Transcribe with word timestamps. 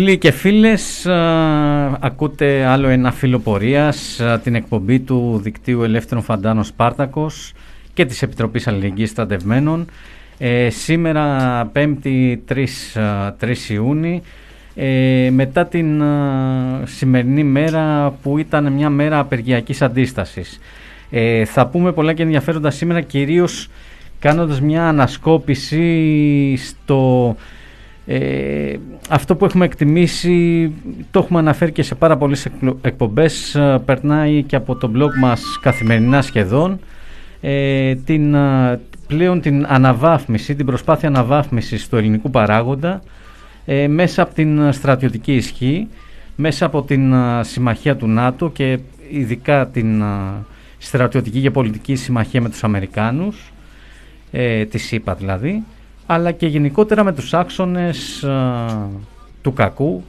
Φίλοι 0.00 0.18
και 0.18 0.30
φίλες, 0.30 1.06
α, 1.06 1.98
ακούτε 2.00 2.64
άλλο 2.64 2.88
ένα 2.88 3.12
φύλλο 3.12 3.38
πορείας, 3.38 4.20
α, 4.20 4.38
την 4.38 4.54
εκπομπή 4.54 5.00
του 5.00 5.40
Δικτύου 5.42 5.82
Ελεύθερων 5.82 6.22
Φαντάνων 6.24 6.64
Σπάρτακος 6.64 7.52
και 7.94 8.04
της 8.04 8.22
Επιτροπής 8.22 8.66
Αλληλεγγύης 8.66 9.10
Στρατευμένων. 9.10 9.86
Ε, 10.38 10.70
σήμερα 10.70 11.64
5η 11.72 12.38
3, 12.44 12.96
α, 13.00 13.32
3 13.32 13.70
Ιούνιου, 13.70 14.22
ε, 14.74 15.30
μετά 15.32 15.66
την 15.66 16.02
α, 16.02 16.82
σημερινή 16.84 17.44
μέρα 17.44 18.14
που 18.22 18.38
ήταν 18.38 18.72
μια 18.72 18.90
μέρα 18.90 19.18
απεργιακής 19.18 19.82
αντίστασης. 19.82 20.58
Ε, 21.10 21.44
θα 21.44 21.66
πούμε 21.66 21.92
πολλά 21.92 22.12
και 22.12 22.22
ενδιαφέροντα 22.22 22.70
σήμερα, 22.70 23.00
κυρίως 23.00 23.68
κάνοντας 24.18 24.60
μια 24.60 24.88
ανασκόπηση 24.88 26.56
στο 26.56 27.36
ε, 28.06 28.76
αυτό 29.08 29.36
που 29.36 29.44
έχουμε 29.44 29.64
εκτιμήσει 29.64 30.72
το 31.10 31.18
έχουμε 31.18 31.38
αναφέρει 31.38 31.72
και 31.72 31.82
σε 31.82 31.94
πάρα 31.94 32.16
πολλές 32.16 32.44
εκπλο- 32.46 32.78
εκπομπές 32.82 33.54
ε, 33.54 33.80
περνάει 33.84 34.42
και 34.42 34.56
από 34.56 34.76
το 34.76 34.90
blog 34.96 35.18
μας 35.20 35.58
καθημερινά 35.62 36.22
σχεδόν. 36.22 36.78
Ε, 37.40 37.94
την, 37.94 38.34
ε, 38.34 38.80
πλέον 39.06 39.40
την 39.40 39.66
αναβάθμιση, 39.68 40.54
την 40.54 40.66
προσπάθεια 40.66 41.08
αναβάθμισης 41.08 41.88
του 41.88 41.96
ελληνικού 41.96 42.30
παράγοντα 42.30 43.02
ε, 43.64 43.88
μέσα 43.88 44.22
από 44.22 44.34
την 44.34 44.72
στρατιωτική 44.72 45.34
ισχύ, 45.34 45.88
μέσα 46.36 46.66
από 46.66 46.82
την 46.82 47.12
ε, 47.12 47.42
συμμαχία 47.42 47.96
του 47.96 48.08
ΝΑΤΟ 48.08 48.50
και 48.50 48.78
ειδικά 49.10 49.66
την 49.66 50.00
ε, 50.00 50.04
στρατιωτική 50.78 51.40
και 51.40 51.50
πολιτική 51.50 51.94
συμμαχία 51.94 52.40
με 52.40 52.48
τους 52.48 52.64
Αμερικάνους, 52.64 53.52
ε, 54.30 54.64
τη 54.64 54.78
ΣΥΠΑ 54.78 55.14
δηλαδή, 55.14 55.62
αλλά 56.12 56.32
και 56.32 56.46
γενικότερα 56.46 57.04
με 57.04 57.12
τους 57.12 57.34
άξονες 57.34 58.22
ε, 58.22 58.30
του 59.42 59.52
κακού, 59.52 60.04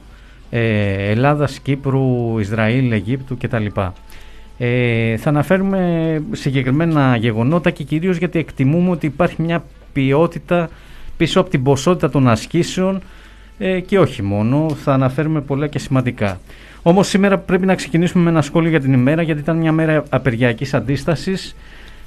ε, 0.50 1.10
Ελλάδας, 1.10 1.58
Κύπρου, 1.58 2.38
Ισραήλ, 2.38 2.92
Αιγύπτου 2.92 3.36
κτλ. 3.36 3.66
Ε, 4.58 5.16
θα 5.16 5.28
αναφέρουμε 5.28 6.22
συγκεκριμένα 6.32 7.16
γεγονότα 7.16 7.70
και 7.70 7.84
κυρίως 7.84 8.16
γιατί 8.16 8.38
εκτιμούμε 8.38 8.90
ότι 8.90 9.06
υπάρχει 9.06 9.42
μια 9.42 9.64
ποιότητα 9.92 10.68
πίσω 11.16 11.40
από 11.40 11.50
την 11.50 11.62
ποσότητα 11.62 12.10
των 12.10 12.28
ασκήσεων 12.28 13.00
ε, 13.58 13.80
και 13.80 13.98
όχι 13.98 14.22
μόνο, 14.22 14.70
θα 14.82 14.92
αναφέρουμε 14.92 15.40
πολλά 15.40 15.66
και 15.66 15.78
σημαντικά. 15.78 16.40
Όμως 16.82 17.08
σήμερα 17.08 17.38
πρέπει 17.38 17.66
να 17.66 17.74
ξεκινήσουμε 17.74 18.24
με 18.24 18.30
ένα 18.30 18.42
σχόλιο 18.42 18.70
για 18.70 18.80
την 18.80 18.92
ημέρα 18.92 19.22
γιατί 19.22 19.40
ήταν 19.40 19.56
μια 19.56 19.72
μέρα 19.72 20.04
απεργιακής 20.08 20.74
αντίστασης 20.74 21.56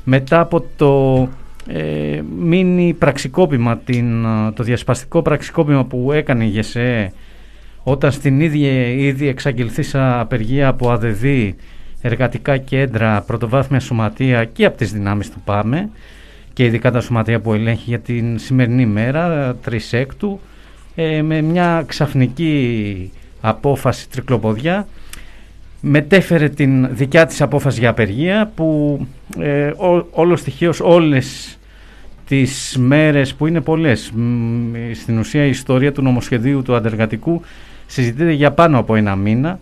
μετά 0.04 0.40
από 0.40 0.66
το 0.76 1.30
ε, 1.68 2.22
μίνι 2.40 2.94
πραξικόπημα, 2.94 3.78
την, 3.78 4.26
α, 4.26 4.54
το 4.54 4.64
διασπαστικό 4.64 5.22
πραξικόπημα 5.22 5.86
που 5.86 6.12
έκανε 6.12 6.46
η 6.46 6.48
ΓΕΣΕ 6.48 7.12
όταν 7.84 8.12
στην 8.12 8.42
ίδια 8.42 8.88
ήδη 8.88 9.28
εξαγγελθήσα 9.28 10.20
απεργία 10.20 10.68
από 10.68 10.92
ΑΔΔ, 10.92 11.24
εργατικά 12.02 12.58
κέντρα, 12.58 13.22
πρωτοβάθμια 13.22 13.80
σωματεία 13.80 14.46
και 14.46 14.66
από 14.66 14.78
τις 14.78 14.92
δυνάμεις 14.92 15.32
του 15.32 15.42
ΠΑΜΕ 15.46 15.90
και 16.54 16.66
ειδικά 16.66 16.92
τα 16.92 17.02
σωματεία 17.02 17.40
που 17.40 17.54
ελέγχει 17.54 17.84
για 17.88 18.00
την 18.00 18.40
σημερινή 18.40 18.86
μέρα, 18.86 19.56
3 19.70 19.78
έκτου, 19.92 20.40
ε, 20.96 21.22
με 21.22 21.42
μια 21.42 21.84
ξαφνική 21.88 23.12
απόφαση 23.42 24.10
τρικλοποδιά 24.10 24.88
μετέφερε 25.88 26.50
την 26.50 26.96
δικιά 26.96 27.26
της 27.26 27.42
απόφαση 27.42 27.80
για 27.80 27.90
απεργία 27.90 28.52
που 28.56 29.00
ε, 29.40 29.68
ό, 29.68 30.08
όλος 30.12 30.40
στοιχείως 30.40 30.80
όλες 30.80 31.58
τις 32.28 32.78
μέρες 32.80 33.34
που 33.34 33.48
είναι 33.48 33.62
πολλές 33.62 34.12
μ, 34.12 34.74
στην 34.94 35.18
ουσία 35.18 35.46
η 35.46 35.50
ιστορία 35.50 35.92
του 35.92 36.02
νομοσχεδίου 36.02 36.62
του 36.62 36.76
αντεργατικού 36.76 37.42
συζητείται 37.86 38.32
για 38.32 38.52
πάνω 38.52 38.80
από 38.80 38.96
ένα 38.96 39.16
μήνα. 39.16 39.60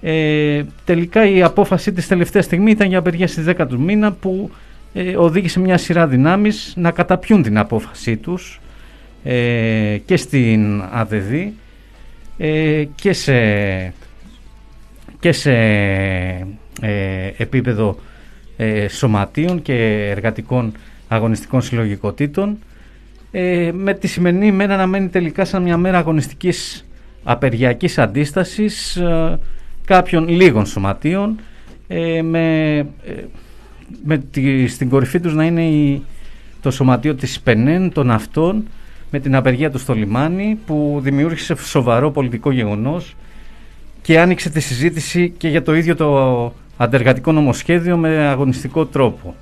Ε, 0.00 0.62
τελικά 0.84 1.28
η 1.28 1.42
απόφαση 1.42 1.92
της 1.92 2.06
τελευταίας 2.06 2.44
στιγμή 2.44 2.70
ήταν 2.70 2.88
για 2.88 2.98
απεργία 2.98 3.26
στις 3.26 3.44
10 3.48 3.66
του 3.68 3.80
μήνα 3.80 4.12
που 4.12 4.50
ε, 4.92 5.16
οδήγησε 5.16 5.60
μια 5.60 5.78
σειρά 5.78 6.06
δυνάμεις 6.06 6.72
να 6.76 6.90
καταπιούν 6.90 7.42
την 7.42 7.58
απόφασή 7.58 8.16
τους 8.16 8.60
ε, 9.24 9.96
και 10.04 10.16
στην 10.16 10.82
ΑΔΔ 10.90 11.32
ε, 12.38 12.84
και 12.94 13.12
σε, 13.12 13.32
και 15.20 15.32
σε 15.32 15.52
ε, 16.80 17.30
επίπεδο 17.36 17.98
ε, 18.56 18.88
σωματείων 18.88 19.62
και 19.62 20.08
εργατικών 20.10 20.72
αγωνιστικών 21.08 21.62
συλλογικότητων 21.62 22.58
ε, 23.30 23.70
με 23.74 23.94
τη 23.94 24.06
σημερινή 24.06 24.46
ημέρα 24.46 24.76
να 24.76 24.86
μένει 24.86 25.08
τελικά 25.08 25.44
σαν 25.44 25.62
μια 25.62 25.76
μέρα 25.76 25.98
αγωνιστικής 25.98 26.86
απεργιακής 27.22 27.98
αντίστασης 27.98 28.96
ε, 28.96 29.38
κάποιων 29.84 30.28
λίγων 30.28 30.66
σωματείων 30.66 31.40
ε, 31.88 32.22
με, 32.22 32.76
ε, 32.78 32.84
με 34.04 34.18
τη, 34.18 34.66
στην 34.66 34.88
κορυφή 34.88 35.20
τους 35.20 35.34
να 35.34 35.44
είναι 35.44 35.64
η, 35.64 36.02
το 36.62 36.70
σωματείο 36.70 37.14
της 37.14 37.40
ΠΕΝΕΝ 37.40 37.92
των 37.92 38.10
αυτών 38.10 38.68
με 39.10 39.20
την 39.20 39.34
απεργία 39.34 39.70
τους 39.70 39.80
στο 39.80 39.94
λιμάνι 39.94 40.58
που 40.66 40.98
δημιούργησε 41.02 41.54
σοβαρό 41.56 42.10
πολιτικό 42.10 42.50
γεγονός 42.50 43.16
και 44.08 44.20
άνοιξε 44.20 44.50
τη 44.50 44.60
συζήτηση 44.60 45.32
και 45.36 45.48
για 45.48 45.62
το 45.62 45.74
ίδιο 45.74 45.96
το 45.96 46.52
αντεργατικό 46.76 47.32
νομοσχέδιο 47.32 47.96
με 47.96 48.26
αγωνιστικό 48.26 48.86
τρόπο. 48.86 49.34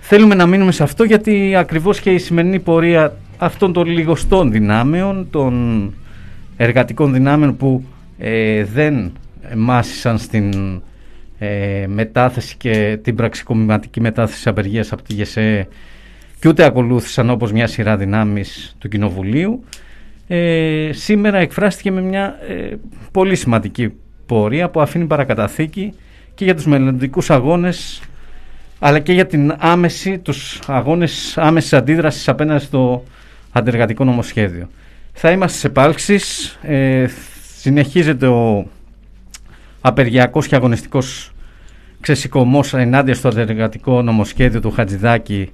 Θέλουμε 0.00 0.34
να 0.34 0.46
μείνουμε 0.46 0.72
σε 0.72 0.82
αυτό 0.82 1.04
γιατί 1.04 1.56
ακριβώς 1.56 2.00
και 2.00 2.10
η 2.10 2.18
σημερινή 2.18 2.60
πορεία 2.60 3.16
αυτών 3.38 3.72
των 3.72 3.86
λιγοστών 3.86 4.52
δυνάμεων, 4.52 5.26
των 5.30 5.94
εργατικών 6.56 7.12
δυνάμεων 7.12 7.56
που 7.56 7.84
ε, 8.18 8.64
δεν 8.64 9.12
μάσησαν 9.56 10.18
στην 10.18 10.52
ε, 11.38 11.86
μετάθεση 11.86 12.56
και 12.56 12.98
την 13.02 13.14
πραξικομηματική 13.14 14.00
μετάθεση 14.00 14.48
απεργίας 14.48 14.92
από 14.92 15.02
τη 15.02 15.14
ΓΕΣΕ 15.14 15.68
και 16.40 16.48
ούτε 16.48 16.64
ακολούθησαν 16.64 17.30
όπως 17.30 17.52
μια 17.52 17.66
σειρά 17.66 17.96
δυνάμεις 17.96 18.76
του 18.78 18.88
Κοινοβουλίου 18.88 19.64
ε, 20.26 20.90
σήμερα 20.92 21.38
εκφράστηκε 21.38 21.90
με 21.90 22.00
μια 22.00 22.38
ε, 22.48 22.74
πολύ 23.12 23.36
σημαντική 23.36 23.92
πορεία 24.26 24.68
που 24.68 24.80
αφήνει 24.80 25.04
παρακαταθήκη 25.04 25.92
και 26.34 26.44
για 26.44 26.54
τους 26.54 26.66
μελλοντικούς 26.66 27.30
αγώνες 27.30 28.02
αλλά 28.78 28.98
και 28.98 29.12
για 29.12 29.26
την 29.26 29.54
άμεση, 29.58 30.18
τους 30.18 30.60
αγώνες 30.66 31.38
άμεσης 31.38 31.72
αντίδρασης 31.72 32.28
απέναντι 32.28 32.64
στο 32.64 33.04
αντεργατικό 33.52 34.04
νομοσχέδιο. 34.04 34.68
Θα 35.12 35.30
είμαστε 35.30 35.58
σε 35.58 35.68
πάλξεις, 35.68 36.58
ε, 36.62 37.06
συνεχίζεται 37.58 38.26
ο 38.26 38.66
απεργιακός 39.80 40.46
και 40.46 40.54
αγωνιστικός 40.54 41.32
ξεσηκωμός 42.00 42.74
ενάντια 42.74 43.14
στο 43.14 43.28
αντεργατικό 43.28 44.02
νομοσχέδιο 44.02 44.60
του 44.60 44.70
Χατζηδάκη 44.70 45.52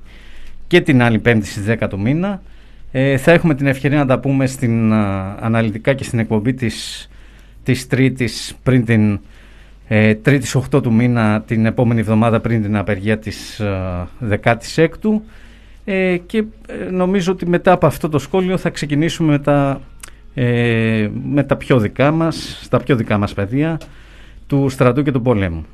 και 0.67 0.81
την 0.81 1.03
άλλη 1.03 1.19
πέμπτη 1.19 1.47
στις 1.47 1.65
10 1.65 1.89
του 1.89 2.01
μήνα. 2.01 2.43
Ε, 2.93 3.17
θα 3.17 3.33
έχουμε 3.33 3.55
την 3.55 3.67
ευκαιρία 3.67 3.99
να 3.99 4.07
τα 4.07 4.19
πούμε 4.19 4.47
στην, 4.47 4.93
αναλυτικά 5.41 5.95
και 5.95 6.05
στην 6.05 6.19
εκπομπή 6.19 6.55
της, 6.55 7.09
της 7.63 7.87
Τρίτης 7.87 8.55
πριν 8.63 8.85
την 8.85 9.21
ε, 9.89 10.15
Τρίτης 10.15 10.57
8 10.57 10.83
του 10.83 10.93
μήνα 10.93 11.43
την 11.47 11.67
επόμενη 11.67 12.01
εβδομάδα 12.01 12.41
πριν 12.41 12.63
την 12.63 12.77
απεργία 12.77 13.19
της 13.19 13.61
ε, 13.61 14.39
16ου 14.43 15.21
ε, 15.85 16.17
και 16.27 16.45
ε, 16.67 16.91
νομίζω 16.91 17.33
ότι 17.33 17.47
μετά 17.49 17.73
από 17.73 17.87
αυτό 17.87 18.09
το 18.09 18.19
σχόλιο 18.19 18.57
θα 18.57 18.71
ξεκινήσουμε 18.71 19.31
με 19.31 19.39
τα, 19.39 19.81
ε, 20.35 21.09
με 21.25 21.43
τα 21.43 21.57
πιο 21.57 21.79
δικά 21.79 22.11
μας, 22.11 22.59
στα 22.63 22.79
πιο 22.79 22.97
δικά 22.97 23.19
μας 23.19 23.35
παιδεία 23.35 23.81
του 24.47 24.69
στρατού 24.69 25.03
και 25.03 25.13
του 25.13 25.23
πολέμου. 25.23 25.65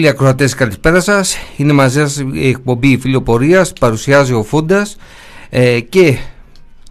Φίλοι 0.00 0.12
ακροατές, 0.12 0.54
καλησπέρα 0.54 1.00
σας. 1.00 1.36
Είναι 1.56 1.72
μαζί 1.72 1.98
σας 1.98 2.24
η 2.32 2.48
εκπομπή 2.48 2.98
Φιλοπορία. 2.98 3.66
Παρουσιάζει 3.80 4.32
ο 4.32 4.42
Φούντας 4.42 4.96
ε, 5.50 5.80
και 5.80 6.18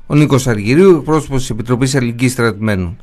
ο 0.08 0.16
Νίκος 0.16 0.48
Αργυρίου, 0.48 0.96
εκπρόσωπος 0.98 1.40
της 1.40 1.50
Επιτροπής 1.50 1.96
Αλληλική 1.96 2.30
Στρατημένων. 2.30 2.98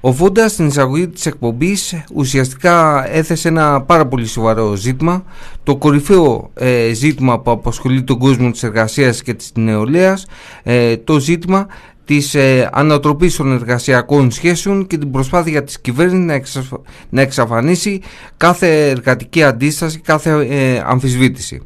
Ο 0.00 0.12
Φούντας 0.12 0.52
στην 0.52 0.66
εισαγωγή 0.66 1.08
της 1.08 1.26
εκπομπής 1.26 2.04
ουσιαστικά 2.14 3.06
έθεσε 3.10 3.48
ένα 3.48 3.82
πάρα 3.82 4.06
πολύ 4.06 4.26
σοβαρό 4.26 4.74
ζήτημα. 4.74 5.24
Το 5.62 5.76
κορυφαίο 5.76 6.50
ε, 6.54 6.92
ζήτημα 6.92 7.40
που 7.40 7.50
απασχολεί 7.50 8.02
τον 8.02 8.18
κόσμο 8.18 8.50
της 8.50 8.62
εργασίας 8.62 9.22
και 9.22 9.34
της 9.34 9.52
νεολαίας. 9.54 10.26
Ε, 10.62 10.96
το 10.96 11.18
ζήτημα 11.18 11.66
της 12.04 12.34
ε, 12.34 12.70
ανατροπής 12.72 13.36
των 13.36 13.52
εργασιακών 13.52 14.30
σχέσεων 14.30 14.86
και 14.86 14.98
την 14.98 15.10
προσπάθεια 15.10 15.64
της 15.64 15.80
κυβέρνησης 15.80 16.24
να, 16.26 16.32
εξαφ... 16.32 16.70
να 17.08 17.20
εξαφανίσει 17.20 18.00
κάθε 18.36 18.88
εργατική 18.88 19.42
αντίσταση, 19.42 20.00
κάθε 20.00 20.46
ε, 20.50 20.82
αμφισβήτηση. 20.84 21.62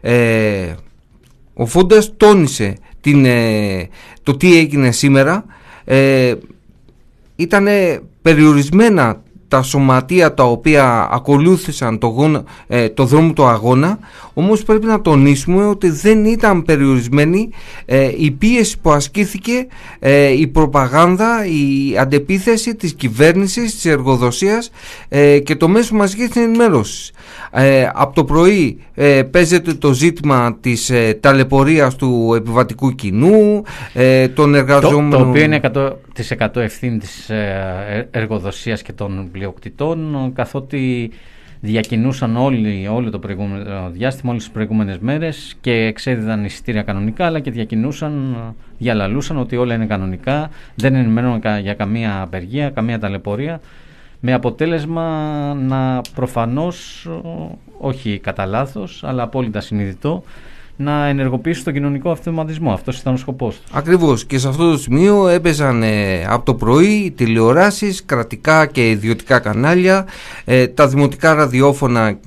Ε, 0.00 0.74
ο 1.54 1.66
Φούντας 1.66 2.16
τόνισε 2.16 2.76
την, 3.00 3.24
ε, 3.24 3.88
το 4.22 4.36
τι 4.36 4.58
έγινε 4.58 4.90
σήμερα. 4.90 5.44
Ε, 5.84 6.34
Ήταν 7.36 7.66
περιορισμένα 8.22 9.22
τα 9.50 9.62
σωματεία 9.62 10.34
τα 10.34 10.44
οποία 10.44 11.08
ακολούθησαν 11.12 11.98
το, 11.98 12.06
γόνα, 12.06 12.44
ε, 12.66 12.88
το 12.88 13.04
δρόμο 13.04 13.32
του 13.32 13.44
αγώνα 13.44 13.98
όμως 14.34 14.62
πρέπει 14.62 14.86
να 14.86 15.00
τονίσουμε 15.00 15.66
ότι 15.66 15.90
δεν 15.90 16.24
ήταν 16.24 16.62
περιορισμένη 16.62 17.48
ε, 17.84 18.10
η 18.16 18.30
πίεση 18.30 18.78
που 18.78 18.90
ασκήθηκε 18.90 19.66
ε, 19.98 20.28
η 20.28 20.46
προπαγάνδα, 20.46 21.46
η 21.46 21.98
αντεπίθεση 21.98 22.74
της 22.74 22.94
κυβέρνησης, 22.94 23.74
της 23.74 23.84
εργοδοσίας 23.84 24.70
και 25.44 25.56
το 25.56 25.68
μέσο 25.68 25.94
μαζικής 25.94 26.36
ενημέρωσης. 26.36 27.12
από 27.92 28.14
το 28.14 28.24
πρωί 28.24 28.78
παίζεται 29.30 29.74
το 29.74 29.92
ζήτημα 29.92 30.56
της 30.60 30.92
ταλαιπωρίας 31.20 31.96
του 31.96 32.32
επιβατικού 32.36 32.94
κοινού, 32.94 33.62
των 34.34 34.54
εργαζόμενων... 34.54 35.10
Το, 35.10 35.16
το 35.16 35.28
οποίο 35.28 35.42
είναι 35.42 35.60
100% 35.74 35.90
ευθύνη 36.54 36.98
της 36.98 37.30
εργοδοσίας 38.10 38.82
και 38.82 38.92
των 38.92 39.28
πλειοκτητών 39.32 40.32
καθότι 40.34 41.10
διακινούσαν 41.60 42.36
όλοι, 42.36 42.88
όλο 42.88 43.10
το 43.10 43.18
προηγούμενο 43.18 43.90
διάστημα, 43.90 44.30
όλες 44.30 44.42
τις 44.42 44.52
προηγούμενες 44.52 44.98
μέρες 44.98 45.56
και 45.60 45.72
εξέδιδαν 45.72 46.44
εισιτήρια 46.44 46.82
κανονικά 46.82 47.26
αλλά 47.26 47.40
και 47.40 47.50
διακινούσαν, 47.50 48.36
διαλαλούσαν 48.78 49.38
ότι 49.38 49.56
όλα 49.56 49.74
είναι 49.74 49.86
κανονικά, 49.86 50.50
δεν 50.74 50.94
ενημερώνουν 50.94 51.40
για 51.60 51.74
καμία 51.74 52.22
απεργία, 52.22 52.70
καμία 52.70 52.98
ταλαιπωρία 52.98 53.60
με 54.20 54.32
αποτέλεσμα 54.32 55.04
να 55.54 56.00
προφανώς, 56.14 57.08
όχι 57.78 58.18
κατά 58.18 58.46
λάθος, 58.46 59.04
αλλά 59.04 59.22
απόλυτα 59.22 59.60
συνειδητό, 59.60 60.22
να 60.80 61.06
ενεργοποιήσει 61.06 61.64
τον 61.64 61.72
κοινωνικό 61.72 62.10
αυτοματισμό. 62.10 62.72
Αυτός 62.72 62.98
ήταν 62.98 63.14
ο 63.14 63.16
σκοπός 63.16 63.54
του. 63.56 63.62
Ακριβώς. 63.72 64.24
Και 64.24 64.38
σε 64.38 64.48
αυτό 64.48 64.70
το 64.70 64.78
σημείο 64.78 65.28
έπαιζαν 65.28 65.82
ε, 65.82 66.24
από 66.28 66.44
το 66.44 66.54
πρωί 66.54 67.12
τηλεοράσεις, 67.16 68.04
κρατικά 68.04 68.66
και 68.66 68.90
ιδιωτικά 68.90 69.38
κανάλια, 69.38 70.06
ε, 70.44 70.66
τα 70.66 70.88
δημοτικά 70.88 71.34
ραδιόφωνα 71.34 72.18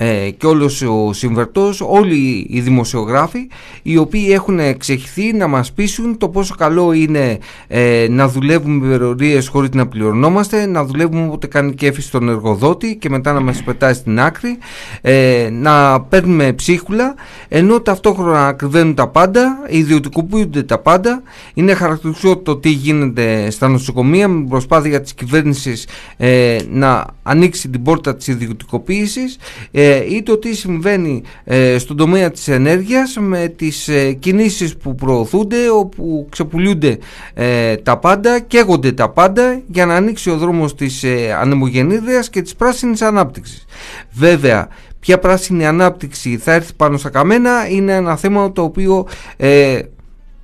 ε, 0.00 0.30
και 0.30 0.46
όλος 0.46 0.82
ο 0.82 1.12
συμβερτός, 1.12 1.80
όλοι 1.80 2.46
οι 2.50 2.60
δημοσιογράφοι 2.60 3.48
οι 3.82 3.96
οποίοι 3.96 4.28
έχουν 4.30 4.58
εξεχθεί 4.58 5.32
να 5.32 5.46
μας 5.46 5.72
πείσουν 5.72 6.18
το 6.18 6.28
πόσο 6.28 6.54
καλό 6.54 6.92
είναι 6.92 7.38
ε, 7.68 8.06
να 8.10 8.28
δουλεύουμε 8.28 8.86
με 8.86 8.90
περιορίες 8.90 9.48
χωρίς 9.48 9.70
να 9.70 9.86
πληρωνόμαστε, 9.86 10.66
να 10.66 10.84
δουλεύουμε 10.84 11.26
όποτε 11.26 11.46
κάνει 11.46 11.74
κέφι 11.74 12.00
στον 12.00 12.28
εργοδότη 12.28 12.96
και 12.96 13.08
μετά 13.08 13.32
να 13.32 13.40
μας 13.40 13.62
πετάει 13.62 13.94
στην 13.94 14.20
άκρη, 14.20 14.58
ε, 15.00 15.48
να 15.52 16.00
παίρνουμε 16.00 16.52
ψίχουλα 16.52 17.14
ενώ 17.48 17.80
ταυτόχρονα 17.80 18.46
ακριβένουν 18.46 18.94
τα 18.94 19.08
πάντα, 19.08 19.58
ιδιωτικοποιούνται 19.68 20.62
τα 20.62 20.78
πάντα. 20.78 21.22
Είναι 21.54 21.74
χαρακτηριστικό 21.74 22.36
το 22.36 22.56
τι 22.56 22.68
γίνεται 22.70 23.50
στα 23.50 23.68
νοσοκομεία 23.68 24.28
με 24.28 24.46
προσπάθεια 24.48 25.00
της 25.00 25.14
κυβέρνησης 25.14 25.86
ε, 26.16 26.58
να 26.70 27.06
ανοίξει 27.22 27.68
την 27.68 27.82
πόρτα 27.82 28.16
της 28.16 28.26
ιδιωτικοποίησης 28.26 29.38
ε, 29.70 29.87
ή 29.96 30.22
το 30.22 30.38
τι 30.38 30.54
συμβαίνει 30.54 31.22
ε, 31.44 31.78
στον 31.78 31.96
τομέα 31.96 32.30
της 32.30 32.48
ενέργειας 32.48 33.16
με 33.20 33.48
τις 33.56 33.88
ε, 33.88 34.12
κινήσεις 34.12 34.76
που 34.76 34.94
προωθούνται 34.94 35.70
όπου 35.70 36.26
ξεπουλούνται 36.30 36.98
ε, 37.34 37.76
τα 37.76 37.98
πάντα, 37.98 38.40
καίγονται 38.40 38.92
τα 38.92 39.10
πάντα 39.10 39.60
για 39.66 39.86
να 39.86 39.94
ανοίξει 39.94 40.30
ο 40.30 40.36
δρόμος 40.36 40.74
της 40.74 41.02
ε, 41.02 41.36
ανεμογεννήδειας 41.40 42.30
και 42.30 42.42
της 42.42 42.54
πράσινης 42.54 43.02
ανάπτυξης. 43.02 43.64
Βέβαια, 44.12 44.68
ποια 45.00 45.18
πράσινη 45.18 45.66
ανάπτυξη 45.66 46.36
θα 46.36 46.52
έρθει 46.52 46.72
πάνω 46.74 46.96
στα 46.96 47.08
καμένα 47.08 47.68
είναι 47.68 47.92
ένα 47.92 48.16
θέμα 48.16 48.52
το 48.52 48.62
οποίο 48.62 49.06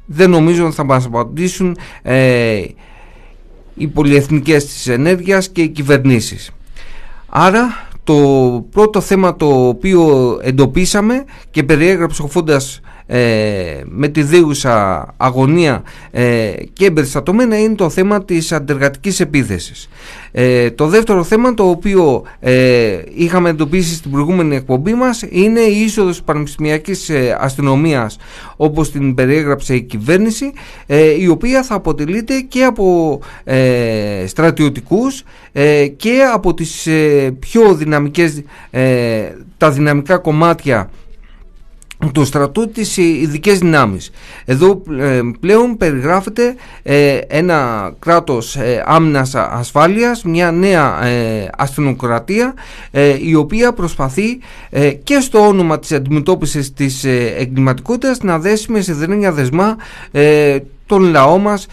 δεν 0.06 0.30
νομίζω 0.30 0.66
ότι 0.66 0.74
θα 0.74 0.84
μας 0.84 1.04
απαντήσουν 1.04 1.76
οι 3.74 3.86
πολυεθνικές 3.86 4.66
της 4.66 4.86
ενέργειας 4.86 5.48
και 5.48 5.62
οι 5.62 5.68
κυβερνήσεις. 5.68 6.50
Άρα 7.28 7.88
το 8.04 8.14
πρώτο 8.70 9.00
θέμα 9.00 9.36
το 9.36 9.68
οποίο 9.68 10.38
εντοπίσαμε 10.42 11.24
και 11.50 11.62
περιέγραψε 11.62 12.22
ο 12.22 12.26
Φούντας 12.26 12.80
ε, 13.06 13.82
με 13.84 14.08
τη 14.08 14.22
δίουσα 14.22 15.06
αγωνία 15.16 15.82
ε, 16.10 16.52
και 16.72 16.84
εμπεριστατωμένα 16.86 17.58
είναι 17.58 17.74
το 17.74 17.90
θέμα 17.90 18.24
της 18.24 18.52
αντεργατικής 18.52 19.20
επίθεσης. 19.20 19.88
Ε, 20.36 20.70
το 20.70 20.86
δεύτερο 20.86 21.24
θέμα 21.24 21.54
το 21.54 21.68
οποίο 21.68 22.22
ε, 22.40 22.98
είχαμε 23.14 23.48
εντοπίσει 23.48 23.94
στην 23.94 24.10
προηγούμενη 24.10 24.56
εκπομπή 24.56 24.94
μας 24.94 25.24
είναι 25.30 25.60
η 25.60 25.80
είσοδος 25.80 26.22
πανεπιστημιακής 26.22 27.08
ε, 27.08 27.36
αστυνομίας 27.40 28.18
όπως 28.56 28.90
την 28.90 29.14
περιέγραψε 29.14 29.74
η 29.74 29.82
κυβέρνηση 29.82 30.52
η 31.18 31.28
οποία 31.28 31.62
θα 31.62 31.74
αποτελείται 31.74 32.40
και 32.40 32.64
από 32.64 33.20
στρατιωτικούς 34.26 35.22
και 35.96 36.22
από 36.34 36.54
τις 36.54 36.88
πιο 37.38 37.74
δυναμικές 37.74 38.42
τα 39.56 39.70
δυναμικά 39.70 40.16
κομμάτια 40.18 40.90
του 42.12 42.24
στρατού 42.24 42.70
της 42.70 42.96
ειδικές 42.96 43.58
δυνάμεις. 43.58 44.10
Εδώ 44.44 44.82
ε, 44.98 45.20
πλέον 45.40 45.76
περιγράφεται 45.76 46.54
ε, 46.82 47.18
ένα 47.26 47.92
κράτος 47.98 48.56
ε, 48.56 48.82
άμυνας 48.86 49.34
ασφάλειας, 49.34 50.22
μια 50.24 50.50
νέα 50.50 51.04
ε, 51.04 51.48
αστυνοκρατία 51.56 52.54
η 53.20 53.34
οποία 53.34 53.72
προσπαθεί 53.72 54.38
και 55.04 55.20
στο 55.20 55.38
όνομα 55.46 55.78
της 55.78 55.92
αντιμετώπισης 55.92 56.72
της 56.72 57.04
εγκληματικότητας 57.38 58.20
να 58.22 58.38
δέσει 58.38 58.72
με 58.72 58.80
σιδερένια 58.80 59.32
δεσμά 59.32 59.76
τον 60.86 61.02
λαό 61.02 61.38
μας 61.38 61.66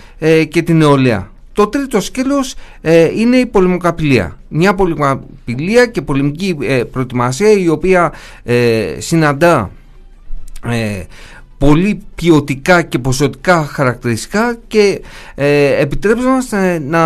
και 0.50 0.62
την 0.62 0.78
νεολαία. 0.78 1.30
Το 1.54 1.68
τρίτο 1.68 2.02
σκέλος 2.02 2.56
είναι 3.16 3.38
η 3.38 3.46
πολεμοκαπηλεία. 3.46 4.38
Μια 4.48 4.76
πολεμοκαπηλεία 4.76 5.86
και 5.86 6.02
πολεμική 6.02 6.58
προετοιμασία 6.92 7.52
η 7.52 7.68
οποία 7.68 8.14
συναντά 8.98 9.72
ε, 10.70 11.04
πολύ 11.58 12.02
ποιοτικά 12.16 12.82
και 12.82 13.00
ποσοτικά 13.00 13.64
χαρακτηριστικά 13.64 14.58
και 14.68 15.02
ε, 15.36 15.82
επιτρέψτε 15.82 16.30
μας 16.30 16.52
ε, 16.52 16.80
να 16.86 17.06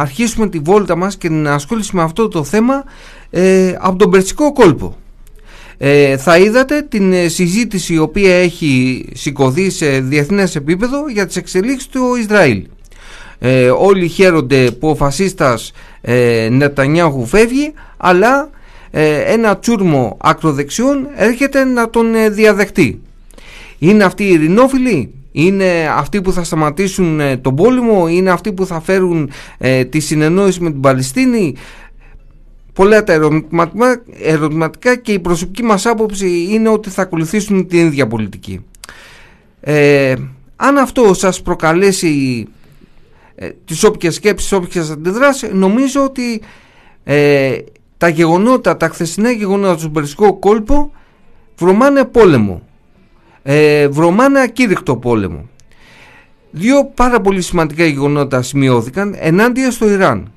αρχίσουμε 0.00 0.48
τη 0.48 0.58
βόλτα 0.58 0.96
μας 0.96 1.16
και 1.16 1.28
να 1.28 1.54
ασχολήσουμε 1.54 2.00
με 2.00 2.06
αυτό 2.06 2.28
το 2.28 2.44
θέμα 2.44 2.84
ε, 3.30 3.74
από 3.78 3.96
τον 3.96 4.10
Περσικό 4.10 4.52
κόλπο. 4.52 4.96
Ε, 5.78 6.16
θα 6.16 6.38
είδατε 6.38 6.82
την 6.82 7.30
συζήτηση 7.30 7.94
η 7.94 7.98
οποία 7.98 8.34
έχει 8.34 9.04
σηκωθεί 9.14 9.70
σε 9.70 10.00
διεθνές 10.00 10.56
επίπεδο 10.56 11.08
για 11.08 11.26
τις 11.26 11.36
εξελίξεις 11.36 11.88
του 11.88 12.14
Ισραήλ. 12.14 12.66
Ε, 13.38 13.70
όλοι 13.70 14.08
χαίρονται 14.08 14.70
που 14.70 14.88
ο 14.88 14.94
φασίστας 14.94 15.72
ε, 16.00 16.48
Νετανιάχου 16.50 17.26
φεύγει 17.26 17.72
αλλά 17.96 18.40
ε, 18.40 18.54
ένα 19.26 19.58
τσούρμο 19.58 20.16
ακροδεξιών 20.20 21.08
έρχεται 21.16 21.64
να 21.64 21.90
τον 21.90 22.14
ε, 22.14 22.28
διαδεχτεί. 22.28 23.00
Είναι 23.78 24.04
αυτοί 24.04 24.24
οι 24.24 24.32
ειρηνόφιλοι, 24.32 25.14
είναι 25.32 25.88
αυτοί 25.96 26.20
που 26.20 26.32
θα 26.32 26.44
σταματήσουν 26.44 27.20
ε, 27.20 27.36
τον 27.36 27.54
πόλεμο, 27.54 28.08
είναι 28.08 28.30
αυτοί 28.30 28.52
που 28.52 28.66
θα 28.66 28.80
φέρουν 28.80 29.30
τη 29.90 30.00
συνεννόηση 30.00 30.60
με 30.62 30.70
την 30.70 30.80
Παλαιστίνη; 30.80 31.54
Πολλά 32.72 33.04
τα 33.04 33.12
ερωτηματικά, 34.22 34.96
και 34.96 35.12
η 35.12 35.18
προσωπική 35.18 35.62
μας 35.62 35.86
άποψη 35.86 36.46
είναι 36.50 36.68
ότι 36.68 36.90
θα 36.90 37.02
ακολουθήσουν 37.02 37.66
την 37.66 37.86
ίδια 37.86 38.06
πολιτική. 38.06 38.64
αν 40.56 40.78
αυτό 40.78 41.14
σας 41.14 41.42
προκαλέσει 41.42 42.46
ε, 43.34 43.48
τις 43.64 43.84
όποιες 43.84 44.14
σκέψεις, 44.14 44.52
όποιες 44.52 44.90
αντιδράσεις, 44.90 45.50
νομίζω 45.52 46.04
ότι 46.04 46.40
τα 48.04 48.10
γεγονότα, 48.10 48.76
τα 48.76 48.88
χθεσινά 48.88 49.30
γεγονότα 49.30 49.76
του 49.76 49.90
Περσικό 49.90 50.34
κόλπο 50.34 50.92
βρωμάνε 51.56 52.04
πόλεμο. 52.04 52.62
Ε, 53.42 53.88
βρωμάνε 53.88 54.40
ακήρυκτο 54.40 54.96
πόλεμο. 54.96 55.48
Δύο 56.50 56.84
πάρα 56.94 57.20
πολύ 57.20 57.42
σημαντικά 57.42 57.84
γεγονότα 57.84 58.42
σημειώθηκαν 58.42 59.14
ενάντια 59.18 59.70
στο 59.70 59.90
Ιράν. 59.90 60.32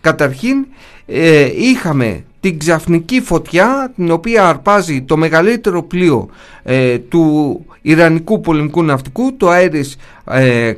Καταρχήν 0.00 0.66
ε, 1.06 1.50
είχαμε 1.56 2.24
την 2.40 2.58
ξαφνική 2.58 3.20
φωτιά 3.20 3.92
την 3.96 4.10
οποία 4.10 4.48
αρπάζει 4.48 5.02
το 5.02 5.16
μεγαλύτερο 5.16 5.82
πλοίο 5.82 6.28
ε, 6.62 6.98
του 6.98 7.64
Ιρανικού 7.82 8.40
πολεμικού 8.40 8.82
ναυτικού, 8.82 9.36
το 9.36 9.48
αέρις 9.48 9.96
ε, 10.24 10.72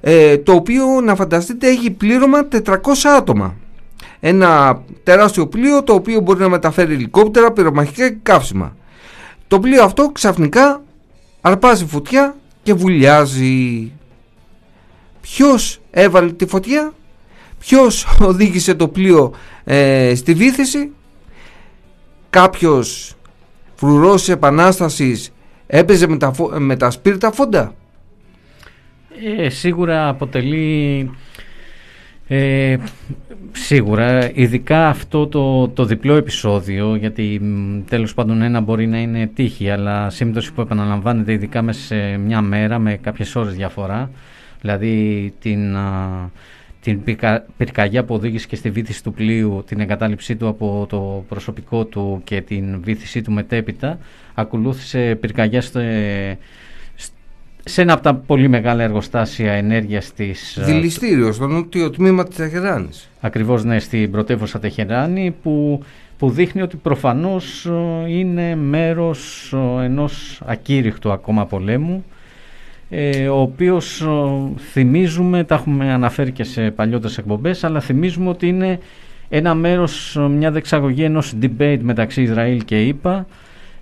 ε, 0.00 0.38
το 0.38 0.52
οποίο 0.52 1.00
να 1.04 1.14
φανταστείτε 1.14 1.68
έχει 1.68 1.90
πλήρωμα 1.90 2.48
400 2.66 2.74
άτομα 3.16 3.56
ένα 4.24 4.82
τεράστιο 5.02 5.46
πλοίο 5.46 5.82
το 5.82 5.94
οποίο 5.94 6.20
μπορεί 6.20 6.40
να 6.40 6.48
μεταφέρει 6.48 6.94
ελικόπτερα, 6.94 7.52
πυρομαχικά 7.52 8.08
και 8.08 8.16
καύσιμα. 8.22 8.76
Το 9.48 9.60
πλοίο 9.60 9.82
αυτό 9.82 10.10
ξαφνικά 10.12 10.82
αρπάζει 11.40 11.86
φωτιά 11.86 12.36
και 12.62 12.74
βουλιάζει. 12.74 13.92
Ποιος 15.20 15.80
έβαλε 15.90 16.32
τη 16.32 16.46
φωτιά, 16.46 16.92
ποιος 17.58 18.06
οδήγησε 18.28 18.74
το 18.74 18.88
πλοίο 18.88 19.34
ε, 19.64 20.14
στη 20.14 20.34
βήθηση, 20.34 20.92
κάποιος 22.30 23.14
φρουρός 23.74 24.28
επανάστασης 24.28 25.32
έπαιζε 25.66 26.06
με 26.06 26.16
τα, 26.16 26.32
με 26.58 26.76
τα 26.76 26.90
σπίρτα 26.90 27.32
φόντα; 27.32 27.74
Ε, 29.38 29.48
σίγουρα 29.48 30.08
αποτελεί 30.08 31.10
ε, 32.34 32.76
σίγουρα, 33.52 34.30
ειδικά 34.34 34.88
αυτό 34.88 35.26
το, 35.26 35.68
το 35.68 35.84
διπλό 35.84 36.14
επεισόδιο, 36.14 36.94
γιατί 36.94 37.40
τέλος 37.88 38.14
πάντων 38.14 38.42
ένα 38.42 38.60
μπορεί 38.60 38.86
να 38.86 38.98
είναι 38.98 39.26
τύχη, 39.34 39.70
αλλά 39.70 40.10
σύμπτωση 40.10 40.52
που 40.52 40.60
επαναλαμβάνεται 40.60 41.32
ειδικά 41.32 41.62
μέσα 41.62 41.80
σε 41.80 42.16
μια 42.16 42.40
μέρα 42.40 42.78
με 42.78 42.96
κάποιες 42.96 43.36
ώρες 43.36 43.54
διαφορά, 43.54 44.10
δηλαδή 44.60 45.34
την, 45.40 45.76
την 46.80 47.00
πυρκαγιά 47.56 48.04
που 48.04 48.14
οδήγησε 48.14 48.46
και 48.46 48.56
στη 48.56 48.70
βήθηση 48.70 49.02
του 49.02 49.12
πλοίου, 49.12 49.64
την 49.66 49.80
εγκατάλειψή 49.80 50.36
του 50.36 50.48
από 50.48 50.86
το 50.88 51.24
προσωπικό 51.28 51.84
του 51.84 52.20
και 52.24 52.40
την 52.40 52.80
βήθησή 52.82 53.22
του 53.22 53.32
μετέπειτα, 53.32 53.98
ακολούθησε 54.34 55.14
πυρκαγιά 55.20 55.62
στο, 55.62 55.80
σε 57.64 57.82
ένα 57.82 57.92
από 57.92 58.02
τα 58.02 58.14
πολύ 58.14 58.48
μεγάλα 58.48 58.82
εργοστάσια 58.82 59.52
ενέργειας 59.52 60.12
της... 60.12 60.56
Ε, 60.56 60.64
Δηληστήριο, 60.64 61.32
στο 61.32 61.46
νότιο 61.46 61.90
τμήμα 61.90 62.24
της 62.24 62.36
Τεχεράνης. 62.36 63.10
Ακριβώς, 63.20 63.64
ναι, 63.64 63.78
στην 63.78 64.10
πρωτεύουσα 64.10 64.58
Τεχεράνη, 64.58 65.34
που, 65.42 65.82
που 66.18 66.30
δείχνει 66.30 66.62
ότι 66.62 66.76
προφανώς 66.76 67.66
ε, 67.66 68.10
είναι 68.10 68.56
μέρος 68.56 69.52
ε, 69.80 69.84
ενός 69.84 70.42
ακήρυχτου 70.46 71.12
ακόμα 71.12 71.46
πολέμου, 71.46 72.04
ε, 72.90 73.28
ο 73.28 73.40
οποίος 73.40 74.00
ε, 74.00 74.06
θυμίζουμε, 74.72 75.44
τα 75.44 75.54
έχουμε 75.54 75.92
αναφέρει 75.92 76.32
και 76.32 76.44
σε 76.44 76.70
παλιότερες 76.70 77.18
εκπομπές, 77.18 77.64
αλλά 77.64 77.80
θυμίζουμε 77.80 78.28
ότι 78.28 78.48
είναι 78.48 78.78
ένα 79.28 79.54
μέρος, 79.54 80.18
μια 80.30 80.50
δεξαγωγή 80.50 81.04
ενός 81.04 81.34
debate 81.42 81.78
μεταξύ 81.80 82.22
Ισραήλ 82.22 82.64
και 82.64 82.86
ΙΠΑ 82.86 83.26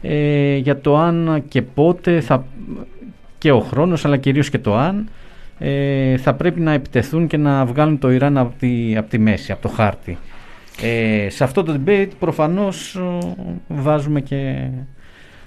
ε, 0.02 0.56
για 0.56 0.80
το 0.80 0.96
αν 0.96 1.44
και 1.48 1.62
πότε 1.62 2.20
θα, 2.20 2.44
και 3.40 3.52
ο 3.52 3.60
χρόνος 3.60 4.04
αλλά 4.04 4.16
κυρίως 4.16 4.50
και 4.50 4.58
το 4.58 4.76
αν 4.76 5.08
ε, 5.58 6.16
θα 6.16 6.34
πρέπει 6.34 6.60
να 6.60 6.72
επιτεθούν 6.72 7.26
και 7.26 7.36
να 7.36 7.64
βγάλουν 7.64 7.98
το 7.98 8.10
Ιράν 8.10 8.38
από 8.38 8.54
τη, 8.58 8.96
από 8.96 9.10
τη 9.10 9.18
μέση, 9.18 9.52
από 9.52 9.62
το 9.62 9.68
χάρτη. 9.68 10.18
Ε, 10.82 11.28
σε 11.28 11.44
αυτό 11.44 11.62
το 11.62 11.80
debate 11.84 12.08
προφανώς 12.18 13.00
βάζουμε 13.68 14.20
και 14.20 14.68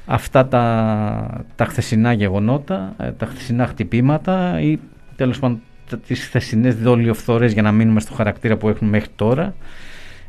αυτά 0.06 0.48
τα, 0.48 1.46
τα 1.56 1.66
χθεσινά 1.66 2.14
γεγονότα, 2.14 2.96
ε, 3.00 3.12
τα 3.12 3.26
χθεσινά 3.26 3.68
χτυπήματα 3.68 4.60
ή 4.62 4.80
τέλος 5.16 5.40
πάντων 5.40 5.62
τις 6.08 6.26
χθεσινές 6.26 6.76
δολιοφθορές 6.76 7.54
για 7.54 7.62
να 7.62 7.72
μείνουμε 7.72 8.00
στο 8.00 8.14
χαρακτήρα 8.14 8.58
που 8.58 8.70
έχουμε 8.70 8.90
μέχρι 8.90 9.10
τώρα 9.16 9.56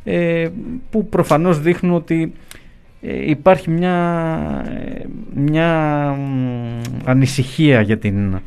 ε, 0.05 0.49
που 0.91 1.09
προφανώς 1.09 1.61
δείχνουν 1.61 1.95
ότι 1.95 2.33
ε, 2.53 2.64
υπάρχει 3.27 3.71
μια, 3.71 3.97
μια 5.35 6.09
ανησυχία 7.05 7.81
για, 7.81 7.99
την, 7.99 8.41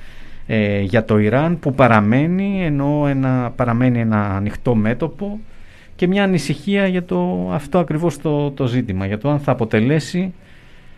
για 0.84 1.06
το 1.06 1.18
Ιράν 1.18 1.60
που 1.60 1.74
παραμένει 1.74 2.64
ενώ 2.66 3.06
ένα, 3.08 3.54
παραμένει 3.56 4.00
ένα 4.00 4.36
ανοιχτό 4.36 4.76
μέτωπο 4.76 5.40
και 5.96 6.08
μια 6.08 6.24
ανησυχία 6.24 6.88
για 6.88 7.04
το, 7.04 7.50
αυτό 7.54 7.80
ακριβώς 7.80 8.18
το, 8.18 8.52
το 8.52 8.68
ζήτημα 8.68 9.06
για 9.06 9.18
το 9.18 9.30
αν 9.30 9.40
θα 9.40 9.52
αποτελέσει 9.52 10.34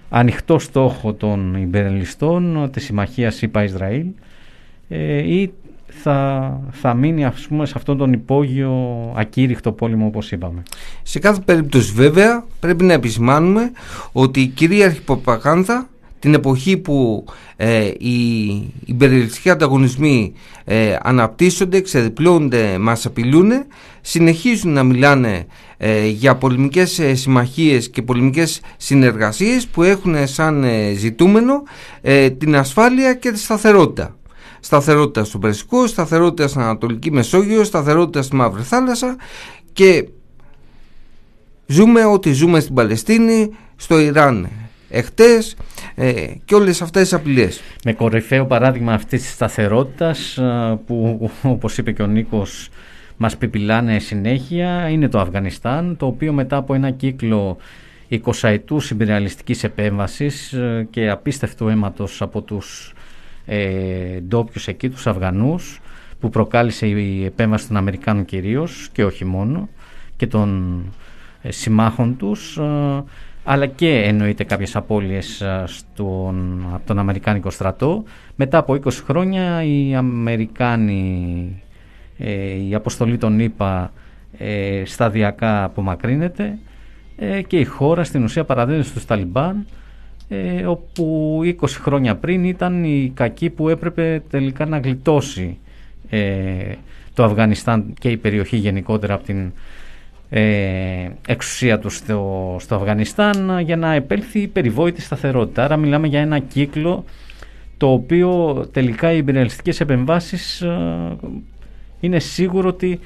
ανοιχτό 0.09 0.59
στόχο 0.59 1.13
των 1.13 1.55
υπερελιστών 1.61 2.69
της 2.73 2.83
συμμαχίας 2.83 3.41
ΙΠΑ-Ισραήλ 3.41 4.05
ε, 4.89 5.17
ή 5.17 5.53
θα, 5.89 6.59
θα 6.71 6.93
μείνει 6.93 7.25
ας 7.25 7.47
πούμε, 7.47 7.65
σε 7.65 7.73
αυτόν 7.75 7.97
τον 7.97 8.13
υπόγειο 8.13 8.73
ακήρυχτο 9.15 9.71
πόλεμο 9.71 10.05
όπως 10.05 10.31
είπαμε. 10.31 10.63
Σε 11.03 11.19
κάθε 11.19 11.41
περίπτωση 11.45 11.93
βέβαια 11.93 12.45
πρέπει 12.59 12.83
να 12.83 12.93
επισημάνουμε 12.93 13.71
ότι 14.11 14.41
η 14.41 14.47
κυρίαρχη 14.47 15.01
προπαγάνδα 15.01 15.89
την 16.19 16.33
εποχή 16.33 16.77
που 16.77 17.25
ε, 17.55 17.85
οι 17.97 18.47
υπερελιστικοί 18.85 19.49
ανταγωνισμοί 19.49 20.33
ε, 20.63 20.95
αναπτύσσονται, 21.01 21.81
ξεδιπλώνονται, 21.81 22.77
μας 22.77 23.05
απειλούν, 23.05 23.51
συνεχίζουν 24.01 24.73
να 24.73 24.83
μιλάνε 24.83 25.45
ε, 25.77 26.07
για 26.07 26.35
πολεμικές 26.35 26.99
ε, 26.99 27.15
συμμαχίες 27.15 27.89
και 27.89 28.01
πολεμικές 28.01 28.61
συνεργασίες 28.77 29.67
που 29.67 29.83
έχουν 29.83 30.27
σαν 30.27 30.63
ε, 30.63 30.93
ζητούμενο 30.93 31.63
την 32.37 32.55
ασφάλεια 32.55 33.13
και 33.13 33.31
τη 33.31 33.39
σταθερότητα. 33.39 34.18
Σταθερότητα 34.59 35.23
στο 35.23 35.37
Περσικό, 35.37 35.87
σταθερότητα 35.87 36.47
στην 36.47 36.61
Ανατολική 36.61 37.11
Μεσόγειο, 37.11 37.63
σταθερότητα 37.63 38.21
στη 38.21 38.35
Μαύρη 38.35 38.63
Θάλασσα 38.63 39.15
και 39.73 40.07
ζούμε 41.65 42.05
ό,τι 42.05 42.33
ζούμε 42.33 42.59
στην 42.59 42.73
Παλαιστίνη, 42.73 43.49
στο 43.75 43.99
Ιράν 43.99 44.49
εχτες 44.89 45.55
και 46.45 46.55
όλες 46.55 46.81
αυτές 46.81 47.01
τις 47.01 47.13
απειλές. 47.13 47.61
Με 47.83 47.93
κορυφαίο 47.93 48.45
παράδειγμα 48.45 48.93
αυτής 48.93 49.21
της 49.21 49.31
σταθερότητας 49.31 50.39
που 50.85 51.29
όπως 51.43 51.77
είπε 51.77 51.91
και 51.91 52.01
ο 52.01 52.07
Νίκος 52.07 52.69
μας 53.17 53.37
πιπιλάνε 53.37 53.99
συνέχεια 53.99 54.89
είναι 54.89 55.07
το 55.07 55.19
Αφγανιστάν 55.19 55.97
το 55.97 56.05
οποίο 56.05 56.33
μετά 56.33 56.57
από 56.57 56.73
ένα 56.73 56.91
κύκλο 56.91 57.57
20 58.09 58.19
ετούς 58.41 58.85
συμπεριαλιστικής 58.85 59.63
επέμβασης 59.63 60.53
ε, 60.53 60.87
και 60.89 61.09
απίστευτου 61.09 61.67
αίματος 61.67 62.21
από 62.21 62.41
τους 62.41 62.93
ε, 63.45 64.19
ντόπιους 64.19 64.67
εκεί, 64.67 64.89
τους 64.89 65.07
Αφγανούς 65.07 65.81
που 66.19 66.29
προκάλεσε 66.29 66.87
η 66.87 67.25
επέμβαση 67.25 67.67
των 67.67 67.77
Αμερικάνων 67.77 68.25
κυρίως 68.25 68.89
και 68.91 69.03
όχι 69.03 69.25
μόνο 69.25 69.69
και 70.15 70.27
των 70.27 70.81
ε, 71.41 71.51
συμμάχων 71.51 72.17
τους 72.17 72.57
ε, 72.57 73.03
αλλά 73.43 73.65
και 73.65 74.01
εννοείται 74.01 74.43
κάποιες 74.43 74.75
απώλειες 74.75 75.43
στον, 75.65 76.65
από 76.73 76.85
τον 76.85 76.99
Αμερικάνικο 76.99 77.49
στρατό. 77.49 78.03
Μετά 78.35 78.57
από 78.57 78.73
20 78.73 78.91
χρόνια 79.05 79.63
οι 79.63 79.95
Αμερικάνοι 79.95 81.63
ε, 82.21 82.67
η 82.67 82.75
αποστολή 82.75 83.17
των 83.17 83.39
ΗΠΑ 83.39 83.91
ε, 84.37 84.81
σταδιακά 84.85 85.63
απομακρύνεται 85.63 86.57
ε, 87.17 87.41
και 87.41 87.59
η 87.59 87.63
χώρα 87.63 88.03
στην 88.03 88.23
ουσία 88.23 88.43
παραδίδεται 88.43 88.83
στους 88.83 89.05
Ταλιμπάν 89.05 89.65
ε, 90.29 90.65
όπου 90.65 91.39
20 91.43 91.53
χρόνια 91.69 92.15
πριν 92.15 92.43
ήταν 92.43 92.83
η 92.83 93.11
κακή 93.15 93.49
που 93.49 93.69
έπρεπε 93.69 94.23
τελικά 94.29 94.65
να 94.65 94.77
γλιτώσει 94.77 95.57
το 97.13 97.23
Αφγανιστάν 97.23 97.93
και 97.99 98.09
η 98.09 98.17
περιοχή 98.17 98.57
γενικότερα 98.57 99.13
από 99.13 99.23
την 99.23 99.51
εξουσία 101.27 101.79
τους 101.79 101.95
στο, 101.95 102.55
στο 102.59 102.75
Αφγανιστάν 102.75 103.59
για 103.59 103.75
να 103.75 103.93
επέλθει 103.93 104.39
η 104.39 104.47
περιβόητη 104.47 105.01
σταθερότητα. 105.01 105.63
Άρα 105.63 105.77
μιλάμε 105.77 106.07
για 106.07 106.19
ένα 106.19 106.39
κύκλο 106.39 107.05
το 107.77 107.91
οποίο 107.91 108.55
τελικά 108.71 109.11
οι 109.11 109.17
υπηρελιστικές 109.17 109.79
επεμβάσεις 109.79 110.63
είναι 111.99 112.19
σίγουρο 112.19 112.69
ότι 112.69 112.99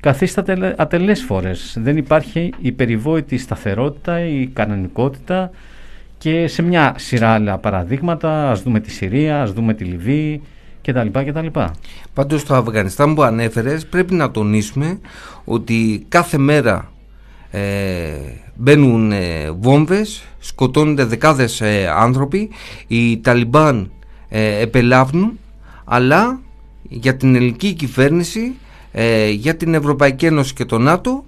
καθίσταται 0.00 0.74
ατελέσφορες. 0.78 1.76
Δεν 1.80 1.96
υπάρχει 1.96 2.52
η 2.60 2.72
περιβόητη 2.72 3.38
σταθερότητα, 3.38 4.20
η 4.20 4.46
κανονικότητα 4.46 5.50
και 6.24 6.46
σε 6.46 6.62
μια 6.62 6.94
σειρά 6.98 7.30
άλλα 7.30 7.58
παραδείγματα, 7.58 8.50
ας 8.50 8.62
δούμε 8.62 8.80
τη 8.80 8.90
Συρία, 8.90 9.42
ας 9.42 9.52
δούμε 9.52 9.74
τη 9.74 9.84
Λιβύη 9.84 10.42
κτλ. 10.82 11.06
κτλ. 11.12 11.46
Πάντως 12.14 12.40
στο 12.40 12.54
Αφγανιστάν 12.54 13.14
που 13.14 13.22
ανέφερες 13.22 13.86
πρέπει 13.86 14.14
να 14.14 14.30
τονίσουμε 14.30 14.98
ότι 15.44 16.04
κάθε 16.08 16.38
μέρα 16.38 16.90
ε, 17.50 17.60
μπαίνουν 18.54 19.12
ε, 19.12 19.50
βόμβες, 19.50 20.24
σκοτώνονται 20.38 21.04
δεκάδες 21.04 21.60
ε, 21.60 21.92
άνθρωποι, 21.96 22.50
οι 22.86 23.18
Ταλιμπάν 23.18 23.90
ε, 24.28 24.60
επελάβνουν 24.60 25.38
αλλά 25.84 26.40
για 26.82 27.16
την 27.16 27.34
ελληνική 27.34 27.72
κυβέρνηση, 27.72 28.54
ε, 28.92 29.28
για 29.28 29.56
την 29.56 29.74
Ευρωπαϊκή 29.74 30.26
Ένωση 30.26 30.54
και 30.54 30.64
το 30.64 30.78
ΝΑΤΟ 30.78 31.24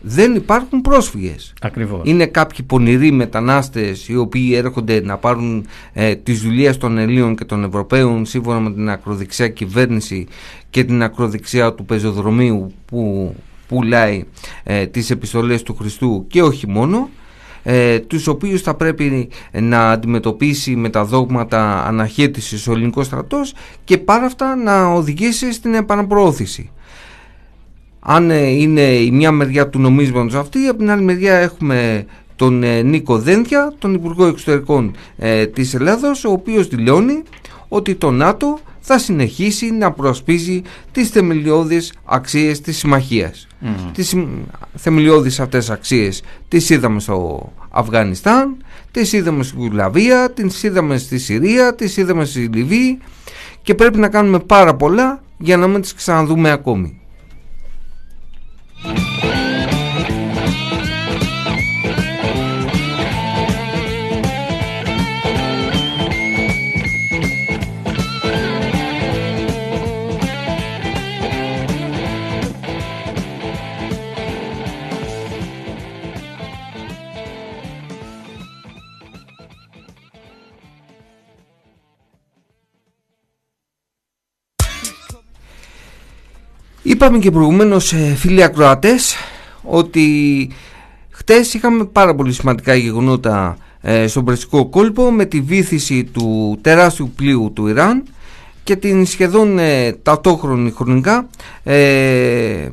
δεν 0.00 0.34
υπάρχουν 0.34 0.80
πρόσφυγες. 0.80 1.52
Ακριβώς. 1.60 2.00
Είναι 2.04 2.26
κάποιοι 2.26 2.64
πονηροί 2.66 3.12
μετανάστες 3.12 4.08
οι 4.08 4.16
οποίοι 4.16 4.52
έρχονται 4.54 5.00
να 5.00 5.16
πάρουν 5.16 5.66
ε, 5.92 6.14
τις 6.14 6.40
δουλειές 6.40 6.76
των 6.76 6.98
Ελλήνων 6.98 7.36
και 7.36 7.44
των 7.44 7.64
Ευρωπαίων 7.64 8.26
σύμφωνα 8.26 8.60
με 8.60 8.72
την 8.72 8.90
ακροδεξιά 8.90 9.48
κυβέρνηση 9.48 10.26
και 10.70 10.84
την 10.84 11.02
ακροδεξιά 11.02 11.74
του 11.74 11.84
πεζοδρομίου 11.84 12.72
που 12.84 13.34
πουλάει 13.68 14.24
ε, 14.62 14.86
τις 14.86 15.10
επιστολές 15.10 15.62
του 15.62 15.74
Χριστού 15.74 16.24
και 16.28 16.42
όχι 16.42 16.68
μόνο 16.68 17.08
ε, 17.62 17.98
τους 17.98 18.26
οποίους 18.26 18.62
θα 18.62 18.74
πρέπει 18.74 19.28
να 19.52 19.90
αντιμετωπίσει 19.90 20.76
με 20.76 20.88
τα 20.88 21.04
δόγματα 21.04 21.84
αναχέτησης 21.86 22.66
ο 22.68 22.72
ελληνικός 22.72 23.06
στρατός 23.06 23.54
και 23.84 23.98
πάρα 23.98 24.26
αυτά 24.26 24.56
να 24.56 24.86
οδηγήσει 24.86 25.52
στην 25.52 25.74
επαναπροώθηση. 25.74 26.70
Αν 28.10 28.30
ε, 28.30 28.46
είναι 28.48 28.80
η 28.80 29.10
μια 29.10 29.32
μεριά 29.32 29.68
του 29.68 29.78
νομίσματος 29.78 30.34
αυτή, 30.34 30.66
από 30.66 30.78
την 30.78 30.90
άλλη 30.90 31.02
μεριά 31.02 31.34
έχουμε 31.34 32.06
τον 32.36 32.62
ε, 32.62 32.82
Νίκο 32.82 33.18
Δένδια, 33.18 33.74
τον 33.78 33.94
Υπουργό 33.94 34.26
Εξωτερικών 34.26 34.96
ε, 35.18 35.46
της 35.46 35.74
Ελλάδος, 35.74 36.24
ο 36.24 36.30
οποίος 36.30 36.68
δηλώνει 36.68 37.22
ότι 37.68 37.94
το 37.94 38.10
ΝΑΤΟ 38.10 38.58
θα 38.80 38.98
συνεχίσει 38.98 39.70
να 39.70 39.92
προσπίζει 39.92 40.62
τις 40.92 41.08
θεμελιώδεις 41.08 41.92
αξίες 42.04 42.60
της 42.60 42.76
συμμαχίας. 42.78 43.46
Mm. 43.62 43.66
Τις 43.92 44.14
θεμελιώδεις 44.74 45.40
αυτές 45.40 45.70
αξίες 45.70 46.22
τις 46.48 46.70
είδαμε 46.70 47.00
στο 47.00 47.52
Αφγανιστάν, 47.70 48.56
τις 48.90 49.12
είδαμε 49.12 49.42
στη 49.42 49.56
Βουλαβία, 49.56 50.30
τις 50.30 50.62
είδαμε 50.62 50.98
στη 50.98 51.18
Συρία, 51.18 51.74
τις 51.74 51.96
είδαμε 51.96 52.24
στη 52.24 52.40
Λιβύη 52.40 52.98
και 53.62 53.74
πρέπει 53.74 53.98
να 53.98 54.08
κάνουμε 54.08 54.38
πάρα 54.38 54.74
πολλά 54.74 55.22
για 55.38 55.56
να 55.56 55.66
μην 55.66 55.80
τις 55.80 55.94
ξαναδούμε 55.94 56.50
ακόμη. 56.50 57.00
Είπαμε 87.00 87.18
και 87.18 87.30
προηγουμένως 87.30 87.92
ε, 87.92 88.14
φίλοι 88.16 88.42
ακροατές 88.42 89.16
ότι 89.62 90.50
χτες 91.10 91.54
είχαμε 91.54 91.84
πάρα 91.84 92.14
πολύ 92.14 92.32
σημαντικά 92.32 92.74
γεγονότα 92.74 93.56
ε, 93.80 94.06
στον 94.06 94.24
Περσικό 94.24 94.68
κόλπο 94.68 95.10
με 95.10 95.24
τη 95.24 95.40
βήθηση 95.40 96.04
του 96.04 96.58
τεράστιου 96.60 97.12
πλοίου 97.16 97.52
του 97.54 97.66
Ιράν 97.66 98.02
και 98.64 98.76
την 98.76 99.06
σχεδόν 99.06 99.58
ε, 99.58 99.92
ταυτόχρονη 99.92 100.70
χρονικά 100.70 101.28
ε, 101.62 102.68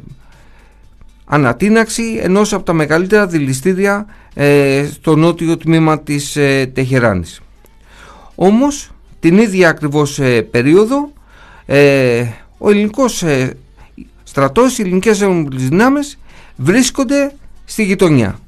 ανατείναξη 1.26 2.20
ενός 2.22 2.54
από 2.54 2.64
τα 2.64 2.74
μεγαλύτερα 2.74 3.28
δηληστήρια 3.28 4.06
ε, 4.34 4.86
στο 4.94 5.16
νότιο 5.16 5.58
τμήμα 5.58 6.00
της 6.00 6.36
ε, 6.36 6.72
Τεχεράνης. 6.74 7.42
Όμως 8.36 8.92
την 9.20 9.38
ίδια 9.38 9.70
ακριβώς 9.70 10.20
ε, 10.20 10.42
περίοδο 10.42 11.12
ε, 11.66 12.24
ο 12.58 12.70
ελληνικός 12.70 13.24
ε, 13.24 13.58
στρατός, 14.36 14.78
οι 14.78 14.82
ελληνικές 14.82 15.24
δυνάμεις 15.52 16.19
βρίσκονται 16.56 17.36
στη 17.65 17.84
γειτονιά. 17.84 18.39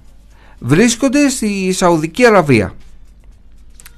Βρίσκονται 0.59 1.29
στη 1.29 1.71
Σαουδική 1.71 2.25
Αραβία. 2.25 2.73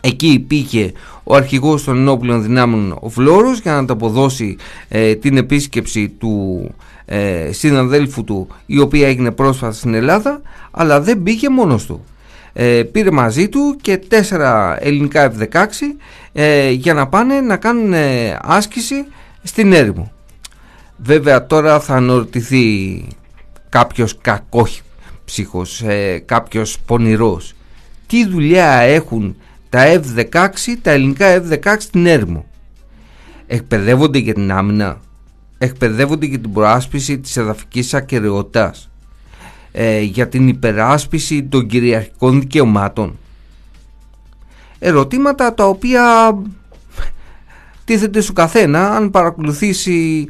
Εκεί 0.01 0.27
υπήρχε 0.27 0.91
ο 1.23 1.35
αρχηγός 1.35 1.83
των 1.83 1.97
ενόπλων 1.97 2.43
δυνάμεων 2.43 2.97
ο 2.99 3.09
Φλόρος 3.09 3.59
για 3.59 3.71
να 3.71 3.77
ανταποδώσει 3.77 4.57
ε, 4.87 5.15
την 5.15 5.37
επίσκεψη 5.37 6.09
του 6.09 6.63
ε, 7.05 7.51
συναδέλφου 7.51 8.23
του 8.23 8.47
η 8.65 8.79
οποία 8.79 9.07
έγινε 9.07 9.31
πρόσφατα 9.31 9.73
στην 9.73 9.93
Ελλάδα 9.93 10.41
αλλά 10.71 11.01
δεν 11.01 11.23
πήγε 11.23 11.49
μόνος 11.49 11.85
του. 11.85 12.03
Ε, 12.53 12.83
πήρε 12.91 13.11
μαζί 13.11 13.49
του 13.49 13.77
και 13.81 13.97
τέσσερα 13.97 14.77
ελληνικά 14.79 15.33
F-16 15.33 15.65
ε, 16.33 16.69
για 16.69 16.93
να 16.93 17.07
πάνε 17.07 17.41
να 17.41 17.57
κάνουν 17.57 17.93
άσκηση 18.41 19.05
στην 19.43 19.73
έρημο. 19.73 20.11
Βέβαια 21.03 21.45
τώρα 21.45 21.79
θα 21.79 21.95
αναρωτηθεί 21.95 23.07
κάποιος 23.69 24.17
κακόψυχος, 24.21 25.81
ε, 25.81 26.23
κάποιος 26.25 26.79
πονηρός. 26.85 27.53
Τι 28.07 28.27
δουλειά 28.27 28.71
έχουν 28.71 29.35
τα 29.69 29.85
F-16, 29.85 30.77
τα 30.81 30.91
ελληνικά 30.91 31.43
F-16 31.43 31.75
στην 31.79 32.05
έρημο; 32.05 32.45
Εκπαιδεύονται 33.47 34.17
για 34.17 34.33
την 34.33 34.51
άμυνα. 34.51 34.99
Εκπαιδεύονται 35.57 36.25
για 36.25 36.39
την 36.39 36.53
προάσπιση 36.53 37.19
της 37.19 37.37
εδαφικής 37.37 37.93
ακαιρεότητας. 37.93 38.89
Ε, 39.71 39.99
για 40.01 40.27
την 40.27 40.47
υπεράσπιση 40.47 41.43
των 41.43 41.67
κυριαρχικών 41.67 42.39
δικαιωμάτων. 42.39 43.17
Ερωτήματα 44.79 45.53
τα 45.53 45.67
οποία 45.67 46.35
τίθεται 47.85 48.21
στο 48.21 48.33
καθένα 48.33 48.89
αν 48.95 49.09
παρακολουθήσει 49.09 50.27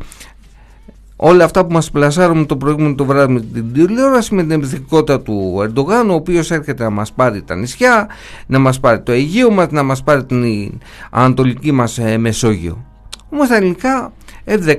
όλα 1.21 1.43
αυτά 1.43 1.65
που 1.65 1.73
μας 1.73 1.91
πλασάρουν 1.91 2.45
το 2.45 2.57
προηγούμενο 2.57 2.95
το 2.95 3.05
βράδυ 3.05 3.33
με 3.33 3.39
την 3.39 3.73
τηλεόραση 3.73 4.35
με 4.35 4.41
την 4.41 4.51
επιθετικότητα 4.51 5.21
του 5.21 5.59
Ερντογάν 5.61 6.09
ο 6.09 6.13
οποίος 6.13 6.51
έρχεται 6.51 6.83
να 6.83 6.89
μας 6.89 7.13
πάρει 7.13 7.41
τα 7.41 7.55
νησιά 7.55 8.07
να 8.45 8.59
μας 8.59 8.79
πάρει 8.79 9.01
το 9.01 9.11
Αιγαίο 9.11 9.51
μας 9.51 9.67
να 9.71 9.83
μας 9.83 10.03
πάρει 10.03 10.25
την 10.25 10.71
ανατολική 11.09 11.71
μας 11.71 11.97
ε, 11.97 12.17
Μεσόγειο 12.17 12.85
όμως 13.29 13.47
τα 13.47 13.55
ελληνικά 13.55 14.13
F-16 14.45 14.75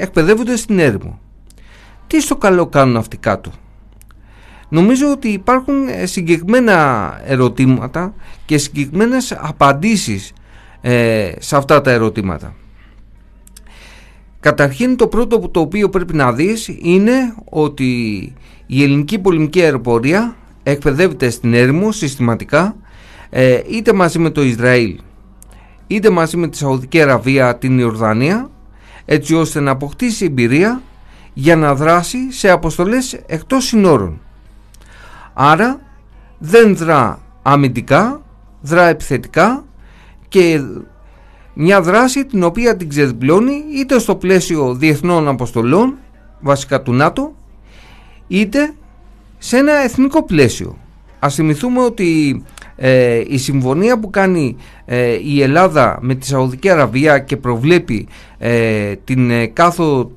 εκπαιδεύονται 0.00 0.56
στην 0.56 0.78
έρημο 0.78 1.18
τι 2.06 2.20
στο 2.20 2.36
καλό 2.36 2.66
κάνουν 2.66 2.96
αυτοί 2.96 3.16
κάτω; 3.16 3.50
Νομίζω 4.68 5.10
ότι 5.10 5.28
υπάρχουν 5.28 5.88
ε, 5.88 6.06
συγκεκριμένα 6.06 7.20
ερωτήματα 7.24 8.14
και 8.44 8.58
συγκεκριμένες 8.58 9.32
απαντήσεις 9.32 10.32
ε, 10.80 11.32
σε 11.38 11.56
αυτά 11.56 11.80
τα 11.80 11.90
ερωτήματα. 11.90 12.54
Καταρχήν 14.46 14.96
το 14.96 15.06
πρώτο 15.08 15.38
το 15.38 15.60
οποίο 15.60 15.88
πρέπει 15.88 16.14
να 16.14 16.32
δεις 16.32 16.68
είναι 16.78 17.34
ότι 17.44 17.84
η 18.66 18.82
ελληνική 18.82 19.18
πολεμική 19.18 19.62
αεροπορία 19.62 20.36
εκπαιδεύεται 20.62 21.30
στην 21.30 21.54
έρημο 21.54 21.92
συστηματικά 21.92 22.76
ε, 23.30 23.60
είτε 23.68 23.92
μαζί 23.92 24.18
με 24.18 24.30
το 24.30 24.42
Ισραήλ 24.42 24.98
είτε 25.86 26.10
μαζί 26.10 26.36
με 26.36 26.48
τη 26.48 26.56
Σαουδική 26.56 27.00
Αραβία 27.00 27.56
την 27.56 27.78
Ιορδανία 27.78 28.50
έτσι 29.04 29.34
ώστε 29.34 29.60
να 29.60 29.70
αποκτήσει 29.70 30.24
εμπειρία 30.24 30.82
για 31.32 31.56
να 31.56 31.74
δράσει 31.74 32.32
σε 32.32 32.50
αποστολές 32.50 33.12
εκτός 33.26 33.64
συνόρων. 33.64 34.20
Άρα 35.34 35.80
δεν 36.38 36.76
δρά 36.76 37.20
αμυντικά, 37.42 38.22
δρά 38.60 38.86
επιθετικά 38.86 39.64
και 40.28 40.60
μια 41.58 41.80
δράση 41.80 42.26
την 42.26 42.42
οποία 42.42 42.76
την 42.76 42.88
ξεδιπλώνει 42.88 43.64
είτε 43.74 43.98
στο 43.98 44.16
πλαίσιο 44.16 44.74
διεθνών 44.74 45.28
αποστολών 45.28 45.94
βασικά 46.40 46.82
του 46.82 46.92
ΝΑΤΟ 46.92 47.34
είτε 48.26 48.74
σε 49.38 49.56
ένα 49.56 49.72
εθνικό 49.72 50.24
πλαίσιο. 50.24 50.76
Ας 51.18 51.34
θυμηθούμε 51.34 51.80
ότι 51.80 52.42
ε, 52.76 53.22
η 53.28 53.38
συμφωνία 53.38 53.98
που 53.98 54.10
κάνει 54.10 54.56
ε, 54.84 55.18
η 55.22 55.42
Ελλάδα 55.42 55.98
με 56.00 56.14
τη 56.14 56.26
Σαουδική 56.26 56.70
Αραβία 56.70 57.18
και 57.18 57.36
προβλέπει 57.36 58.08
ε, 58.38 58.94
την 59.04 59.30
ε, 59.30 59.46
κάθο 59.46 60.12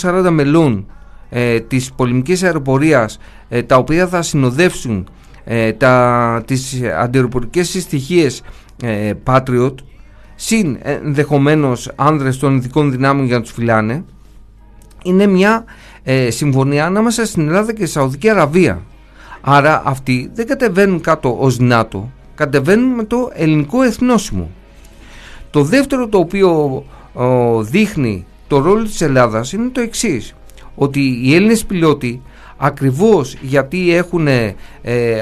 140 0.00 0.28
μελών 0.30 0.86
ε, 1.30 1.60
της 1.60 1.92
πολεμικής 1.92 2.42
αεροπορίας 2.42 3.18
τα 3.66 3.76
οποία 3.76 4.06
θα 4.06 4.22
συνοδεύσουν 4.22 5.08
τα, 5.76 6.42
τις 6.46 6.80
αντιεροπορικές 6.98 7.68
συστοιχίες 7.68 8.42
Patriot 9.24 9.74
συν 10.40 10.78
ενδεχομένως 10.82 11.92
άνδρες 11.96 12.38
των 12.38 12.56
ειδικών 12.56 12.90
δυνάμεων 12.90 13.26
για 13.26 13.36
να 13.36 13.42
τους 13.42 13.52
φυλάνε 13.52 14.04
είναι 15.02 15.26
μια 15.26 15.64
ε, 16.02 16.30
συμφωνία 16.30 16.86
ανάμεσα 16.86 17.26
στην 17.26 17.46
Ελλάδα 17.46 17.72
και 17.72 17.84
τη 17.84 17.90
Σαουδική 17.90 18.28
Αραβία. 18.28 18.82
Άρα 19.40 19.82
αυτοί 19.84 20.30
δεν 20.34 20.46
κατεβαίνουν 20.46 21.00
κάτω 21.00 21.36
ως 21.40 21.58
ΝΑΤΟ 21.58 22.10
κατεβαίνουν 22.34 22.94
με 22.94 23.04
το 23.04 23.30
ελληνικό 23.32 23.82
εθνόσημο. 23.82 24.50
Το 25.50 25.62
δεύτερο 25.62 26.08
το 26.08 26.18
οποίο 26.18 26.84
δείχνει 27.60 28.26
το 28.48 28.58
ρόλο 28.58 28.82
της 28.84 29.00
Ελλάδας 29.00 29.52
είναι 29.52 29.68
το 29.68 29.80
εξής 29.80 30.34
ότι 30.74 31.20
οι 31.22 31.34
Έλληνες 31.34 31.64
πιλότοι 31.64 32.22
ακριβώς 32.58 33.36
γιατί 33.40 33.94
έχουν 33.94 34.26
ε, 34.26 34.54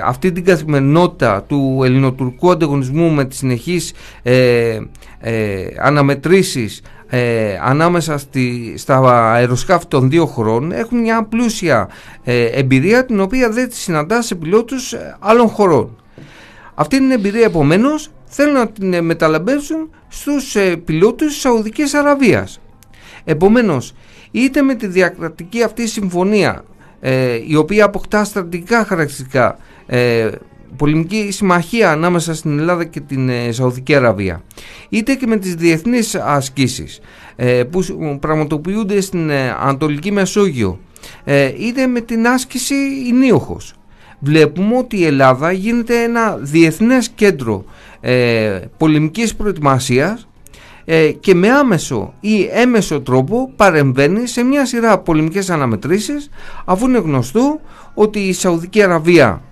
αυτή 0.04 0.32
την 0.32 0.44
καθημερινότητα 0.44 1.42
του 1.42 1.80
ελληνοτουρκικού 1.84 2.50
ανταγωνισμού 2.50 3.10
με 3.10 3.24
τις 3.24 3.38
συνεχείς 3.38 3.92
ε, 4.22 4.78
ε, 5.20 5.66
αναμετρήσεις 5.80 6.82
ε, 7.08 7.58
ανάμεσα 7.62 8.18
στη, 8.18 8.74
στα 8.76 8.98
αεροσκάφη 9.32 9.86
των 9.86 10.10
δύο 10.10 10.26
χωρών 10.26 10.72
έχουν 10.72 10.98
μια 11.00 11.22
πλούσια 11.24 11.88
ε, 12.24 12.44
εμπειρία 12.44 13.04
την 13.04 13.20
οποία 13.20 13.50
δεν 13.50 13.68
τη 13.68 13.76
συναντά 13.76 14.22
σε 14.22 14.34
πιλότους 14.34 14.94
άλλων 15.18 15.48
χωρών. 15.48 15.96
Αυτή 16.74 16.96
την 16.96 17.10
εμπειρία 17.10 17.44
επομένως 17.44 18.10
θέλουν 18.24 18.54
να 18.54 18.68
την 18.68 19.04
μεταλαμπεύσουν 19.04 19.90
στους 20.08 20.56
πιλότους 20.84 21.32
της 21.32 21.40
Σαουδικής 21.40 21.94
Αραβίας. 21.94 22.60
Επομένως 23.24 23.94
είτε 24.30 24.62
με 24.62 24.74
τη 24.74 24.86
διακρατική 24.86 25.62
αυτή 25.62 25.86
συμφωνία 25.86 26.64
ε, 27.08 27.40
η 27.46 27.56
οποία 27.56 27.84
αποκτά 27.84 28.24
στρατηγικά 28.24 28.84
χαρακτηριστικά. 28.84 29.58
Ε, 29.86 30.28
πολεμική 30.76 31.28
συμμαχία 31.30 31.90
ανάμεσα 31.90 32.34
στην 32.34 32.58
Ελλάδα 32.58 32.84
και 32.84 33.00
την 33.00 33.28
ε, 33.28 33.52
Σαουδική 33.52 33.94
Αραβία. 33.94 34.42
Είτε 34.88 35.14
και 35.14 35.26
με 35.26 35.36
τις 35.36 35.54
διεθνείς 35.54 36.14
ασκήσεις 36.14 37.00
ε, 37.36 37.64
που 37.64 37.80
πραγματοποιούνται 38.20 39.00
στην 39.00 39.30
ε, 39.30 39.56
Ανατολική 39.60 40.12
Μεσόγειο. 40.12 40.78
Είτε 41.58 41.86
με 41.86 42.00
την 42.00 42.26
άσκηση 42.26 42.74
Ινίοχος. 43.08 43.74
Βλέπουμε 44.18 44.76
ότι 44.76 44.98
η 44.98 45.04
Ελλάδα 45.04 45.52
γίνεται 45.52 46.02
ένα 46.02 46.36
διεθνές 46.36 47.08
κέντρο 47.08 47.64
πολεμικής 48.76 49.34
προετοιμασίας 49.34 50.28
ε, 50.88 51.10
και 51.10 51.34
με 51.34 51.48
άμεσο 51.50 52.14
ή 52.20 52.48
έμεσο 52.52 53.00
τρόπο 53.00 53.50
παρεμβαίνει 53.56 54.26
σε 54.26 54.42
μια 54.42 54.66
σειρά 54.66 54.98
πολεμικές 54.98 55.50
αναμετρήσεις 55.50 56.30
αφού 56.64 56.86
είναι 56.86 56.98
γνωστό 56.98 57.60
ότι 57.94 58.18
η 58.18 58.32
Σαουδική 58.32 58.82
Αραβία 58.82 59.42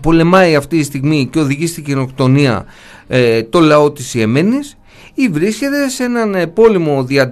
πολεμάει 0.00 0.56
αυτή 0.56 0.78
τη 0.78 0.84
στιγμή 0.84 1.28
και 1.32 1.38
οδηγεί 1.38 1.66
στην 1.66 1.84
κοινοκτονία 1.84 2.64
ε, 3.06 3.42
το 3.42 3.60
λαό 3.60 3.92
της 3.92 4.14
Ιεμένης 4.14 4.76
ή 5.14 5.28
βρίσκεται 5.28 5.88
σε 5.88 6.04
έναν 6.04 6.34
ε, 6.34 6.46
πόλεμο 6.46 7.04
δια 7.04 7.28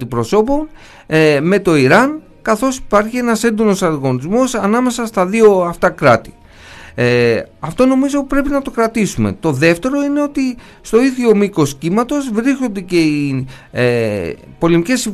ε, 1.07 1.39
με 1.41 1.59
το 1.59 1.75
Ιράν 1.75 2.21
καθώς 2.41 2.77
υπάρχει 2.77 3.17
ένας 3.17 3.43
έντονος 3.43 3.83
ανταγωνισμός 3.83 4.55
ανάμεσα 4.55 5.05
στα 5.05 5.25
δύο 5.25 5.61
αυτά 5.61 5.89
κράτη. 5.89 6.33
Ε, 6.95 7.41
αυτό 7.59 7.85
νομίζω 7.85 8.23
πρέπει 8.23 8.49
να 8.49 8.61
το 8.61 8.71
κρατήσουμε. 8.71 9.35
Το 9.39 9.51
δεύτερο 9.51 10.01
είναι 10.01 10.21
ότι 10.21 10.57
στο 10.81 11.01
ίδιο 11.01 11.35
μήκος 11.35 11.75
κύματος 11.75 12.29
βρίσκονται 12.31 12.81
και 12.81 12.99
οι 12.99 13.47
ε, 13.71 14.31
πολεμικές 14.59 15.09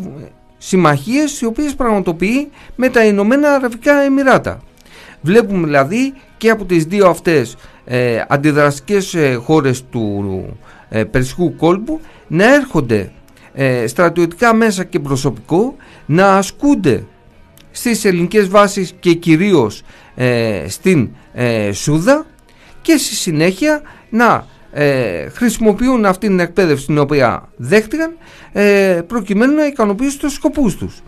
συμμαχίες 0.57 1.41
οι 1.41 1.45
οποίες 1.45 1.75
πραγματοποιεί 1.75 2.49
με 2.75 2.89
τα 2.89 3.05
Ηνωμένα 3.05 3.53
Αραβικά 3.53 4.01
Εμμυράτα. 4.01 4.61
Βλέπουμε 5.21 5.65
δηλαδή 5.65 6.13
και 6.37 6.49
από 6.49 6.65
τις 6.65 6.83
δύο 6.85 7.07
αυτές 7.07 7.55
ε, 7.85 8.23
αντιδραστικές 8.27 9.13
ε, 9.13 9.33
χώρες 9.33 9.83
του 9.91 10.45
ε, 10.89 11.03
Περσικού 11.03 11.55
κόλπου 11.55 11.99
να 12.27 12.53
έρχονται 12.53 13.11
ε, 13.53 13.87
στρατιωτικά 13.87 14.53
μέσα 14.53 14.83
και 14.83 14.99
προσωπικό 14.99 15.75
να 16.05 16.33
ασκούνται 16.33 17.03
στις 17.79 18.05
ελληνικές 18.05 18.47
βάσεις 18.47 18.93
και 18.99 19.13
κυρίως 19.13 19.81
ε, 20.15 20.65
στην 20.67 21.09
ε, 21.33 21.71
Σούδα 21.71 22.25
και 22.81 22.97
στη 22.97 23.15
συνέχεια 23.15 23.81
να 24.09 24.45
ε, 24.71 25.29
χρησιμοποιούν 25.29 26.05
αυτή 26.05 26.27
την 26.27 26.39
εκπαίδευση 26.39 26.85
την 26.85 26.97
οποία 26.97 27.49
δέχτηκαν 27.55 28.11
ε, 28.51 29.01
προκειμένου 29.07 29.53
να 29.55 29.65
ικανοποιήσουν 29.65 30.19
τους 30.19 30.33
σκοπούς 30.33 30.75
τους. 30.75 31.01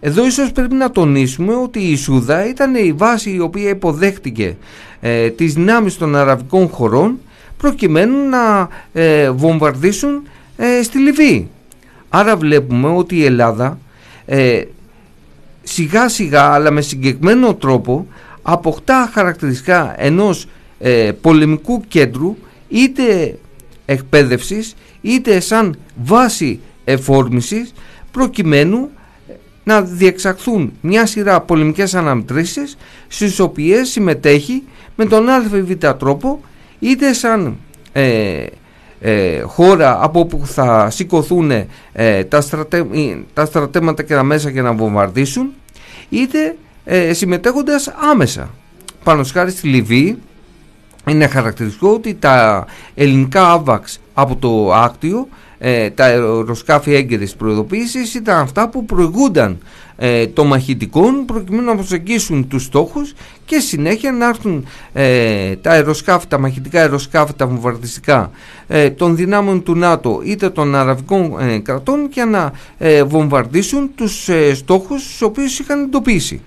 Εδώ 0.00 0.26
ίσως 0.26 0.52
πρέπει 0.52 0.74
να 0.74 0.90
τονίσουμε 0.90 1.54
ότι 1.54 1.78
η 1.78 1.96
Σούδα 1.96 2.48
ήταν 2.48 2.74
η 2.74 2.92
βάση 2.92 3.30
η 3.30 3.40
οποία 3.40 3.68
υποδέχτηκε 3.68 4.56
ε, 5.00 5.30
τις 5.30 5.54
δυνάμεις 5.54 5.96
των 5.96 6.16
αραβικών 6.16 6.68
χωρών 6.68 7.18
προκειμένου 7.56 8.28
να 8.28 8.68
ε, 8.92 9.30
βομβαρδίσουν 9.30 10.22
ε, 10.56 10.82
στη 10.82 10.98
Λιβύη. 10.98 11.48
Άρα 12.08 12.36
βλέπουμε 12.36 12.88
ότι 12.88 13.16
η 13.16 13.24
Ελλάδα 13.24 13.78
ε, 14.26 14.62
σιγά 15.70 16.08
σιγά 16.08 16.42
αλλά 16.42 16.70
με 16.70 16.80
συγκεκριμένο 16.80 17.54
τρόπο 17.54 18.06
αποκτά 18.42 19.10
χαρακτηριστικά 19.12 19.94
ενός 19.96 20.46
ε, 20.78 21.12
πολεμικού 21.20 21.82
κέντρου 21.88 22.36
είτε 22.68 23.38
εκπαίδευσης 23.84 24.74
είτε 25.00 25.40
σαν 25.40 25.78
βάση 26.02 26.60
εφόρμησης 26.84 27.72
προκειμένου 28.10 28.88
να 29.64 29.82
διεξαχθούν 29.82 30.72
μια 30.80 31.06
σειρά 31.06 31.40
πολεμικές 31.40 31.94
αναμετρήσεις 31.94 32.76
στις 33.08 33.38
οποίες 33.38 33.88
συμμετέχει 33.88 34.62
με 34.96 35.04
τον 35.04 35.28
ΑΒ 35.28 35.72
τρόπο 35.98 36.40
είτε 36.78 37.12
σαν 37.12 37.56
ε, 37.92 38.46
ε, 39.00 39.40
χώρα 39.40 40.04
από 40.04 40.20
όπου 40.20 40.42
θα 40.44 40.90
σηκωθούν 40.90 41.50
ε, 41.92 42.24
τα, 42.24 42.40
στρατε, 42.40 42.86
τα 43.32 43.44
στρατέματα 43.44 44.02
και 44.02 44.14
τα 44.14 44.22
μέσα 44.22 44.50
για 44.50 44.62
να 44.62 44.72
βομβαρδίσουν 44.72 45.52
είτε 46.10 46.56
ε, 46.84 47.12
συμμετέχοντας 47.12 47.88
άμεσα. 48.10 48.50
Πάνω 49.04 49.24
σχάρι 49.24 49.50
στη 49.50 49.68
Λιβύη 49.68 50.18
είναι 51.06 51.26
χαρακτηριστικό 51.26 51.88
ότι 51.88 52.14
τα 52.14 52.66
ελληνικά 52.94 53.50
άβαξ 53.50 54.00
από 54.14 54.36
το 54.36 54.74
Άκτιο 54.74 55.28
ε, 55.62 55.90
τα 55.90 56.04
αεροσκάφη 56.04 56.94
έγκαιρης 56.94 57.34
προειδοποίησης 57.34 58.14
ήταν 58.14 58.38
αυτά 58.38 58.68
που 58.68 58.84
προηγούνταν 58.84 59.58
ε, 60.02 60.26
των 60.26 60.46
μαχητικών 60.46 61.24
προκειμένου 61.24 61.64
να 61.64 61.74
προσεγγίσουν 61.74 62.48
τους 62.48 62.62
στόχους 62.62 63.14
και 63.44 63.58
συνέχεια 63.58 64.12
να 64.12 64.28
έρθουν 64.28 64.66
ε, 64.92 65.56
τα 65.56 65.70
αεροσκάφη, 65.70 66.26
τα 66.26 66.38
μαχητικά 66.38 66.80
αεροσκάφη, 66.80 67.32
τα 67.34 67.46
βομβαρδιστικά 67.46 68.30
ε, 68.66 68.90
των 68.90 69.16
δυνάμεων 69.16 69.62
του 69.62 69.74
ΝΑΤΟ 69.74 70.20
είτε 70.24 70.50
των 70.50 70.74
αραβικών 70.74 71.36
ε, 71.40 71.58
κρατών 71.58 72.08
και 72.08 72.24
να 72.24 72.52
βομβαρδίσουν 73.06 73.90
τους 73.94 74.28
στόχους 74.54 75.02
τους 75.02 75.22
οποίους 75.22 75.58
είχαν 75.58 75.82
εντοπίσει. 75.82 76.40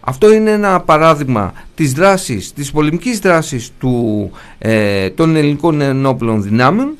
Αυτό 0.00 0.32
είναι 0.32 0.50
ένα 0.50 0.80
παράδειγμα 0.80 1.52
της 1.74 1.92
δράσης, 1.92 2.52
της 2.52 2.70
πολεμικής 2.70 3.18
δράσης 3.18 3.70
του, 3.78 4.30
των 5.14 5.36
ελληνικών 5.36 5.80
ενόπλων 5.80 6.42
δυνάμεων 6.42 6.94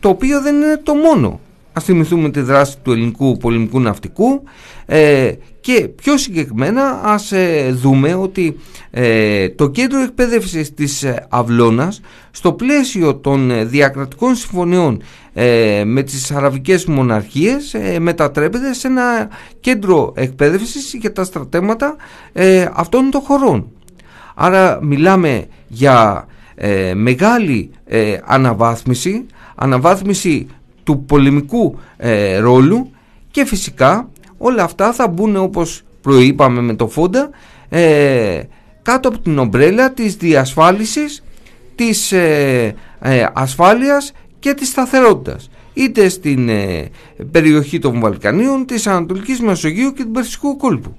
το 0.00 0.08
οποίο 0.08 0.40
δεν 0.40 0.54
είναι 0.54 0.80
το 0.82 0.94
μόνο 0.94 1.40
Ας 1.72 1.84
θυμηθούμε 1.84 2.30
τη 2.30 2.40
δράση 2.40 2.76
του 2.82 2.92
ελληνικού 2.92 3.36
πολεμικού 3.36 3.80
ναυτικού 3.80 4.42
ε, 4.86 5.32
και 5.60 5.88
πιο 5.88 6.16
συγκεκριμένα 6.16 7.00
ας 7.04 7.32
ε, 7.32 7.70
δούμε 7.72 8.14
ότι 8.14 8.58
ε, 8.90 9.48
το 9.48 9.68
κέντρο 9.68 10.00
εκπαίδευσης 10.00 10.74
της 10.74 11.04
Αυλώνας 11.28 12.00
στο 12.30 12.52
πλαίσιο 12.52 13.16
των 13.16 13.68
διακρατικών 13.68 14.34
συμφωνιών 14.34 15.02
με 15.84 16.02
τις 16.02 16.30
αραβικές 16.30 16.84
μοναρχίες 16.84 17.76
μετατρέπεται 17.98 18.72
σε 18.72 18.86
ένα 18.86 19.28
κέντρο 19.60 20.12
εκπαίδευσης 20.16 20.94
για 20.94 21.12
τα 21.12 21.24
στρατέματα 21.24 21.96
αυτών 22.72 23.10
των 23.10 23.20
χωρών. 23.20 23.66
Άρα 24.34 24.78
μιλάμε 24.82 25.46
για 25.68 26.26
μεγάλη 26.94 27.70
αναβάθμιση, 28.24 29.26
αναβάθμιση 29.54 30.46
του 30.84 31.04
πολεμικού 31.04 31.78
ε, 31.96 32.38
ρόλου 32.38 32.90
και 33.30 33.44
φυσικά 33.44 34.08
όλα 34.38 34.62
αυτά 34.62 34.92
θα 34.92 35.08
μπουν 35.08 35.36
όπως 35.36 35.82
προείπαμε 36.00 36.60
με 36.60 36.74
το 36.74 36.88
Φόντα 36.88 37.30
ε, 37.68 38.42
κάτω 38.82 39.08
από 39.08 39.18
την 39.18 39.38
ομπρέλα 39.38 39.92
της 39.92 40.16
διασφάλισης 40.16 41.24
της 41.74 42.12
ε, 42.12 42.74
ε, 43.00 43.26
ασφάλειας 43.32 44.12
και 44.38 44.54
της 44.54 44.68
σταθερότητας 44.68 45.50
είτε 45.74 46.08
στην 46.08 46.50
περιοχή 47.30 47.78
των 47.78 48.00
Βαλκανίων, 48.00 48.66
της 48.66 48.86
Ανατολικής 48.86 49.40
Μεσογείου 49.40 49.92
και 49.92 50.02
του 50.02 50.10
Περσικού 50.10 50.56
κόλπου. 50.56 50.96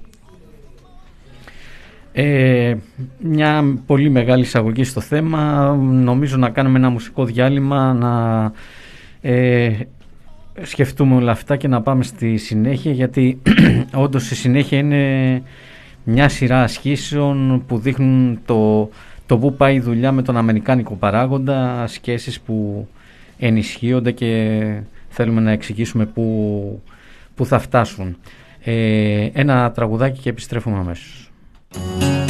Ε, 2.12 2.74
μια 3.18 3.78
πολύ 3.86 4.10
μεγάλη 4.10 4.42
εισαγωγή 4.42 4.84
στο 4.84 5.00
θέμα. 5.00 5.72
Νομίζω 5.80 6.36
να 6.36 6.50
κάνουμε 6.50 6.78
ένα 6.78 6.90
μουσικό 6.90 7.24
διάλειμμα 7.24 7.92
να 7.92 8.52
ε, 9.20 9.72
σκεφτούμε 10.62 11.14
όλα 11.14 11.30
αυτά 11.30 11.56
και 11.56 11.68
να 11.68 11.82
πάμε 11.82 12.02
στη 12.02 12.36
συνέχεια 12.36 12.92
γιατί 12.92 13.42
όντως 13.94 14.30
η 14.30 14.34
συνέχεια 14.34 14.78
είναι 14.78 15.42
μια 16.04 16.28
σειρά 16.28 16.62
ασχήσεων 16.62 17.64
που 17.66 17.78
δείχνουν 17.78 18.38
το, 18.44 18.90
το 19.26 19.38
πού 19.38 19.54
πάει 19.54 19.74
η 19.74 19.80
δουλειά 19.80 20.12
με 20.12 20.22
τον 20.22 20.36
Αμερικάνικο 20.36 20.94
παράγοντα, 20.94 21.86
σχέσεις 21.86 22.40
που 22.40 22.88
ενισχύονται 23.38 24.12
και 24.12 24.60
θέλουμε 25.08 25.40
να 25.40 25.50
εξηγήσουμε 25.50 26.06
πού, 26.06 26.82
πού 27.34 27.46
θα 27.46 27.58
φτάσουν. 27.58 28.16
Ε, 28.64 29.28
ένα 29.32 29.70
τραγουδάκι 29.70 30.20
και 30.20 30.28
επιστρέφουμε 30.28 30.78
αμέσως. 30.78 31.21
Και 31.72 31.78
φίλες, 31.78 32.21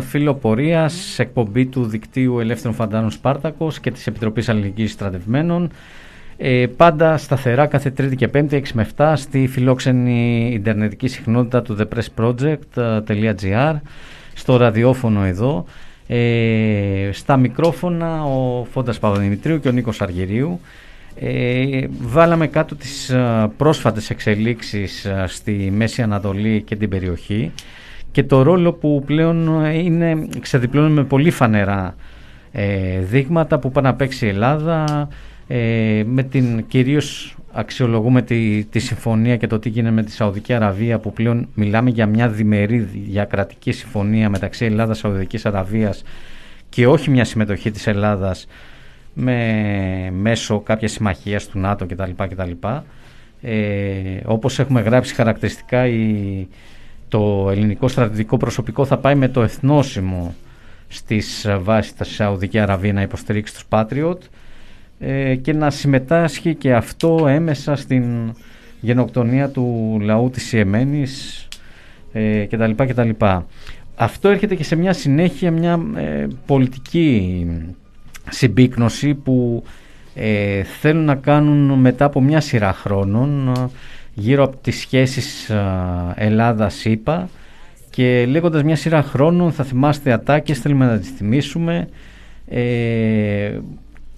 φίλο 0.00 0.34
πορείας, 0.34 1.18
εκπομπή 1.18 1.66
του 1.66 1.84
δικτύου 1.84 2.40
Ελεύθερων 2.40 2.74
Φαντάνων 2.74 3.10
Σπάρτακος 3.10 3.80
και 3.80 3.90
της 3.90 4.06
Επιτροπής 4.06 4.48
Αλληλεγγύης 4.48 4.92
Στρατευμένων. 4.92 5.70
Ε, 6.36 6.66
πάντα 6.76 7.16
σταθερά 7.16 7.66
κάθε 7.66 7.90
Τρίτη 7.90 8.16
και 8.16 8.28
Πέμπτη 8.28 8.62
6 8.66 8.72
με 8.74 8.88
7 8.96 9.12
στη 9.16 9.46
φιλόξενη 9.46 10.50
ιντερνετική 10.52 11.08
συχνότητα 11.08 11.62
του 11.62 11.76
thepressproject.gr 11.78 13.74
στο 14.34 14.56
ραδιόφωνο 14.56 15.24
εδώ. 15.24 15.64
Ε, 16.06 17.10
στα 17.12 17.36
μικρόφωνα 17.36 18.24
ο 18.24 18.64
Φόντας 18.64 18.98
Παπαδημητρίου 18.98 19.60
και 19.60 19.68
ο 19.68 19.72
Νίκος 19.72 20.00
Αργυρίου. 20.00 20.60
Ε, 21.20 21.86
βάλαμε 22.00 22.46
κάτω 22.46 22.74
τις 22.74 23.10
α, 23.10 23.48
πρόσφατες 23.56 24.10
εξελίξεις 24.10 25.06
α, 25.06 25.26
στη 25.26 25.72
Μέση 25.76 26.02
Ανατολή 26.02 26.62
και 26.62 26.76
την 26.76 26.88
περιοχή 26.88 27.52
και 28.16 28.24
το 28.24 28.42
ρόλο 28.42 28.72
που 28.72 29.02
πλέον 29.06 29.64
είναι 29.64 30.28
ξεδιπλώνει 30.40 30.92
με 30.92 31.04
πολύ 31.04 31.30
φανερά 31.30 31.94
ε, 32.52 33.00
δείγματα 33.00 33.58
που 33.58 33.70
πάνε 33.70 33.88
να 33.88 33.94
παίξει 33.94 34.26
η 34.26 34.28
Ελλάδα 34.28 35.08
ε, 35.46 36.02
με 36.06 36.22
την 36.22 36.66
κυρίως 36.66 37.36
αξιολογούμε 37.52 38.22
τη, 38.22 38.64
τη 38.64 38.78
συμφωνία 38.78 39.36
και 39.36 39.46
το 39.46 39.58
τι 39.58 39.68
γίνεται 39.68 39.94
με 39.94 40.02
τη 40.02 40.10
Σαουδική 40.10 40.52
Αραβία 40.52 40.98
που 40.98 41.12
πλέον 41.12 41.48
μιλάμε 41.54 41.90
για 41.90 42.06
μια 42.06 42.28
διμερή 42.28 42.78
διακρατική 42.78 43.72
συμφωνία 43.72 44.30
μεταξύ 44.30 44.64
Ελλάδας 44.64 45.00
και 45.00 45.06
Σαουδικής 45.06 45.46
Αραβίας 45.46 46.02
και 46.68 46.86
όχι 46.86 47.10
μια 47.10 47.24
συμμετοχή 47.24 47.70
της 47.70 47.86
Ελλάδας 47.86 48.46
με 49.14 50.10
μέσω 50.14 50.60
κάποια 50.60 50.88
συμμαχία 50.88 51.40
του 51.52 51.58
ΝΑΤΟ 51.58 51.86
κτλ. 51.86 52.10
κτλ. 52.16 52.50
Ε, 53.40 54.20
όπως 54.24 54.58
έχουμε 54.58 54.80
γράψει 54.80 55.14
χαρακτηριστικά 55.14 55.86
η, 55.86 56.46
το 57.08 57.48
ελληνικό 57.50 57.88
στρατιωτικό 57.88 58.36
προσωπικό 58.36 58.84
θα 58.84 58.98
πάει 58.98 59.14
με 59.14 59.28
το 59.28 59.42
εθνόσημο 59.42 60.34
στις 60.88 61.46
βάσεις 61.60 61.94
της 61.94 62.14
Σαουδική 62.14 62.58
Αραβία 62.58 62.92
να 62.92 63.02
υποστηρίξει 63.02 63.54
τους 63.54 63.64
Patriot 63.68 64.18
ε, 64.98 65.34
και 65.34 65.52
να 65.52 65.70
συμμετάσχει 65.70 66.54
και 66.54 66.74
αυτό 66.74 67.26
έμεσα 67.28 67.76
στην 67.76 68.34
γενοκτονία 68.80 69.48
του 69.48 69.98
λαού 70.02 70.30
της 70.30 70.52
Ιεμένης 70.52 71.48
ε, 72.12 72.44
κτλ. 72.44 72.70
κτλ. 72.76 73.10
Αυτό 73.96 74.28
έρχεται 74.28 74.54
και 74.54 74.64
σε 74.64 74.76
μια 74.76 74.92
συνέχεια 74.92 75.50
μια 75.50 75.80
ε, 75.96 76.26
πολιτική 76.46 77.46
συμπίκνωση 78.30 79.14
που 79.14 79.64
ε, 80.14 80.62
θέλουν 80.62 81.04
να 81.04 81.14
κάνουν 81.14 81.80
μετά 81.80 82.04
από 82.04 82.20
μια 82.20 82.40
σειρά 82.40 82.72
χρόνων 82.72 83.48
ε, 83.48 83.68
γύρω 84.18 84.44
από 84.44 84.56
τις 84.56 84.78
σχέσεις 84.80 85.50
ε, 85.50 85.64
Ελλάδα-ΣΥΠΑ 86.14 87.28
και 87.90 88.26
λέγοντας 88.26 88.62
μια 88.62 88.76
σειρά 88.76 89.02
χρόνων 89.02 89.52
θα 89.52 89.64
θυμάστε 89.64 90.12
ατάκες 90.12 90.58
θέλουμε 90.58 90.86
να 90.86 90.98
τις 90.98 91.10
θυμίσουμε 91.10 91.88
ε, 92.48 93.58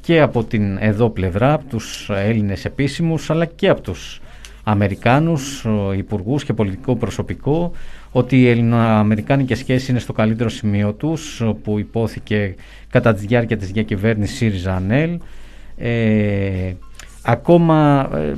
και 0.01 0.21
από 0.21 0.45
την 0.45 0.77
εδώ 0.81 1.11
πλευρά, 1.11 1.53
από 1.53 1.65
τους 1.69 2.11
Έλληνες 2.15 2.65
επίσημους 2.65 3.31
αλλά 3.31 3.45
και 3.45 3.69
από 3.69 3.81
τους 3.81 4.21
Αμερικάνους 4.65 5.67
υπουργούς 5.97 6.45
και 6.45 6.53
πολιτικό 6.53 6.97
προσωπικό 6.97 7.73
ότι 8.11 8.41
οι 8.41 8.49
ελληνοαμερικάνικες 8.49 9.59
σχέσεις 9.59 9.89
είναι 9.89 9.99
στο 9.99 10.13
καλύτερο 10.13 10.49
σημείο 10.49 10.93
τους 10.93 11.43
που 11.63 11.79
υπόθηκε 11.79 12.55
κατά 12.91 13.15
τη 13.15 13.27
διάρκεια 13.27 13.57
της 13.57 13.71
διακυβέρνησης 13.71 14.37
ΣΥΡΙΖΑ 14.37 14.75
ΑΝΕΛ 14.75 15.19
ε, 15.77 16.73
ακόμα 17.23 18.11
ε, 18.15 18.35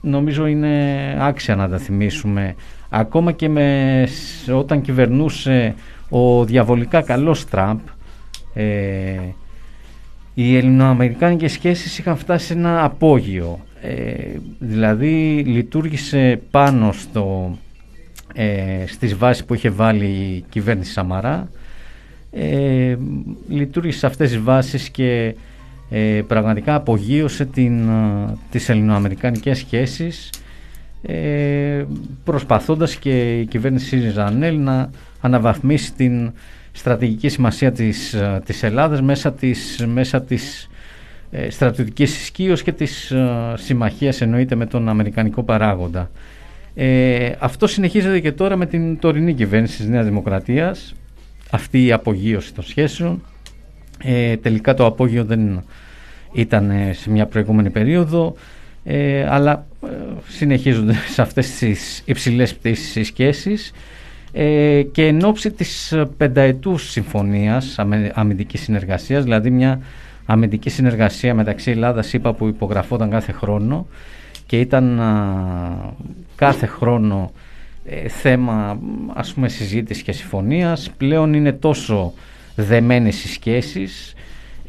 νομίζω 0.00 0.46
είναι 0.46 1.16
άξια 1.20 1.56
να 1.56 1.68
τα 1.68 1.78
θυμίσουμε. 1.78 2.54
Ακόμα 2.88 3.32
και 3.32 3.48
με, 3.48 4.08
όταν 4.54 4.80
κυβερνούσε 4.80 5.74
ο 6.08 6.44
διαβολικά 6.44 7.02
καλός 7.02 7.44
Τραμπ 7.44 7.78
ε, 8.54 9.34
οι 10.34 10.56
ελληνοαμερικάνικες 10.56 11.52
σχέσεις 11.52 11.98
είχαν 11.98 12.16
φτάσει 12.16 12.46
σε 12.46 12.52
ένα 12.52 12.84
απόγειο. 12.84 13.58
Ε, 13.82 14.38
δηλαδή 14.58 15.42
λειτουργήσε 15.46 16.40
πάνω 16.50 16.92
στο, 16.92 17.56
ε, 18.34 18.84
στις 18.86 19.16
βάσεις 19.16 19.44
που 19.44 19.54
είχε 19.54 19.70
βάλει 19.70 20.04
η 20.04 20.44
κυβέρνηση 20.48 20.92
Σαμαρά. 20.92 21.50
Ε, 22.30 22.96
λειτουργήσε 23.48 23.98
σε 23.98 24.06
αυτές 24.06 24.30
τις 24.30 24.40
βάσεις 24.40 24.88
και 24.88 25.34
ε, 25.90 26.22
πραγματικά 26.26 26.74
απογείωσε 26.74 27.44
την, 27.44 27.88
ε, 27.88 28.36
τις 28.50 28.68
ελληνοαμερικανικές 28.68 29.58
σχέσεις 29.58 30.30
ε, 31.02 31.84
προσπαθώντας 32.24 32.96
και 32.96 33.40
η 33.40 33.46
κυβέρνηση 33.46 33.86
ΣΥΡΙΖΑ 33.86 34.30
να 34.30 34.90
αναβαθμίσει 35.20 35.92
την 35.92 36.32
στρατηγική 36.72 37.28
σημασία 37.28 37.72
της, 37.72 38.14
ε, 38.14 38.42
της 38.44 38.62
Ελλάδας 38.62 39.02
μέσα 39.02 39.32
της, 39.32 39.84
μέσα 39.86 40.22
της 40.22 40.70
ε, 41.30 41.50
στρατιωτικής 41.50 42.20
ισχύω 42.20 42.54
και 42.54 42.72
της 42.72 43.10
ε, 43.10 43.52
συμμαχίας 43.54 44.20
εννοείται 44.20 44.54
με 44.54 44.66
τον 44.66 44.88
Αμερικανικό 44.88 45.42
παράγοντα. 45.42 46.10
Ε, 46.74 47.30
αυτό 47.38 47.66
συνεχίζεται 47.66 48.20
και 48.20 48.32
τώρα 48.32 48.56
με 48.56 48.66
την 48.66 48.98
τωρινή 48.98 49.34
κυβέρνηση 49.34 49.76
της 49.76 49.86
Νέας 49.86 50.04
Δημοκρατίας 50.04 50.94
αυτή 51.50 51.84
η 51.84 51.92
απογείωση 51.92 52.54
των 52.54 52.64
σχέσεων 52.64 53.22
ε, 54.04 54.36
τελικά 54.36 54.74
το 54.74 54.86
απόγειο 54.86 55.24
δεν 55.24 55.64
ήταν 56.32 56.72
σε 56.92 57.10
μια 57.10 57.26
προηγούμενη 57.26 57.70
περίοδο 57.70 58.34
ε, 58.84 59.26
αλλά 59.28 59.66
ε, 59.84 59.88
συνεχίζονται 60.28 60.94
σε 61.14 61.22
αυτές 61.22 61.50
τις 61.50 62.02
υψηλές 62.04 62.54
πτήσεις 62.54 62.96
οι 62.96 63.04
σχέσεις. 63.04 63.72
Ε, 64.32 64.82
και 64.82 65.06
εν 65.06 65.24
ώψη 65.24 65.50
της 65.50 65.94
πενταετούς 66.16 66.90
συμφωνίας 66.90 67.78
αμυντικής 68.12 68.60
συνεργασίας 68.60 69.22
δηλαδή 69.22 69.50
μια 69.50 69.80
αμυντική 70.26 70.70
συνεργασία 70.70 71.34
μεταξύ 71.34 71.70
Ελλάδας 71.70 72.12
είπα 72.12 72.32
που 72.32 72.46
υπογραφόταν 72.46 73.10
κάθε 73.10 73.32
χρόνο 73.32 73.86
και 74.46 74.60
ήταν 74.60 75.00
κάθε 76.36 76.66
χρόνο 76.66 77.32
ε, 77.84 78.08
θέμα 78.08 78.78
ας 79.14 79.32
πούμε 79.32 79.48
συζήτησης 79.48 80.02
και 80.02 80.12
συμφωνίας 80.12 80.90
πλέον 80.96 81.34
είναι 81.34 81.52
τόσο 81.52 82.12
δεμένες 82.54 83.24
οι 83.24 83.28
σχέσεις 83.28 84.14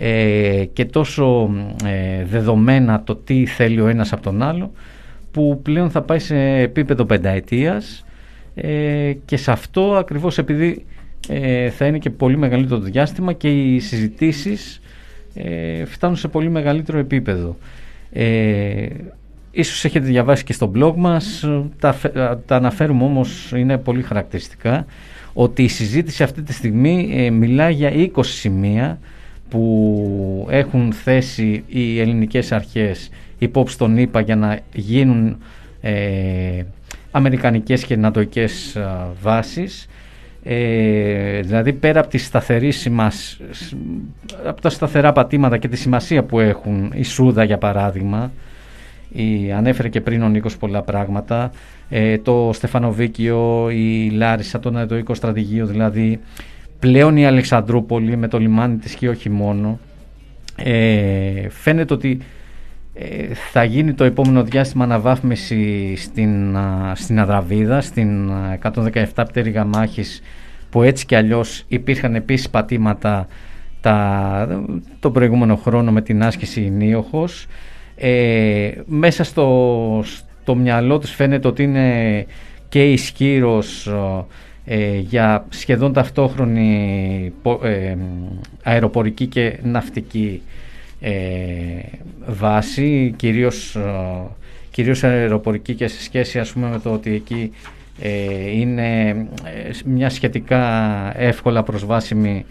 ε, 0.03 0.65
και 0.73 0.85
τόσο 0.85 1.49
ε, 1.85 2.25
δεδομένα 2.25 3.03
το 3.03 3.15
τι 3.15 3.45
θέλει 3.45 3.81
ο 3.81 3.87
ένας 3.87 4.13
από 4.13 4.21
τον 4.21 4.41
άλλο 4.41 4.71
που 5.31 5.59
πλέον 5.63 5.89
θα 5.89 6.01
πάει 6.01 6.19
σε 6.19 6.37
επίπεδο 6.37 7.05
πενταετίας 7.05 8.05
ε, 8.55 9.13
και 9.25 9.37
σε 9.37 9.51
αυτό 9.51 9.95
ακριβώς 9.95 10.37
επειδή 10.37 10.85
θα 11.71 11.85
είναι 11.85 11.97
και 11.97 12.09
πολύ 12.09 12.37
μεγαλύτερο 12.37 12.79
το 12.79 12.85
διάστημα 12.85 13.33
και 13.33 13.49
οι 13.49 13.79
συζητήσεις 13.79 14.81
φτάνουν 15.85 16.15
σε 16.15 16.27
πολύ 16.27 16.49
μεγαλύτερο 16.49 16.97
επίπεδο. 16.97 17.57
Ίσως 19.51 19.85
έχετε 19.85 20.05
διαβάσει 20.05 20.43
και 20.43 20.53
στο 20.53 20.71
blog 20.75 20.93
μας, 20.95 21.49
τα, 21.79 21.95
τα 22.45 22.55
αναφέρουμε 22.55 23.03
όμως, 23.03 23.51
είναι 23.55 23.77
πολύ 23.77 24.01
χαρακτηριστικά, 24.01 24.85
ότι 25.33 25.63
η 25.63 25.67
συζήτηση 25.67 26.23
αυτή 26.23 26.41
τη 26.41 26.53
στιγμή 26.53 27.09
ε, 27.13 27.29
μιλά 27.29 27.69
για 27.69 27.91
20 28.15 28.19
σημεία 28.23 28.99
που 29.51 30.47
έχουν 30.49 30.93
θέσει 30.93 31.63
οι 31.67 31.99
ελληνικές 31.99 32.51
αρχές 32.51 33.09
υπόψη 33.37 33.77
των 33.77 33.97
ΗΠΑ 33.97 34.21
για 34.21 34.35
να 34.35 34.59
γίνουν 34.73 35.37
ε, 35.81 36.63
αμερικανικές 37.11 37.83
και 37.83 37.95
νατοικές 37.95 38.77
βάσεις. 39.21 39.87
Ε, 40.43 41.41
δηλαδή 41.41 41.73
πέρα 41.73 41.99
από, 41.99 42.09
τη 42.09 42.17
σταθερή 42.17 42.71
από 44.45 44.61
τα 44.61 44.69
σταθερά 44.69 45.11
πατήματα 45.11 45.57
και 45.57 45.67
τη 45.67 45.77
σημασία 45.77 46.23
που 46.23 46.39
έχουν 46.39 46.91
η 46.95 47.03
Σούδα 47.03 47.43
για 47.43 47.57
παράδειγμα 47.57 48.31
η, 49.11 49.51
ανέφερε 49.51 49.89
και 49.89 50.01
πριν 50.01 50.23
ο 50.23 50.29
Νίκος 50.29 50.57
πολλά 50.57 50.81
πράγματα. 50.81 51.51
Ε, 51.89 52.17
το 52.17 52.49
Στεφανοβίκιο, 52.53 53.69
η 53.69 54.09
Λάρισα, 54.09 54.59
το 54.59 54.71
Νατοϊκό 54.71 55.13
Στρατηγείο, 55.13 55.65
δηλαδή 55.65 56.19
πλέον 56.81 57.17
η 57.17 57.25
Αλεξανδρούπολη 57.25 58.17
με 58.17 58.27
το 58.27 58.39
λιμάνι 58.39 58.77
της 58.77 58.95
και 58.95 59.09
όχι 59.09 59.29
μόνο. 59.29 59.79
Ε, 60.55 61.49
φαίνεται 61.49 61.93
ότι 61.93 62.19
ε, 62.93 63.33
θα 63.51 63.63
γίνει 63.63 63.93
το 63.93 64.03
επόμενο 64.03 64.43
διάστημα 64.43 64.83
αναβάθμιση 64.83 65.95
στην, 65.95 66.57
στην 66.93 67.19
Αδραβίδα, 67.19 67.81
στην 67.81 68.31
117 68.61 69.23
πτέρυγα 69.27 69.65
μάχης 69.65 70.21
που 70.69 70.83
έτσι 70.83 71.05
κι 71.05 71.15
αλλιώς 71.15 71.63
υπήρχαν 71.67 72.15
επίσης 72.15 72.49
πατήματα 72.49 73.27
τα, 73.81 74.63
το 74.99 75.11
προηγούμενο 75.11 75.55
χρόνο 75.55 75.91
με 75.91 76.01
την 76.01 76.23
άσκηση 76.23 76.69
Νίοχος 76.69 77.47
ε, 77.95 78.71
μέσα 78.85 79.23
στο, 79.23 80.03
στο 80.41 80.55
μυαλό 80.55 80.97
τους 80.99 81.11
φαίνεται 81.11 81.47
ότι 81.47 81.63
είναι 81.63 82.25
και 82.69 82.91
ισχύρος 82.91 83.89
ε, 84.65 84.97
για 84.97 85.45
σχεδόν 85.49 85.93
ταυτόχρονη 85.93 87.33
ε, 87.63 87.95
αεροπορική 88.63 89.25
και 89.25 89.59
ναυτική 89.63 90.41
ε, 90.99 91.11
βάση, 92.25 93.13
κυρίως, 93.15 93.77
κυρίως 94.71 95.03
αεροπορική 95.03 95.73
και 95.73 95.87
σε 95.87 96.01
σχέση 96.01 96.39
ας 96.39 96.51
πούμε 96.51 96.69
με 96.69 96.79
το 96.79 96.93
ότι 96.93 97.13
εκεί 97.13 97.51
Ε, 98.03 98.51
είναι 98.51 99.07
ε, 99.07 99.69
μια 99.85 100.09
σχετικά 100.09 100.61
εύκολα 101.17 101.63
προσβάσιμη 101.63 102.45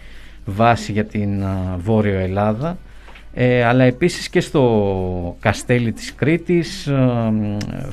βάση 0.45 0.91
για 0.91 1.05
την 1.05 1.43
α, 1.43 1.75
Βόρειο 1.77 2.19
Ελλάδα. 2.19 2.77
Ε, 3.33 3.63
αλλά 3.63 3.83
επίσης 3.83 4.29
και 4.29 4.39
στο 4.39 5.37
καστέλι 5.39 5.91
της 5.91 6.15
Κρήτης 6.15 6.87
ε, 6.87 7.31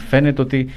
φαίνεται 0.08 0.42
ότι 0.42 0.68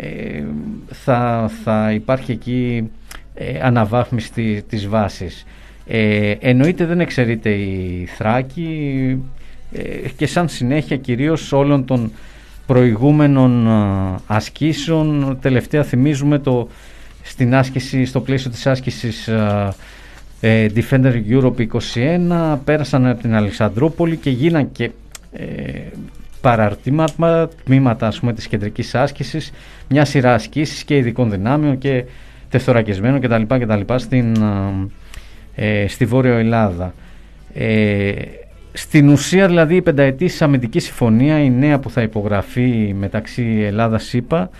ε, 0.00 0.44
θα, 0.90 1.50
θα 1.64 1.92
υπάρχει 1.92 2.32
εκεί 2.32 2.90
ε, 3.34 3.60
αναβάθμιση 3.62 4.64
της 4.68 4.88
βάσης. 4.88 5.46
Ε, 5.86 6.34
εννοείται 6.40 6.84
δεν 6.84 7.00
εξαιρείται 7.00 7.50
η 7.50 8.08
Θράκη 8.16 9.22
και 10.16 10.26
σαν 10.26 10.48
συνέχεια 10.48 10.96
κυρίως 10.96 11.52
όλων 11.52 11.84
των 11.84 12.12
προηγούμενων 12.66 13.68
ασκήσεων. 14.26 15.38
Τελευταία 15.40 15.82
θυμίζουμε 15.82 16.38
το, 16.38 16.68
στην 17.22 17.54
άσκηση, 17.54 18.04
στο 18.04 18.20
πλαίσιο 18.20 18.50
της 18.50 18.66
άσκησης 18.66 19.28
Defender 20.40 21.22
Europe 21.28 21.66
21 22.52 22.56
πέρασαν 22.64 23.06
από 23.06 23.20
την 23.20 23.34
Αλεξανδρούπολη 23.34 24.16
και 24.16 24.30
γίναν 24.30 24.72
και 24.72 24.90
ε, 25.32 25.44
παραρτήματα, 26.40 27.48
τμήματα 27.64 28.06
ας 28.06 28.20
πούμε, 28.20 28.32
της 28.32 28.46
κεντρικής 28.48 28.94
άσκησης, 28.94 29.52
μια 29.88 30.04
σειρά 30.04 30.34
ασκήσεις 30.34 30.84
και 30.84 30.96
ειδικών 30.96 31.30
δυνάμεων 31.30 31.78
και 31.78 32.04
τεθωρακισμένων 32.48 33.20
κτλ. 33.20 33.42
κτλ 33.42 33.94
στην, 33.96 34.36
ε, 35.54 35.86
στη 35.88 36.04
Βόρειο 36.04 36.36
Ελλάδα. 36.36 36.94
Ε, 37.54 38.12
στην 38.72 39.08
ουσία 39.08 39.46
δηλαδή 39.46 39.76
η 39.76 39.82
πενταετής 39.82 40.42
αμυντική 40.42 40.78
συμφωνία, 40.78 41.42
η 41.42 41.50
νέα 41.50 41.78
που 41.78 41.90
θα 41.90 42.02
υπογραφεί 42.02 42.94
μεταξύ 42.98 43.62
Ελλάδας-ΣΥΠΑ, 43.64 44.50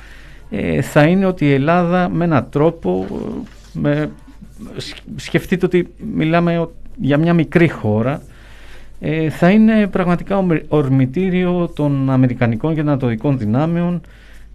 ε, 0.50 0.82
θα 0.82 1.02
είναι 1.02 1.26
ότι 1.26 1.44
η 1.44 1.52
Ελλάδα 1.52 2.08
με 2.08 2.24
έναν 2.24 2.46
τρόπο, 2.50 3.06
με, 3.72 4.10
σκεφτείτε 5.16 5.66
ότι 5.66 5.88
μιλάμε 6.14 6.68
για 7.00 7.18
μια 7.18 7.34
μικρή 7.34 7.68
χώρα, 7.68 8.22
ε, 9.00 9.30
θα 9.30 9.50
είναι 9.50 9.86
πραγματικά 9.86 10.46
ορμητήριο 10.68 11.70
των 11.74 12.10
Αμερικανικών 12.10 12.74
και 12.74 12.80
Ανατολικών 12.80 13.38
δυνάμεων 13.38 14.00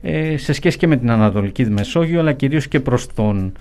ε, 0.01 0.37
σε 0.37 0.53
σχέση 0.53 0.77
και 0.77 0.87
με 0.87 0.97
την 0.97 1.11
Ανατολική 1.11 1.65
Μεσόγειο 1.65 2.19
αλλά 2.19 2.33
κυρίως 2.33 2.67
και 2.67 2.79
προς 2.79 3.13
τον 3.13 3.51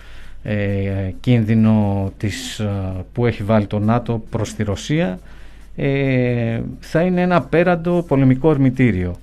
ε, 0.43 1.13
κίνδυνο 1.21 2.13
της, 2.17 2.59
ε, 2.59 2.71
που 3.13 3.27
έχει 3.27 3.43
βάλει 3.43 3.67
το 3.67 3.79
ΝΑΤΟ 3.79 4.25
προς 4.31 4.55
τη 4.55 4.63
Ρωσία 4.63 5.19
ε, 5.77 6.61
θα 6.81 7.01
είναι 7.01 7.21
ένα 7.21 7.43
πέραντο 7.43 8.05
πολεμικό 8.09 8.49
ορμητήριο. 8.49 9.15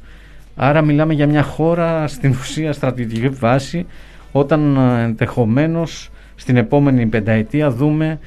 Άρα 0.56 0.82
μιλάμε 0.82 1.14
για 1.14 1.28
μια 1.28 1.44
χώρα 1.44 2.08
στην 2.08 2.32
ουσία 2.32 2.74
στρατηγική 2.74 3.30
βάση 3.30 3.86
όταν 4.32 4.78
ενδεχομένως 4.78 6.10
στην 6.36 6.58
επόμενη 6.58 7.06
πενταετία 7.06 7.72
δούμε 7.72 8.20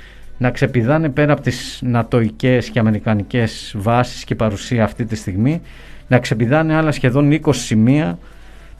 να 0.42 0.50
ξεπηδάνε 0.50 1.08
πέρα 1.08 1.32
από 1.32 1.42
τις 1.42 1.78
νατοικές 1.82 2.68
και 2.68 2.78
αμερικανικές 2.78 3.74
βάσεις 3.76 4.24
και 4.24 4.34
παρουσία 4.34 4.84
αυτή 4.84 5.04
τη 5.04 5.16
στιγμή 5.16 5.60
να 6.08 6.18
ξεπηδάνε 6.18 6.74
άλλα 6.74 6.92
σχεδόν 6.92 7.40
20 7.44 7.50
σημεία 7.52 8.18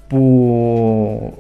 που 0.09 0.23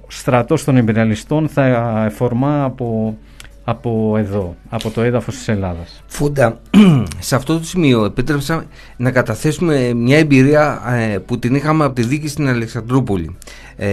ο 0.02 0.10
στρατός 0.10 0.64
των 0.64 0.76
εμπειριαλιστών 0.76 1.48
θα 1.48 2.04
εφορμά 2.04 2.64
από, 2.64 3.18
από 3.64 4.14
εδώ, 4.18 4.56
από 4.68 4.90
το 4.90 5.02
έδαφος 5.02 5.34
της 5.36 5.48
Ελλάδας. 5.48 6.02
Φούντα, 6.06 6.60
σε 7.18 7.34
αυτό 7.34 7.58
το 7.58 7.64
σημείο 7.64 8.04
επέτρεψα 8.04 8.64
να 8.96 9.10
καταθέσουμε 9.10 9.92
μια 9.92 10.18
εμπειρία 10.18 10.82
ε, 10.86 11.18
που 11.18 11.38
την 11.38 11.54
είχαμε 11.54 11.84
από 11.84 11.94
τη 11.94 12.02
δίκη 12.02 12.28
στην 12.28 12.48
Αλεξανδρούπολη. 12.48 13.36
Ε, 13.76 13.90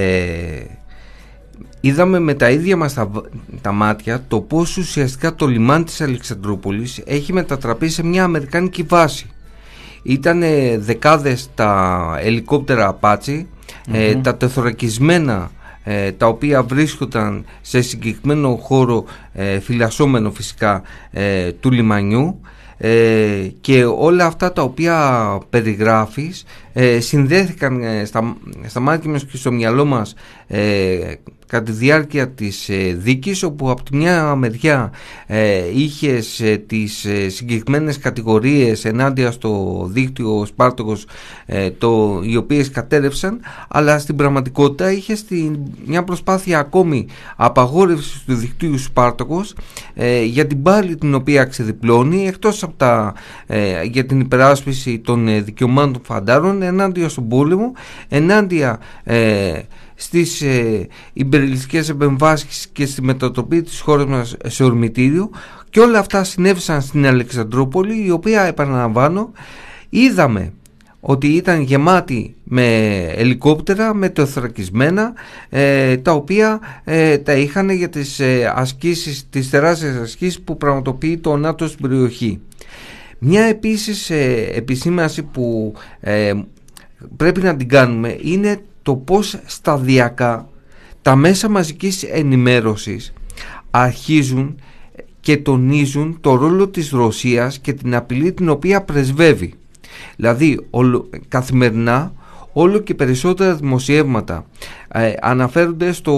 είδαμε 1.82 2.20
με 2.20 2.34
τα 2.34 2.50
ίδια 2.50 2.78
μας 2.78 2.94
τα, 3.62 3.72
μάτια 3.72 4.24
το 4.28 4.42
πώς 4.42 4.78
ουσιαστικά 4.78 5.36
το 5.36 5.48
λιμάνι 5.48 5.84
της 5.84 6.02
Αλεξανδρούπολης 6.02 7.02
έχει 7.06 7.34
μετατραπεί 7.34 7.90
σε 7.90 8.04
μια 8.04 8.24
αμερικάνικη 8.24 8.84
βάση. 8.84 9.30
Ήταν 10.04 10.44
δεκάδες 10.78 11.50
τα 11.56 12.02
ελικόπτερα 12.22 13.00
ε, 13.92 14.16
τα 14.16 14.36
τεθωρακισμένα 14.36 15.52
ε, 15.92 16.12
τα 16.12 16.28
οποία 16.28 16.64
βρίσκονταν 16.64 17.46
σε 17.62 17.82
συγκεκριμένο 17.82 18.56
χώρο 18.56 19.06
ε, 19.34 19.60
φυλασσόμενο 19.60 20.32
φυσικά 20.32 20.82
ε, 21.12 21.52
του 21.52 21.72
λιμανιού 21.72 22.42
και 23.62 23.86
όλα 23.86 24.26
αυτά 24.26 24.54
τα 24.54 24.62
οποία 24.62 25.38
περιγράφεις 25.50 26.46
συνδέθηκαν 27.00 27.82
στα, 28.06 28.36
στα 28.68 28.80
μάτια 28.80 29.10
μας 29.10 29.26
και 29.26 29.38
στο 29.38 29.52
μυαλό 29.52 29.86
μας 29.86 30.14
κατά 31.50 31.64
τη 31.64 31.72
διάρκεια 31.72 32.30
της 32.30 32.70
ε, 32.70 32.94
δίκης 32.98 33.44
όπου 33.44 33.70
από 33.70 33.84
τη 33.84 33.96
μια 33.96 34.36
μεριά 34.36 34.92
ε, 35.28 35.62
είχες 35.74 36.40
ε, 36.40 36.58
τις 36.68 37.06
ε, 37.06 37.30
συγκεκριμένες 37.30 37.98
κατηγορίες 37.98 38.86
ενάντια 38.86 39.32
στο 39.32 39.84
δίκτυο 39.92 40.46
Σπάρτοκος 40.46 41.06
ε, 41.46 41.70
το, 41.70 42.22
οι 42.24 42.36
οποίες 42.36 42.70
κατέρευσαν 42.70 43.40
αλλά 43.68 44.00
στην 44.00 44.16
πραγματικότητα 44.16 44.92
είχες 44.92 45.26
μια 45.86 46.04
προσπάθεια 46.04 46.60
ακόμη 46.60 47.08
απαγόρευσης 47.36 48.24
του 48.26 48.36
δικτύου 48.36 48.78
Σπάρτοκος 48.78 49.56
για 50.26 50.48
την 50.48 50.62
πάλη 50.62 50.96
την 50.96 51.14
οποία 51.14 51.46
ξεδιπλώνει 51.46 52.28
εκτός 52.28 52.64
από 52.64 52.74
τα, 52.78 53.14
για 53.84 54.06
την 54.06 54.20
υπεράσπιση 54.20 55.00
των 55.00 55.44
δικαιωμάτων 55.44 55.94
των 55.94 56.02
φαντάρων 56.06 56.62
ενάντια 56.62 57.10
στον 57.10 57.28
πόλεμο 57.28 57.72
ενάντια 58.08 58.80
στις 60.02 60.42
ε, 60.42 60.88
υπερελιστικές 61.14 61.90
επεμβάσεις 61.90 62.68
και 62.74 62.86
στη 62.86 63.02
μετατροπή 63.02 63.62
της 63.62 63.80
χώρας 63.80 64.06
μας 64.06 64.36
σε 64.46 64.64
ορμητήριο 64.64 65.30
και 65.70 65.80
όλα 65.80 66.00
αυτά 66.00 66.24
συνέβησαν 66.24 66.82
στην 66.82 67.06
Αλεξανδρούπολη 67.06 68.06
η 68.06 68.12
οποία 68.12 68.42
επαναλαμβάνω 68.42 69.32
είδαμε 69.90 70.54
ότι 71.00 71.28
ήταν 71.28 71.62
γεμάτη 71.62 72.36
με 72.44 72.96
ελικόπτερα, 73.16 73.94
με 73.94 74.10
τεθρακισμένα 74.10 75.14
ε, 75.50 75.98
τα 75.98 76.12
οποία 76.12 76.60
ε, 76.84 77.18
τα 77.18 77.34
είχαν 77.34 77.70
για 77.70 77.90
τις 77.90 78.20
ε, 78.20 78.54
ασκήσεις, 78.56 79.30
τις 79.30 79.50
τεράστιες 79.50 79.96
ασκήσεις 79.96 80.42
που 80.42 80.58
πραγματοποιεί 80.58 81.18
το 81.18 81.38
ΝΑΤΟ 81.38 81.68
στην 81.68 81.82
περιοχή. 81.82 82.40
Μια 83.20 83.44
επίσης 83.44 84.10
ε, 84.10 84.50
επισήμαση 84.54 85.24
που 85.24 85.74
πρέπει 87.18 87.42
να 87.42 87.56
την 87.56 87.68
κάνουμε 87.68 88.18
είναι 88.22 88.60
το 88.82 88.96
πώς 88.96 89.40
σταδιακά 89.46 90.50
τα 91.02 91.16
μέσα 91.16 91.50
μαζικής 91.50 92.04
ενημέρωσης 92.04 93.14
αρχίζουν 93.72 94.56
και 95.20 95.38
τονίζουν 95.38 96.18
το 96.22 96.36
ρόλο 96.36 96.68
της 96.68 96.90
Ρωσίας 96.90 97.60
και 97.60 97.74
την 97.74 97.96
απειλή 97.96 98.34
την 98.34 98.50
οποία 98.50 98.82
πρεσβεύει. 98.82 99.54
Δηλαδή 100.16 100.60
καθημερινά 101.28 102.14
όλο 102.54 102.80
και 102.80 102.94
περισσότερα 102.94 103.56
δημοσιεύματα 103.56 104.46
ε, 104.94 105.14
αναφέρονται 105.22 105.92
στο 105.92 106.14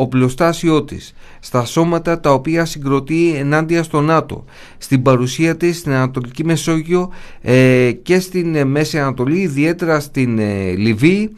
οπλοστάσιό 0.00 0.84
της, 0.84 1.14
στα 1.40 1.64
σώματα 1.64 2.20
τα 2.20 2.32
οποία 2.32 2.64
συγκροτεί 2.64 3.34
ενάντια 3.36 3.82
στο 3.82 4.00
ΝΑΤΟ, 4.00 4.44
στην 4.78 5.02
παρουσία 5.02 5.56
της 5.56 5.78
στην 5.78 5.92
Ανατολική 5.92 6.44
Μεσόγειο 6.44 7.10
ε, 7.40 7.92
και 8.02 8.20
στην 8.20 8.54
ε, 8.54 8.64
Μέση 8.64 8.98
Ανατολή, 8.98 9.38
ιδιαίτερα 9.40 10.00
στην 10.00 10.38
Λιβύη 10.76 11.36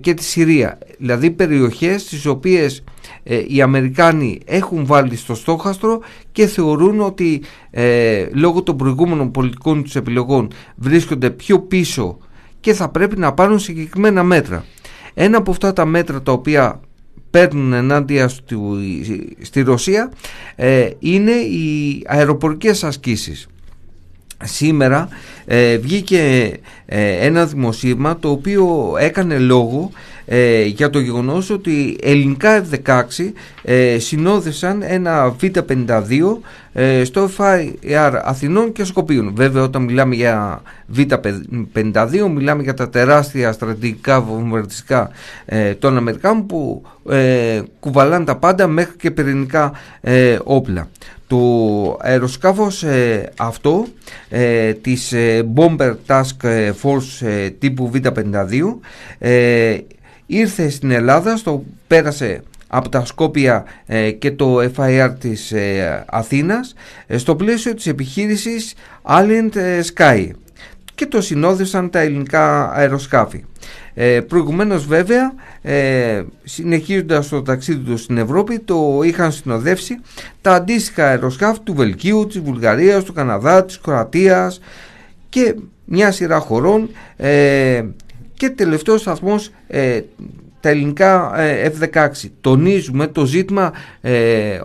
και 0.00 0.14
τη 0.14 0.24
Συρία. 0.24 0.78
Δηλαδή 0.98 1.30
περιοχές 1.30 2.02
στις 2.02 2.26
οποίες 2.26 2.84
οι 3.48 3.62
Αμερικάνοι 3.62 4.40
έχουν 4.44 4.86
βάλει 4.86 5.16
στο 5.16 5.34
στόχαστρο 5.34 6.00
και 6.32 6.46
θεωρούν 6.46 7.00
ότι 7.00 7.42
λόγω 8.32 8.62
των 8.62 8.76
προηγούμενων 8.76 9.30
πολιτικών 9.30 9.82
τους 9.82 9.96
επιλογών 9.96 10.50
βρίσκονται 10.76 11.30
πιο 11.30 11.60
πίσω 11.60 12.18
και 12.62 12.74
θα 12.74 12.88
πρέπει 12.88 13.18
να 13.18 13.32
πάρουν 13.32 13.58
συγκεκριμένα 13.58 14.22
μέτρα. 14.22 14.64
Ένα 15.14 15.38
από 15.38 15.50
αυτά 15.50 15.72
τα 15.72 15.84
μέτρα 15.84 16.22
τα 16.22 16.32
οποία 16.32 16.80
παίρνουν 17.30 17.72
ενάντια 17.72 18.28
στη, 19.40 19.60
Ρωσία 19.62 20.12
ε, 20.56 20.90
είναι 20.98 21.32
οι 21.32 22.02
αεροπορικές 22.06 22.84
ασκήσεις. 22.84 23.46
Σήμερα 24.44 25.08
ε, 25.44 25.78
βγήκε 25.78 26.52
ε, 26.86 27.26
ένα 27.26 27.46
δημοσίευμα 27.46 28.18
το 28.18 28.30
οποίο 28.30 28.94
έκανε 28.98 29.38
λόγο 29.38 29.90
ε, 30.26 30.64
για 30.64 30.90
το 30.90 30.98
γεγονός 30.98 31.50
ότι 31.50 31.96
ελληνικά 32.02 32.64
F-16 32.70 33.02
ε, 33.62 33.98
συνόδευσαν 33.98 34.82
ένα 34.82 35.30
Β-52 35.30 36.00
ε, 36.71 36.71
στο 37.04 37.30
FIR 37.38 38.20
Αθηνών 38.22 38.72
και 38.72 38.84
Σκοπίων. 38.84 39.32
Βέβαια 39.34 39.62
όταν 39.62 39.82
μιλάμε 39.82 40.14
για 40.14 40.62
Β-52 40.86 42.28
μιλάμε 42.34 42.62
για 42.62 42.74
τα 42.74 42.88
τεράστια 42.88 43.52
στρατηγικά 43.52 44.20
βομβαρδιστικά 44.20 45.10
ε, 45.44 45.74
των 45.74 45.96
Αμερικάνων 45.96 46.46
που 46.46 46.82
ε, 47.10 47.60
κουβαλάνε 47.80 48.24
τα 48.24 48.36
πάντα 48.36 48.66
μέχρι 48.66 48.96
και 48.96 49.10
πυρηνικά 49.10 49.72
ε, 50.00 50.38
όπλα. 50.44 50.88
Το 51.26 51.38
αεροσκάφος 52.00 52.84
αυτό 53.36 53.86
της 54.82 55.14
Bomber 55.54 55.94
Task 56.06 56.46
Force 56.82 57.50
τύπου 57.58 57.90
Β-52 57.90 58.60
ήρθε 60.26 60.68
στην 60.68 60.90
Ελλάδα, 60.90 61.36
στο 61.36 61.64
πέρασε 61.86 62.42
από 62.74 62.88
τα 62.88 63.04
Σκόπια 63.04 63.64
ε, 63.86 64.10
και 64.10 64.30
το 64.30 64.58
FIR 64.76 65.10
της 65.18 65.52
ε, 65.52 66.04
Αθήνας 66.08 66.74
ε, 67.06 67.18
στο 67.18 67.36
πλαίσιο 67.36 67.74
της 67.74 67.86
επιχείρησης 67.86 68.74
Alien 69.02 69.50
Sky 69.94 70.30
και 70.94 71.06
το 71.06 71.20
συνόδευσαν 71.20 71.90
τα 71.90 71.98
ελληνικά 71.98 72.72
αεροσκάφη. 72.72 73.44
Ε, 73.94 74.20
προηγουμένως 74.20 74.86
βέβαια 74.86 75.32
ε, 75.62 76.22
συνεχίζοντας 76.44 77.28
το 77.28 77.42
ταξίδι 77.42 77.78
τους 77.78 78.02
στην 78.02 78.18
Ευρώπη 78.18 78.58
το 78.58 79.00
είχαν 79.04 79.32
συνοδεύσει 79.32 80.00
τα 80.40 80.54
αντίστοιχα 80.54 81.06
αεροσκάφη 81.06 81.60
του 81.60 81.74
Βελγίου, 81.74 82.26
της 82.26 82.40
Βουλγαρίας, 82.40 83.04
του 83.04 83.12
Καναδά, 83.12 83.64
της 83.64 83.80
Κροατίας 83.80 84.60
και 85.28 85.54
μια 85.84 86.12
σειρά 86.12 86.38
χωρών 86.38 86.90
ε, 87.16 87.82
και 88.34 88.50
τελευταίος 88.50 89.00
σταθμός 89.00 89.50
ε, 89.66 90.00
τα 90.62 90.68
ελληνικά 90.68 91.40
ε, 91.40 91.72
F-16. 91.72 92.08
Τονίζουμε 92.40 93.06
το 93.06 93.26
ζήτημα 93.26 93.72
ε, 94.00 94.60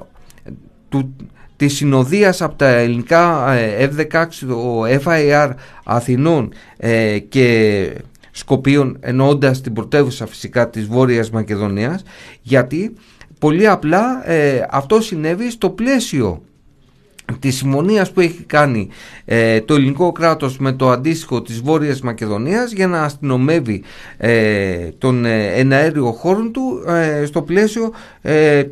του, 0.89 1.16
της 1.56 1.76
συνοδείας 1.76 2.41
από 2.41 2.56
τα 2.56 2.68
ελληνικά 2.68 3.52
ε, 3.52 3.89
F-16, 3.95 4.26
το 4.48 4.84
FIR 5.04 5.50
Αθηνών 5.84 6.54
και 7.30 7.89
Σκοπίων 8.32 8.98
εννοώντας 9.00 9.62
την 9.62 9.74
πρωτεύουσα 9.74 10.28
φυσικά 10.28 10.70
της 10.70 10.86
Βόρειας 10.86 11.30
Μακεδονίας 11.30 12.04
γιατί 12.41 12.93
πολύ 13.39 13.68
απλά 13.68 14.24
αυτό 14.70 15.02
συνέβη 15.02 15.52
στο 15.52 15.70
πλαίσιο 15.70 16.41
της 17.40 17.56
συμφωνία 17.56 18.08
που 18.14 18.20
έχει 18.20 18.44
κάνει 18.44 18.90
ε, 19.26 19.62
το 19.62 19.74
ελληνικό 19.74 20.12
κράτος 20.12 20.58
με 20.58 20.72
το 20.72 20.90
αντίστοιχο 20.90 21.42
της 21.42 21.62
Βόρειας 21.62 22.02
Μακεδονίας 22.02 22.72
για 22.72 22.88
να 22.88 23.02
αστυνομεύει 23.04 23.84
ε, 24.18 24.90
τον 24.98 25.26
ε, 25.26 25.46
εναέριο 25.48 26.12
χώρο 26.12 26.50
του 26.50 26.84
ε, 26.88 27.26
στο 27.26 27.42
πλαίσιο 27.42 27.92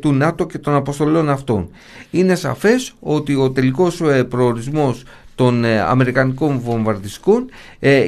του 0.00 0.12
ΝΑΤΟ 0.12 0.46
και 0.46 0.58
των 0.58 0.74
αποστολών 0.74 1.30
αυτών. 1.30 1.68
Είναι 2.10 2.34
σαφές 2.34 2.94
ότι 3.00 3.34
ο 3.34 3.50
τελικός 3.50 4.02
προορισμός 4.28 5.02
των 5.34 5.64
Αμερικανικών 5.64 6.60
βομβαρδιστικών 6.64 7.44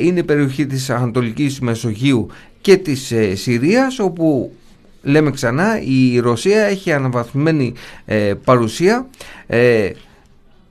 είναι 0.03 0.21
η 0.21 0.23
περιοχή 0.23 0.67
της 0.67 0.91
Ανατολικής 0.91 1.61
Μεσογείου 1.61 2.27
και 2.61 2.77
της 2.77 3.13
Συρίας 3.35 3.99
όπου 3.99 4.53
λέμε 5.03 5.31
ξανά 5.31 5.81
η 5.83 6.19
Ρωσία 6.19 6.63
έχει 6.63 6.93
αναβαθμισμένη 6.93 7.73
παρουσία 8.45 9.07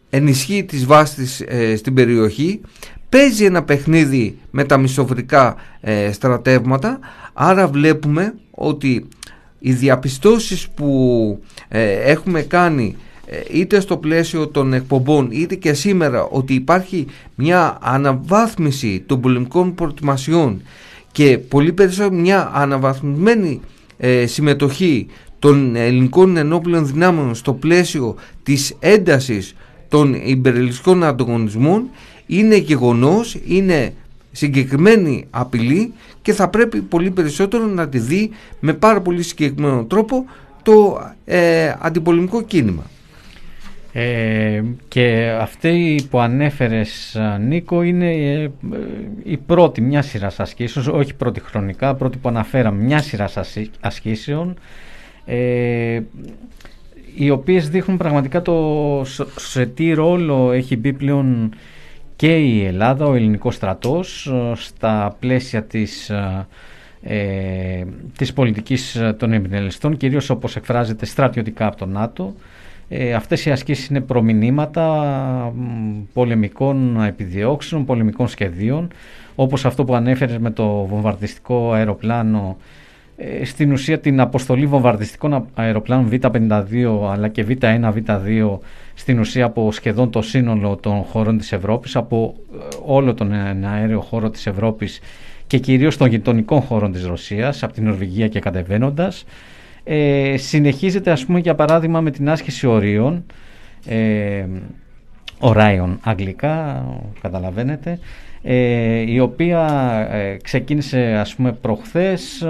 ενισχύει 0.10 0.64
τις 0.64 0.86
βάσεις 0.86 1.42
ε, 1.48 1.76
στην 1.76 1.94
περιοχή 1.94 2.62
παίζει 3.10 3.46
ένα 3.46 3.64
παιχνίδι 3.64 4.38
με 4.52 4.64
τα 4.64 4.78
μισοβρικά 4.78 5.56
ε, 5.82 6.12
στρατεύματα 6.12 7.00
άρα 7.34 7.68
βλέπουμε 7.68 8.34
ότι 8.52 9.06
οι 9.60 9.74
διαπιστώσεις 9.74 10.68
που 10.70 11.40
ε, 11.68 11.92
έχουμε 11.92 12.42
κάνει 12.42 12.96
είτε 13.52 13.80
στο 13.80 13.98
πλαίσιο 13.98 14.48
των 14.48 14.74
εκπομπών 14.74 15.28
είτε 15.32 15.56
και 15.56 15.74
σήμερα 15.74 16.24
ότι 16.24 16.54
υπάρχει 16.54 17.06
μια 17.36 17.78
αναβάθμιση 17.82 19.04
των 19.06 19.22
πολεμικών 19.22 19.76
προετοιμασιών 19.76 20.62
και 21.12 21.38
πολύ 21.38 21.74
περισσότερο 21.74 22.16
μια 22.16 22.52
αναβαθμισμένη 22.54 23.62
συμμετοχή 24.26 25.08
των 25.40 25.76
ελληνικών 25.76 26.38
ενόπλων 26.38 26.88
δυνάμεων 26.88 27.36
στο 27.36 27.54
πλαίσιο 27.54 28.16
της 28.44 28.76
έντασης 28.80 29.56
των 29.90 30.14
υπερελιστικών 30.14 31.04
ανταγωνισμών 31.04 31.90
είναι 32.28 32.56
γεγονός, 32.56 33.40
είναι 33.48 33.94
συγκεκριμένη 34.32 35.26
απειλή 35.30 35.94
και 36.22 36.34
θα 36.34 36.48
πρέπει 36.50 36.82
πολύ 36.82 37.12
περισσότερο 37.12 37.66
να 37.66 37.90
τη 37.90 38.00
δει 38.00 38.30
με 38.60 38.74
πάρα 38.74 39.02
πολύ 39.02 39.24
συγκεκριμένο 39.24 39.84
τρόπο 39.86 40.26
το 40.64 41.02
ε, 41.26 41.74
αντιπολεμικό 41.80 42.42
κίνημα. 42.42 42.84
Ε, 43.94 44.64
και 44.88 45.36
αυτή 45.42 46.06
που 46.10 46.20
ανέφερες 46.20 47.18
Νίκο 47.40 47.82
είναι 47.82 48.14
ε, 48.14 48.50
η 49.24 49.38
πρώτη 49.38 49.82
μια 49.82 50.02
σειρά 50.02 50.32
ασκήσεων, 50.38 51.00
όχι 51.00 51.14
πρώτη 51.14 51.40
χρονικά, 51.40 51.96
πρώτη 51.96 52.18
που 52.18 52.30
αναφέραμε 52.30 52.84
μια 52.84 53.02
σειρά 53.02 53.30
ασκήσεων 53.80 54.58
ε, 55.26 56.02
οι 57.18 57.30
οποίες 57.30 57.70
δείχνουν 57.70 57.98
πραγματικά 57.98 58.42
το 58.42 59.02
σε 59.36 59.66
τι 59.66 59.94
ρόλο 59.94 60.52
έχει 60.52 60.78
μπει 60.78 60.94
πλέον 60.94 61.54
και 62.16 62.38
η 62.38 62.66
Ελλάδα, 62.66 63.06
ο 63.06 63.14
ελληνικός 63.14 63.56
στρατός 63.56 64.26
ε, 64.28 64.52
στα 64.56 65.16
πλαίσια 65.20 65.64
της, 65.64 66.10
ε, 66.10 66.48
ε, 67.02 67.84
της 68.18 68.34
πολιτικής 68.34 69.02
των 69.18 69.34
εμπνελιστών 69.34 69.98
κυρίως 69.98 70.30
όπως 70.30 70.56
εκφράζεται 70.56 71.06
στρατιωτικά 71.06 71.68
από 71.68 71.78
το 71.78 71.86
ΝΑΤΟ. 71.86 72.34
Ε, 72.90 73.14
αυτές 73.14 73.46
οι 73.46 73.52
ασκήσεις 73.52 73.88
είναι 73.88 74.02
προμηνύματα 74.02 75.54
πολεμικών 76.14 77.04
επιδιώξεων, 77.04 77.86
πολεμικών 77.86 78.28
σχεδίων 78.28 78.88
όπως 79.36 79.66
αυτό 79.66 79.84
που 79.84 79.96
ανέφερες 79.96 80.38
με 80.38 80.52
το 80.52 80.86
βομβαρδιστικό 80.86 81.72
αεροπλάνο 81.72 82.58
ε, 82.60 82.64
στην 83.44 83.72
ουσία 83.72 84.00
την 84.00 84.20
αποστολή 84.20 84.66
βομβαρδιστικών 84.66 85.48
αεροπλάνων 85.54 86.10
Β-52 86.10 86.64
αλλά 87.12 87.28
και 87.28 87.46
Β-1, 87.50 87.94
Β-2 87.94 88.58
στην 88.94 89.20
ουσία 89.20 89.46
από 89.46 89.72
σχεδόν 89.72 90.10
το 90.10 90.22
σύνολο 90.22 90.76
των 90.76 91.04
χωρών 91.04 91.38
της 91.38 91.52
Ευρώπης, 91.52 91.96
από 91.96 92.36
ε, 92.54 92.58
όλο 92.86 93.14
τον 93.14 93.34
αέριο 93.64 94.02
χώρο 94.02 94.30
της 94.30 94.48
Ευρώπης 94.48 95.00
και 95.48 95.58
κυρίως 95.58 95.98
των 95.98 96.08
γειτονικών 96.08 96.62
χώρων 96.62 96.92
της 96.92 97.06
Ρωσίας, 97.06 97.64
από 97.64 97.74
την 97.74 97.84
Νορβηγία 97.84 98.28
και 98.28 98.40
κατεβαίνοντας. 98.40 99.26
Ε, 99.84 100.38
συνεχίζεται 100.38 101.12
ας 101.12 101.26
πούμε 101.26 101.40
για 101.40 101.56
παράδειγμα 101.56 102.02
με 102.02 102.12
την 102.12 102.30
άσκηση 102.30 102.68
ορίων, 102.68 103.26
ε, 103.86 104.46
Orion 105.40 105.98
αγγλικά, 106.02 106.86
καταλαβαίνετε, 107.22 108.00
ε, 108.44 109.12
η 109.12 109.20
οποία 109.20 109.68
ε, 110.12 110.38
ξεκίνησε 110.44 111.00
ας 111.00 111.36
πούμε 111.36 111.52
προχθές 111.52 112.46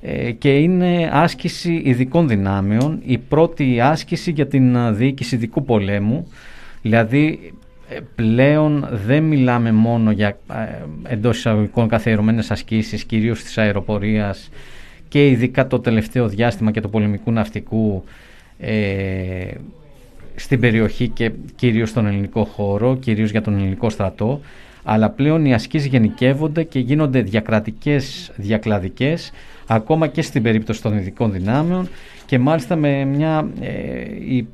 ε, 0.00 0.30
και 0.30 0.58
είναι 0.58 1.10
άσκηση 1.12 1.82
ειδικών 1.84 2.28
δυνάμεων, 2.28 3.00
η 3.04 3.18
πρώτη 3.18 3.80
άσκηση 3.80 4.30
για 4.30 4.46
την 4.46 4.96
διοίκηση 4.96 5.34
ειδικού 5.34 5.64
πολέμου, 5.64 6.28
δηλαδή 6.82 7.52
πλέον 8.14 8.88
δεν 8.90 9.22
μιλάμε 9.22 9.72
μόνο 9.72 10.10
για 10.10 10.38
εντός 11.02 11.38
εισαγωγικών 11.38 11.88
καθιερωμένες 11.88 12.50
ασκήσεις, 12.50 13.04
κυρίως 13.04 13.42
της 13.42 13.58
αεροπορίας 13.58 14.50
και 15.08 15.28
ειδικά 15.28 15.66
το 15.66 15.80
τελευταίο 15.80 16.28
διάστημα 16.28 16.70
και 16.70 16.80
το 16.80 16.88
πολεμικού 16.88 17.32
ναυτικού 17.32 18.04
στην 20.36 20.60
περιοχή 20.60 21.08
και 21.08 21.30
κυρίως 21.56 21.88
στον 21.88 22.06
ελληνικό 22.06 22.44
χώρο, 22.44 22.96
κυρίως 22.96 23.30
για 23.30 23.42
τον 23.42 23.54
ελληνικό 23.54 23.90
στρατό, 23.90 24.40
αλλά 24.84 25.10
πλέον 25.10 25.44
οι 25.44 25.54
ασκήσεις 25.54 25.88
γενικεύονται 25.88 26.62
και 26.62 26.78
γίνονται 26.78 27.20
διακρατικές, 27.20 28.32
διακλαδικές, 28.36 29.32
ακόμα 29.66 30.06
και 30.06 30.22
στην 30.22 30.42
περίπτωση 30.42 30.82
των 30.82 30.96
ειδικών 30.96 31.32
δυνάμεων 31.32 31.88
και 32.26 32.38
μάλιστα 32.38 32.76
με 32.76 33.04
μια, 33.04 33.48
ε, 33.60 33.70
η, 34.28 34.46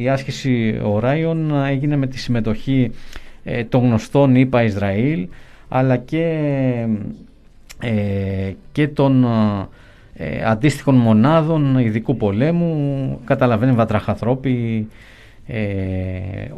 η 0.00 0.08
άσκηση 0.08 0.80
Οράιον 0.82 1.64
έγινε 1.64 1.96
με 1.96 2.06
τη 2.06 2.18
συμμετοχή 2.18 2.90
ε, 3.44 3.64
των 3.64 3.82
γνωστών 3.82 4.34
ΙΠΑ 4.34 4.62
Ισραήλ 4.62 5.28
αλλά 5.68 5.96
και, 5.96 6.24
ε, 7.80 8.52
και 8.72 8.88
των 8.88 9.24
ε, 10.14 10.44
αντίστοιχων 10.44 10.94
μονάδων 10.94 11.78
ειδικού 11.78 12.16
πολέμου. 12.16 13.20
Καταλαβαίνει 13.24 13.72
βατραχαθρόπη 13.72 14.86
ε, 15.48 16.50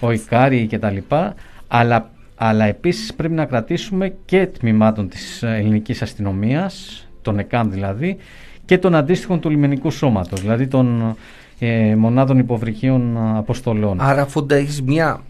ο 0.00 0.10
Ικάρη 0.10 0.66
και 0.66 0.78
τα 0.78 0.90
λοιπά 0.90 1.34
αλλά, 1.68 2.10
αλλά 2.36 2.64
επίσης 2.64 3.14
πρέπει 3.14 3.34
να 3.34 3.44
κρατήσουμε 3.44 4.14
και 4.24 4.46
τμήματων 4.46 5.08
της 5.08 5.42
ελληνικής 5.42 6.02
αστυνομίας, 6.02 7.06
των 7.22 7.38
ΕΚΑΜ 7.38 7.70
δηλαδή, 7.70 8.16
και 8.64 8.78
των 8.78 8.94
αντίστοιχων 8.94 9.40
του 9.40 9.50
λιμενικού 9.50 9.90
σώματος, 9.90 10.40
δηλαδή 10.40 10.66
των 10.66 11.16
ε, 11.58 11.94
μονάδων 11.96 12.38
υποβρυχίων 12.38 13.16
αποστολών. 13.36 14.00
Άρα 14.00 14.26
Φόντα 14.26 14.54
έχεις 14.54 14.82
μια 14.82 15.22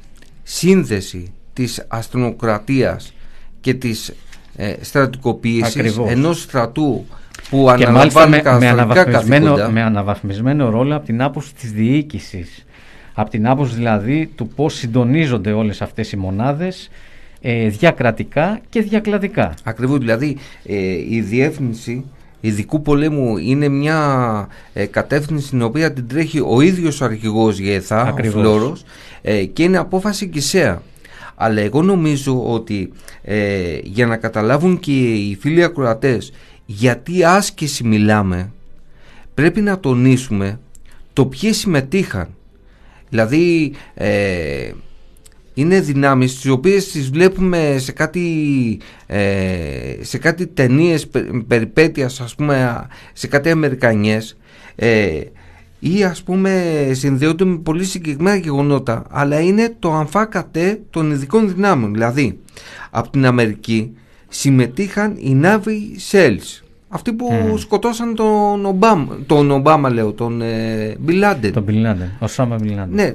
σύνδεση 0.42 1.32
της 1.52 1.84
αστυνοκρατίας 1.88 3.12
και 3.60 3.74
της 3.74 4.14
ε, 4.56 4.74
στρατικοποίησης 4.80 5.98
ενός 6.06 6.42
στρατού 6.42 7.04
που 7.50 7.70
αναλαμβάνει 7.70 8.30
με, 8.30 8.58
με, 8.58 8.68
αναβαθμισμένο, 8.68 9.56
με 9.70 9.82
αναβαθμισμένο 9.82 10.70
ρόλο 10.70 10.96
από 10.96 11.06
την 11.06 11.22
άποψη 11.22 11.54
της 11.54 11.72
διοίκησης 11.72 12.66
από 13.18 13.30
την 13.30 13.48
άποψη 13.48 13.74
δηλαδή 13.74 14.30
του 14.34 14.48
πώς 14.48 14.74
συντονίζονται 14.74 15.52
όλες 15.52 15.82
αυτές 15.82 16.12
οι 16.12 16.16
μονάδες 16.16 16.90
ε, 17.40 17.68
διακρατικά 17.68 18.60
και 18.68 18.80
διακλαδικά. 18.82 19.54
Ακριβώς, 19.64 19.98
δηλαδή 19.98 20.36
ε, 20.66 20.76
η 21.08 21.20
διεύθυνση 21.20 22.04
ειδικού 22.40 22.82
πολέμου 22.82 23.36
είναι 23.36 23.68
μια 23.68 24.48
ε, 24.72 24.86
κατεύθυνση 24.86 25.48
την 25.48 25.62
οποία 25.62 25.92
την 25.92 26.08
τρέχει 26.08 26.40
ο 26.46 26.60
ίδιος 26.60 27.00
ο 27.00 27.04
αρχηγός 27.04 27.58
ΓΕΘΑ, 27.58 28.14
ο 28.20 28.24
Φλόρος, 28.24 28.84
ε, 29.22 29.44
και 29.44 29.62
είναι 29.62 29.78
απόφαση 29.78 30.26
κησέα. 30.26 30.82
Αλλά 31.34 31.60
εγώ 31.60 31.82
νομίζω 31.82 32.52
ότι 32.52 32.92
για 33.82 34.06
να 34.06 34.16
καταλάβουν 34.16 34.78
και 34.78 34.92
οι 34.92 35.36
φίλοι 35.40 35.62
ακροατές 35.62 36.32
γιατί 36.66 37.24
άσκηση 37.24 37.84
μιλάμε 37.84 38.52
πρέπει 39.34 39.60
να 39.60 39.80
τονίσουμε 39.80 40.60
το 41.12 41.26
ποιοι 41.26 41.52
συμμετείχαν. 41.52 42.28
Δηλαδή 43.08 43.72
ε, 43.94 44.70
είναι 45.54 45.80
δυνάμεις 45.80 46.34
τις 46.40 46.50
οποίες 46.50 46.90
τις 46.90 47.10
βλέπουμε 47.10 47.76
σε 47.78 47.92
κάτι, 47.92 48.78
ε, 49.06 49.96
σε 50.00 50.18
κάτι 50.18 50.46
ταινίες 50.46 51.08
περιπέτειας 51.46 52.20
ας 52.20 52.34
πούμε 52.34 52.86
σε 53.12 53.26
κάτι 53.26 53.50
αμερικανιές 53.50 54.36
ε, 54.74 55.20
ή 55.78 56.04
ας 56.04 56.22
πούμε 56.22 56.74
συνδέονται 56.92 57.44
με 57.44 57.56
πολύ 57.56 57.84
συγκεκριμένα 57.84 58.36
γεγονότα 58.36 59.04
αλλά 59.10 59.40
είναι 59.40 59.74
το 59.78 59.92
αμφάκατε 59.92 60.80
των 60.90 61.10
ειδικών 61.10 61.54
δυνάμεων 61.54 61.92
δηλαδή 61.92 62.38
από 62.90 63.10
την 63.10 63.26
Αμερική 63.26 63.92
συμμετείχαν 64.38 65.16
οι 65.16 65.40
Navy 65.42 66.10
Cells 66.10 66.62
αυτοί 66.88 67.12
που 67.12 67.56
σκοτώσαν 67.58 68.14
τον 68.14 68.64
Ομπάμα, 68.64 69.18
τον 69.26 69.50
Ομπάμα 69.50 69.90
λέω, 69.90 70.12
τον 70.12 70.42
ε, 70.42 70.96
Μπιλάντεν. 70.98 71.52
Τον 71.52 71.62
Μπιλάντεν, 71.62 72.10
ο 72.18 72.26
Σάμα 72.26 72.56
Μπιλάντεν. 72.56 72.94
Ναι, 72.94 73.14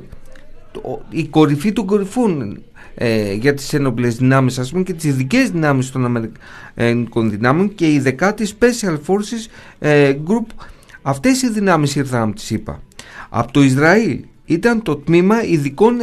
η 1.10 1.28
κορυφή 1.28 1.74
των 1.74 1.86
κορυφών 1.86 2.62
ε, 2.96 3.34
για 3.34 3.54
τις 3.54 3.74
ενόπλες 3.74 4.16
δυνάμεις 4.16 4.60
ας 4.60 4.72
πούμε 4.72 4.84
και 4.84 4.94
τις 4.94 5.04
ειδικές 5.04 5.50
δυνάμεις 5.50 5.92
των 5.92 6.06
Αμερικανικών 6.06 7.30
δυνάμεων 7.30 7.76
και 7.76 7.94
η 7.94 8.00
δεκάτη 8.00 8.48
Special 8.60 8.94
Forces 8.94 9.50
ε, 9.80 10.14
Group. 10.28 10.46
Αυτές 11.02 11.42
οι 11.42 11.50
δυνάμεις 11.50 11.96
ήρθαν 11.96 12.22
από 12.22 12.36
τη 12.36 12.42
ΣΥΠΑ. 12.42 12.82
Από 13.30 13.52
το 13.52 13.62
Ισραήλ 13.62 14.20
ήταν 14.46 14.82
το 14.82 14.96
τμήμα 14.96 15.44
ειδικών 15.44 16.02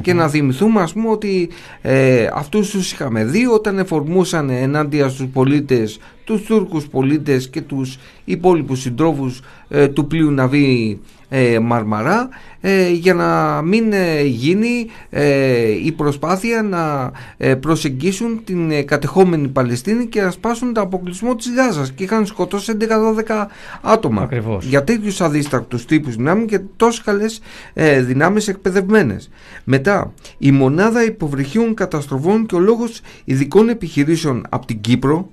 και 0.00 0.12
να 0.12 0.28
θυμηθούμε 0.28 0.80
ας 0.80 0.92
πούμε 0.92 1.08
ότι 1.08 1.48
ε, 1.82 2.28
αυτούς 2.34 2.70
τους 2.70 2.92
είχαμε 2.92 3.24
δει 3.24 3.46
όταν 3.46 3.78
εφορμούσαν 3.78 4.50
ενάντια 4.50 5.08
στους 5.08 5.26
πολίτες 5.32 5.98
τους 6.26 6.42
Τούρκους 6.42 6.86
πολίτες 6.86 7.48
και 7.48 7.60
τους 7.60 7.98
υπόλοιπους 8.24 8.80
συντρόφους 8.80 9.40
ε, 9.68 9.88
του 9.88 10.06
πλοίου 10.06 10.30
Ναβί 10.30 11.00
ε, 11.28 11.58
Μαρμαρά 11.58 12.28
ε, 12.60 12.90
για 12.90 13.14
να 13.14 13.62
μην 13.62 13.92
ε, 13.92 14.22
γίνει 14.22 14.86
η 15.84 15.92
προσπάθεια 15.92 16.62
να 16.62 17.12
προσεγγίσουν 17.56 18.40
την 18.44 18.86
κατεχόμενη 18.86 19.48
Παλαιστίνη 19.48 20.06
και 20.06 20.20
να 20.20 20.30
σπάσουν 20.30 20.72
το 20.72 20.80
αποκλεισμό 20.80 21.34
της 21.34 21.52
Γάζας 21.56 21.92
και 21.92 22.02
είχαν 22.02 22.26
σκοτώσει 22.26 22.72
11-12 23.26 23.46
άτομα 23.82 24.22
Ακριβώς. 24.22 24.64
για 24.64 24.84
τέτοιους 24.84 25.20
αδίστακτους 25.20 25.84
τύπους 25.84 26.16
δυνάμει 26.16 26.44
και 26.44 26.58
τόσο 26.76 27.02
καλές 27.04 27.40
δυνάμεις 28.00 28.48
εκπαιδευμένες. 28.48 29.30
Μετά, 29.64 30.12
η 30.38 30.50
μονάδα 30.50 31.04
υποβρυχίων 31.04 31.74
καταστροφών 31.74 32.46
και 32.46 32.54
ο 32.54 32.58
λόγος 32.58 33.00
ειδικών 33.24 33.68
επιχειρήσεων 33.68 34.46
από 34.48 34.66
την 34.66 34.80
Κύπρο, 34.80 35.30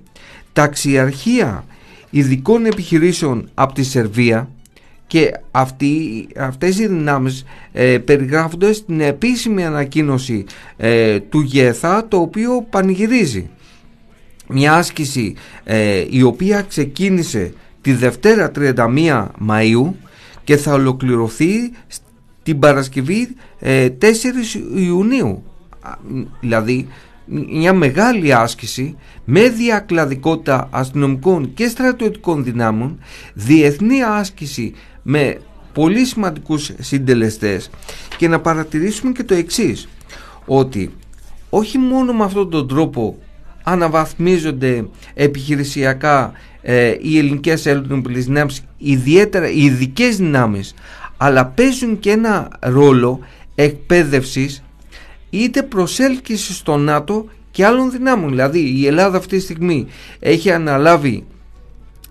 ταξιαρχία 0.54 1.64
ειδικών 2.10 2.66
επιχειρήσεων 2.66 3.48
από 3.54 3.72
τη 3.74 3.82
Σερβία 3.82 4.48
και 5.06 5.30
αυτοί, 5.50 6.26
αυτές 6.36 6.78
οι 6.78 6.86
δυνάμεις 6.86 7.44
ε, 7.72 7.98
περιγράφονται 7.98 8.72
στην 8.72 9.00
επίσημη 9.00 9.64
ανακοίνωση 9.64 10.44
ε, 10.76 11.20
του 11.20 11.40
ΓΕΘΑ 11.40 12.08
το 12.08 12.16
οποίο 12.16 12.66
πανηγυρίζει. 12.70 13.50
Μια 14.48 14.74
άσκηση 14.74 15.34
ε, 15.64 16.04
η 16.10 16.22
οποία 16.22 16.62
ξεκίνησε 16.62 17.52
τη 17.80 17.92
Δευτέρα 17.92 18.50
31 18.56 19.26
Μαΐου 19.48 19.92
και 20.44 20.56
θα 20.56 20.72
ολοκληρωθεί 20.72 21.72
την 22.42 22.58
Παρασκευή 22.58 23.28
4 23.60 24.00
Ιουνίου. 24.74 25.42
Δηλαδή 26.40 26.88
μια 27.26 27.72
μεγάλη 27.72 28.34
άσκηση 28.34 28.96
με 29.24 29.48
διακλαδικότητα 29.48 30.68
αστυνομικών 30.70 31.54
και 31.54 31.68
στρατιωτικών 31.68 32.44
δυνάμων 32.44 32.98
διεθνή 33.34 34.02
άσκηση 34.02 34.74
με 35.02 35.38
πολύ 35.72 36.04
σημαντικούς 36.04 36.70
συντελεστές. 36.80 37.70
Και 38.16 38.28
να 38.28 38.40
παρατηρήσουμε 38.40 39.12
και 39.12 39.24
το 39.24 39.34
εξής 39.34 39.88
ότι 40.46 40.94
όχι 41.50 41.78
μόνο 41.78 42.12
με 42.12 42.24
αυτόν 42.24 42.50
τον 42.50 42.68
τρόπο 42.68 43.18
αναβαθμίζονται 43.62 44.86
επιχειρησιακά 45.14 46.32
ε, 46.62 46.94
οι 47.00 47.18
ελληνικές 47.18 47.66
ελληνικές 47.66 48.24
δυνάμεις 48.24 48.64
ιδιαίτερα 48.78 49.50
οι 49.50 49.64
ειδικές 49.64 50.16
δυνάμεις 50.16 50.74
αλλά 51.16 51.46
παίζουν 51.46 51.98
και 51.98 52.10
ένα 52.10 52.48
ρόλο 52.60 53.20
εκπαίδευσης 53.54 54.63
είτε 55.36 55.62
προσέλκυση 55.62 56.52
στο 56.52 56.76
ΝΑΤΟ 56.76 57.26
και 57.50 57.64
άλλων 57.64 57.90
δυνάμων 57.90 58.28
δηλαδή 58.28 58.80
η 58.80 58.86
Ελλάδα 58.86 59.16
αυτή 59.18 59.36
τη 59.36 59.42
στιγμή 59.42 59.86
έχει 60.18 60.50
αναλάβει 60.50 61.24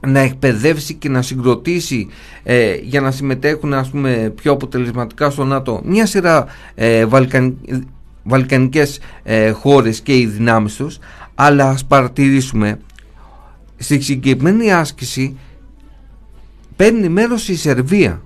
να 0.08 0.20
εκπαιδεύσει 0.20 0.94
και 0.94 1.10
να 1.10 1.22
συγκροτήσει 1.22 2.08
ε, 2.44 2.76
για 2.76 3.02
να 3.02 3.12
συμμετέχουν 3.12 3.74
ας 3.74 3.90
πούμε 3.90 4.34
πιο 4.36 4.52
αποτελεσματικά 4.52 5.30
στο 5.30 5.44
ΝΑΤΟ 5.44 5.82
μια 5.86 6.06
σειρά 6.06 6.46
ε, 6.76 7.06
βαλκαν, 7.06 7.58
βαλκανικές 8.24 9.00
ε, 9.24 9.52
χώρες 9.52 10.02
και 10.02 10.18
οι 10.18 10.26
δυνάμεις 10.26 10.76
τους. 10.76 11.00
Αλλά 11.36 11.70
ας 11.70 11.86
παρατηρήσουμε 11.86 12.80
στη 13.78 14.00
συγκεκριμένη 14.02 14.74
άσκηση 14.74 15.38
παίρνει 16.76 17.10
μέρος 17.10 17.50
η 17.50 17.56
Σερβία 17.56 18.22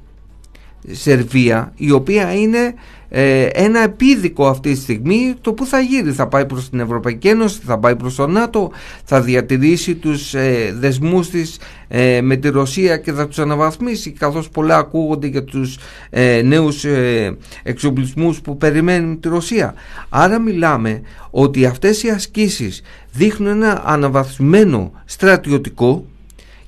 Σερβία 0.92 1.74
η 1.76 1.92
οποία 1.92 2.34
είναι 2.34 2.74
ε, 3.10 3.44
ένα 3.44 3.80
επίδικο 3.84 4.48
αυτή 4.48 4.74
τη 4.74 4.80
στιγμή 4.80 5.34
το 5.42 5.54
που 5.54 5.66
θα 5.66 5.80
γύρει 5.80 6.12
θα 6.12 6.28
πάει 6.28 6.46
προς 6.46 6.70
την 6.70 6.80
Ευρωπαϊκή 6.80 7.28
Ένωση 7.28 7.60
θα 7.66 7.80
πάει 7.80 7.96
προς 7.96 8.16
το 8.16 8.28
ΝΑΤΟ 8.28 8.72
θα 9.04 9.22
διατηρήσει 9.22 9.96
τους 9.96 10.34
ε, 10.34 10.76
δεσμούς 10.80 11.30
της 11.30 11.60
ε, 11.88 12.22
με 12.22 12.36
τη 12.36 12.50
Ρωσία 12.50 12.98
και 12.98 13.12
θα 13.12 13.28
τους 13.28 13.40
αναβαθμίσει 13.40 14.12
καθώς 14.12 14.50
πολλά 14.50 14.78
ακούγονται 14.78 15.28
για 15.28 15.44
τους 15.44 15.78
ε, 16.10 16.42
νέους 16.42 16.84
ε, 16.86 17.38
εξοπλισμούς 17.64 18.42
που 18.42 18.58
περιμένουν 18.58 19.20
τη 19.20 19.28
Ρωσία. 19.28 19.74
Άρα 20.10 20.40
μιλάμε 20.40 21.02
ότι 21.30 21.66
αυτές 21.66 22.04
οι 22.04 22.10
ασκήσεις 22.10 22.82
δείχνουν 23.12 23.52
ένα 23.52 23.82
αναβαθμισμένο 23.86 24.92
στρατιωτικό 25.06 26.06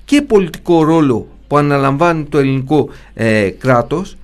και 0.05 0.21
πολιτικό 0.21 0.83
ρόλο 0.83 1.27
που 1.49 1.57
αναλαμβάνει 1.57 2.23
το 2.23 2.37
ελληνικό 2.37 2.89
ε, 3.13 3.49
κράτος 3.49 4.17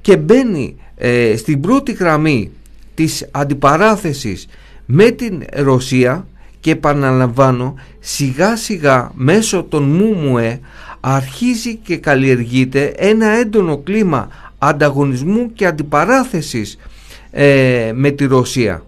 και 0.00 0.16
μπαίνει 0.16 0.76
ε, 0.96 1.36
στην 1.36 1.60
πρώτη 1.60 1.92
γραμμή 1.92 2.50
της 2.94 3.28
αντιπαράθεσης 3.30 4.46
με 4.86 5.10
την 5.10 5.42
Ρωσία 5.52 6.26
και 6.60 6.70
επαναλαμβάνω 6.70 7.74
σιγά 8.00 8.56
σιγά 8.56 9.10
μέσω 9.14 9.62
των 9.62 9.82
ΜΟΜΟΕ 9.82 10.60
αρχίζει 11.00 11.76
και 11.76 11.96
καλλιεργείται 11.96 12.94
ένα 12.96 13.26
έντονο 13.26 13.78
κλίμα 13.78 14.28
ανταγωνισμού 14.58 15.52
και 15.52 15.66
αντιπαράθεσης 15.66 16.78
ε, 17.30 17.92
με 17.94 18.10
τη 18.10 18.24
Ρωσία. 18.26 18.82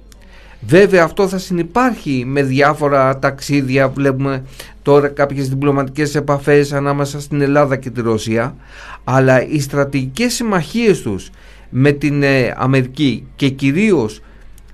Βέβαια 0.67 1.05
αυτό 1.05 1.29
θα 1.29 1.39
συνεπάρχει 1.39 2.25
με 2.27 2.43
διάφορα 2.43 3.19
ταξίδια, 3.19 3.89
βλέπουμε 3.89 4.45
τώρα 4.83 5.09
κάποιες 5.09 5.49
διπλωματικές 5.49 6.15
επαφές 6.15 6.73
ανάμεσα 6.73 7.21
στην 7.21 7.41
Ελλάδα 7.41 7.77
και 7.77 7.91
τη 7.91 8.01
Ρωσία, 8.01 8.57
αλλά 9.05 9.47
οι 9.47 9.61
στρατηγικές 9.61 10.35
συμμαχίες 10.35 11.01
τους 11.01 11.31
με 11.71 11.93
την 11.93 12.23
ε, 12.23 12.55
Αμερική 12.57 13.27
και 13.37 13.49
κυρίως 13.49 14.23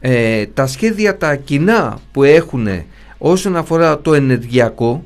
ε, 0.01 0.47
τα 0.47 0.66
σχέδια 0.66 1.16
τα 1.16 1.36
κοινά 1.36 2.01
που 2.12 2.22
έχουν 2.22 2.68
όσον 3.18 3.57
αφορά 3.57 4.01
το 4.01 4.14
ενεργειακό 4.14 5.05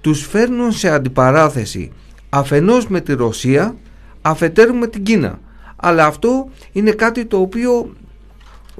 τους 0.00 0.26
φέρνουν 0.26 0.72
σε 0.72 0.88
αντιπαράθεση 0.88 1.92
αφενός 2.28 2.86
με 2.86 3.00
τη 3.00 3.12
Ρωσία 3.12 3.76
αφετέρου 4.22 4.74
με 4.74 4.86
την 4.86 5.02
Κίνα. 5.02 5.38
Αλλά 5.76 6.06
αυτό 6.06 6.48
είναι 6.72 6.90
κάτι 6.90 7.24
το 7.24 7.40
οποίο 7.40 7.94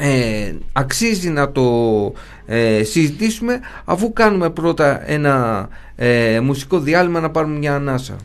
ε, 0.01 0.53
αξίζει 0.73 1.29
να 1.29 1.53
το 1.53 1.63
ε, 2.47 2.83
συζητήσουμε 2.85 3.61
αφού 3.85 4.13
κάνουμε 4.13 4.51
πρώτα 4.51 5.11
ένα 5.11 5.69
ε, 5.97 6.41
μουσικό 6.41 6.79
διάλειμμα 6.79 7.21
να 7.21 7.31
πάρουμε 7.31 7.59
μια 7.59 7.75
ανάσα. 7.75 8.17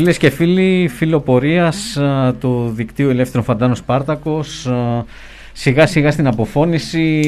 Φίλες 0.00 0.18
και 0.18 0.30
φίλοι 0.30 0.88
φιλοπορίας 0.88 1.96
ε, 1.96 2.32
του 2.40 2.72
δικτύου 2.74 3.08
Ελεύθερων 3.08 3.44
Φαντάνων 3.44 3.76
Σπάρτακος 3.76 4.66
ε, 4.66 5.04
σιγά 5.52 5.86
σιγά 5.86 6.10
στην 6.10 6.26
αποφώνηση 6.26 7.22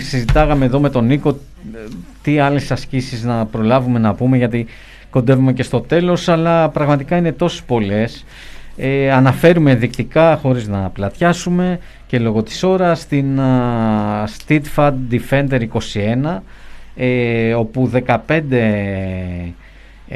συζητάγαμε 0.00 0.64
εδώ 0.64 0.80
με 0.80 0.90
τον 0.90 1.06
Νίκο 1.06 1.28
ε, 1.28 1.78
τι 2.22 2.38
άλλες 2.38 2.70
ασκήσεις 2.70 3.24
να 3.24 3.46
προλάβουμε 3.46 3.98
να 3.98 4.14
πούμε 4.14 4.36
γιατί 4.36 4.66
κοντεύουμε 5.10 5.52
και 5.52 5.62
στο 5.62 5.80
τέλος 5.80 6.28
αλλά 6.28 6.68
πραγματικά 6.68 7.16
είναι 7.16 7.32
τόσες 7.32 7.62
πολλές. 7.62 8.24
Ε, 8.76 9.12
αναφέρουμε 9.12 9.70
ενδεικτικά 9.70 10.36
χωρίς 10.36 10.68
να 10.68 10.90
πλατιάσουμε 10.90 11.78
και 12.06 12.18
λόγω 12.18 12.42
της 12.42 12.62
ώρας 12.62 13.06
την 13.06 13.38
uh, 13.38 14.24
Steadfast 14.36 14.94
Defender 15.10 15.60
21 15.60 16.40
ε, 16.96 17.54
όπου 17.54 17.90
15 18.06 18.40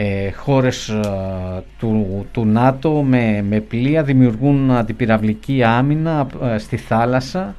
ε, 0.01 0.31
χώρες 0.31 0.89
ε, 0.89 1.01
του, 1.79 2.27
του 2.33 2.47
ΝΑΤΟ 2.47 3.03
με, 3.03 3.45
με 3.49 3.61
πλοία 3.61 4.03
δημιουργούν 4.03 4.71
αντιπυραυλική 4.71 5.63
άμυνα 5.63 6.27
ε, 6.43 6.59
στη 6.59 6.77
θάλασσα. 6.77 7.55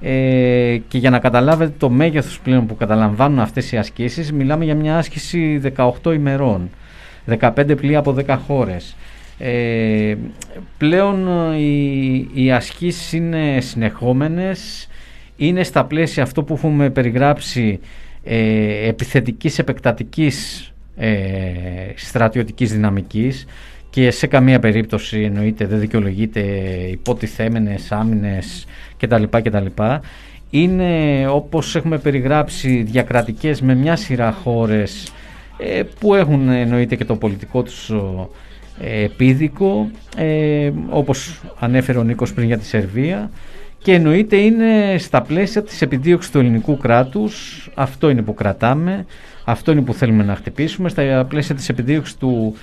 Ε, 0.00 0.76
και 0.88 0.98
για 0.98 1.10
να 1.10 1.18
καταλάβετε 1.18 1.72
το 1.78 1.90
μέγεθος 1.90 2.40
πλέον 2.40 2.66
που 2.66 2.76
καταλαμβάνουν 2.76 3.38
αυτές 3.38 3.72
οι 3.72 3.76
ασκήσεις 3.76 4.32
μιλάμε 4.32 4.64
για 4.64 4.74
μια 4.74 4.96
άσκηση 4.96 5.60
18 5.76 6.14
ημερών. 6.14 6.70
15 7.38 7.76
πλοία 7.76 7.98
από 7.98 8.16
10 8.26 8.38
χώρες. 8.46 8.96
Ε, 9.38 10.14
πλέον 10.78 11.26
οι, 11.56 12.28
οι 12.32 12.52
ασκήσεις 12.52 13.12
είναι 13.12 13.60
συνεχόμενες. 13.60 14.88
Είναι 15.36 15.62
στα 15.62 15.84
πλαίσια 15.84 16.22
αυτό 16.22 16.42
που 16.42 16.54
έχουμε 16.54 16.90
περιγράψει 16.90 17.80
ε, 18.24 18.88
επιθετικής 18.88 19.58
επεκτατικής 19.58 20.68
ε, 20.96 21.12
στρατιωτικής 21.94 22.72
δυναμικής 22.72 23.46
και 23.90 24.10
σε 24.10 24.26
καμία 24.26 24.58
περίπτωση 24.58 25.20
εννοείται 25.20 25.66
δεν 25.66 25.78
δικαιολογείται 25.80 26.40
υποτιθέμενες 26.90 27.92
άμυνες 27.92 28.66
κτλ. 28.96 29.22
κτλ. 29.30 29.66
Είναι 30.50 31.26
όπως 31.28 31.76
έχουμε 31.76 31.98
περιγράψει 31.98 32.82
διακρατικές 32.82 33.60
με 33.60 33.74
μια 33.74 33.96
σειρά 33.96 34.32
χώρες 34.32 35.12
ε, 35.58 35.82
που 36.00 36.14
έχουν 36.14 36.48
εννοείται 36.48 36.96
και 36.96 37.04
το 37.04 37.16
πολιτικό 37.16 37.62
τους 37.62 37.90
ε, 38.80 39.04
επίδικο 39.04 39.90
ε, 40.16 40.70
όπως 40.88 41.40
ανέφερε 41.58 41.98
ο 41.98 42.02
Νίκος 42.02 42.32
πριν 42.32 42.46
για 42.46 42.58
τη 42.58 42.64
Σερβία 42.64 43.30
και 43.78 43.92
εννοείται 43.92 44.36
είναι 44.36 44.96
στα 44.98 45.22
πλαίσια 45.22 45.62
της 45.62 45.82
επιδίωξης 45.82 46.30
του 46.30 46.38
ελληνικού 46.38 46.76
κράτους 46.76 47.68
αυτό 47.74 48.10
είναι 48.10 48.22
που 48.22 48.34
κρατάμε 48.34 49.06
αυτό 49.44 49.72
είναι 49.72 49.80
που 49.80 49.94
θέλουμε 49.94 50.24
να 50.24 50.34
χτυπήσουμε 50.34 50.88
στα 50.88 51.26
πλαίσια 51.28 51.54
της 51.54 51.68
επιδίωξης 51.68 52.16
του, 52.16 52.54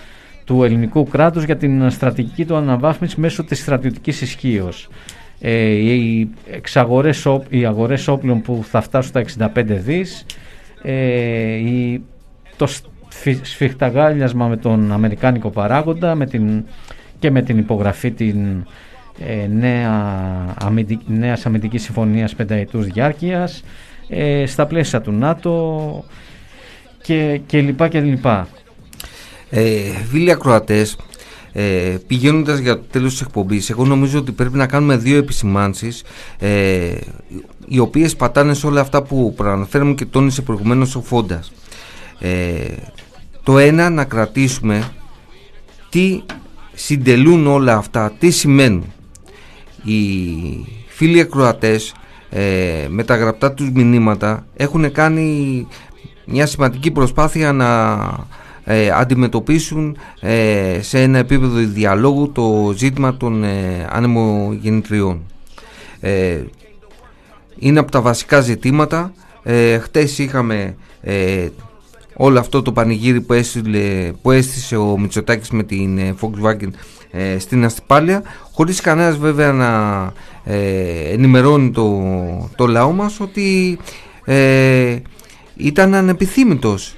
του 0.46 0.64
ελληνικού 0.64 1.08
κράτους 1.08 1.44
για 1.44 1.58
την 1.58 1.90
στρατηγική 1.90 2.46
του 2.46 2.56
αναβάθμιση 2.56 3.20
μέσω 3.20 3.44
της 3.44 3.60
στρατιωτικής 3.60 4.22
ισχύως. 4.22 4.90
Ε, 5.40 5.64
οι, 5.64 6.30
εξαγορές, 6.52 7.28
οι 7.50 7.66
αγορές 7.66 8.08
όπλων 8.08 8.42
που 8.42 8.64
θα 8.70 8.82
φτάσουν 8.82 9.24
στα 9.26 9.52
65 9.56 9.64
δις, 9.66 10.26
ε, 10.82 11.54
η, 11.54 12.02
το 12.58 12.68
σφιχταγάλιασμα 13.42 14.48
με 14.48 14.58
τον 14.58 14.92
Αμερικάνικο 14.92 15.50
παράγοντα 15.50 16.16
με 16.16 16.26
την, 16.26 16.64
και 17.20 17.32
με 17.32 17.42
την 17.42 17.58
υπογραφή 17.58 18.12
την 18.12 18.66
ε, 19.28 19.48
νέα, 19.48 20.16
αμυντική, 20.60 21.06
νέας 21.08 21.46
αμυντικής 21.46 21.84
συμφωνίας 21.84 22.36
πενταετούς 22.36 22.86
διάρκειας 22.86 23.64
ε, 24.10 24.46
στα 24.46 24.66
πλαίσια 24.66 25.02
του 25.02 25.12
ΝΑΤΟ 25.12 26.06
και, 27.02 27.42
και 27.46 27.62
λοιπά 27.62 27.88
και 27.88 28.00
λοιπά. 28.00 28.48
Ε, 29.50 29.64
φίλοι 30.10 30.32
ακροατές, 30.32 30.98
ε, 31.54 31.98
πηγαίνοντας 32.08 32.60
για 32.60 32.76
το 32.76 32.84
τέλος 32.92 33.12
της 33.12 33.22
εκπομπής 33.22 33.70
εγώ 33.70 33.86
νομίζω 33.86 34.20
ότι 34.20 34.32
πρέπει 34.32 34.58
να 34.58 34.68
κάνουμε 34.68 34.98
δύο 34.98 35.18
επισημάνσεις 35.18 36.04
ε, 36.40 36.94
οι 37.68 37.80
οποίες 37.80 38.16
πατάνε 38.16 38.54
σε 38.54 38.68
όλα 38.68 38.82
αυτά 38.82 39.04
που 39.04 39.34
προαναφέραμε 39.36 39.94
και 39.94 40.06
τόνισε 40.06 40.42
προηγουμένως 40.42 40.96
ο 40.96 41.02
Φόντας 41.02 41.52
ε, 42.20 42.66
το 43.44 43.58
ένα 43.58 43.90
να 43.90 44.04
κρατήσουμε 44.04 44.92
τι 45.90 46.22
συντελούν 46.74 47.48
όλα 47.48 47.76
αυτά, 47.76 48.12
τι 48.20 48.32
σημαίνουν 48.32 48.94
οι 49.84 49.96
φίλοι 50.88 51.20
ακροατές 51.20 51.94
ε, 52.30 52.86
με 52.90 53.04
τα 53.04 53.16
γραπτά 53.16 53.52
τους 53.54 53.72
μηνύματα 53.72 54.46
έχουν 54.56 54.92
κάνει 54.92 55.68
μια 56.26 56.46
σημαντική 56.46 56.92
προσπάθεια 56.92 57.52
να 57.52 58.00
ε, 58.64 58.90
αντιμετωπίσουν 58.90 59.98
ε, 60.20 60.80
σε 60.82 61.02
ένα 61.02 61.18
επίπεδο 61.18 61.60
διαλόγου 61.60 62.32
το 62.32 62.74
ζήτημα 62.78 63.18
των 63.18 63.44
ε, 63.44 63.88
ανεμογεννητριών. 63.90 65.22
Ε, 66.00 66.40
είναι 67.60 67.80
από 67.80 67.92
τα 67.92 68.02
βασικά 68.02 68.42
ζητήματα. 68.42 69.14
Ε, 69.44 69.78
χτες 69.78 70.18
είχαμε 70.18 70.76
ε, 71.02 71.48
όλο 72.16 72.40
αυτό 72.40 72.62
το 72.62 72.72
πανηγύρι 72.72 73.22
που, 73.22 73.34
έστειλε, 73.34 74.12
που 74.22 74.32
έστησε 74.32 74.76
ο 74.76 74.98
Μητσοτάκης 74.98 75.50
με 75.50 75.64
την 75.64 76.16
Volkswagen 76.22 76.70
στην 77.38 77.66
Αστυπάλια 77.66 78.22
χωρίς 78.52 78.82
κανένας 78.82 79.18
βέβαια 79.18 79.52
να 79.52 80.12
ενημερώνει 81.12 81.72
το, 81.72 82.02
το 82.56 82.68
λαό 82.68 82.92
μας 82.92 83.20
ότι 83.20 83.78
ήταν 85.62 85.94
ανεπιθύμητος 85.94 86.96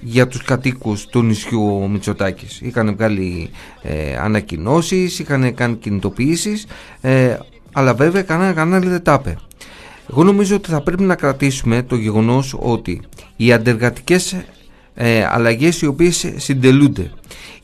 για 0.00 0.26
τους 0.26 0.42
κατοίκους 0.42 1.06
του 1.06 1.22
νησιού 1.22 1.80
ο 1.82 1.88
Μητσοτάκης. 1.88 2.60
Είχαν 2.60 2.94
βγάλει 2.96 3.50
ε, 3.82 4.16
ανακοινώσεις, 4.16 5.18
είχαν 5.18 5.54
κάνει 5.54 5.76
κινητοποιήσεις, 5.76 6.66
ε, 7.00 7.36
αλλά 7.72 7.94
βέβαια 7.94 8.22
κανένα 8.22 8.52
κανάλι 8.52 8.88
δεν 8.88 9.02
τα 9.02 9.22
Εγώ 10.10 10.24
νομίζω 10.24 10.56
ότι 10.56 10.70
θα 10.70 10.80
πρέπει 10.80 11.02
να 11.02 11.14
κρατήσουμε 11.14 11.82
το 11.82 11.96
γεγονός 11.96 12.56
ότι 12.58 13.00
οι 13.36 13.52
αντεργατικές 13.52 14.36
ε, 14.94 15.24
αλλαγές 15.24 15.82
οι 15.82 15.86
οποίες 15.86 16.32
συντελούνται, 16.36 17.10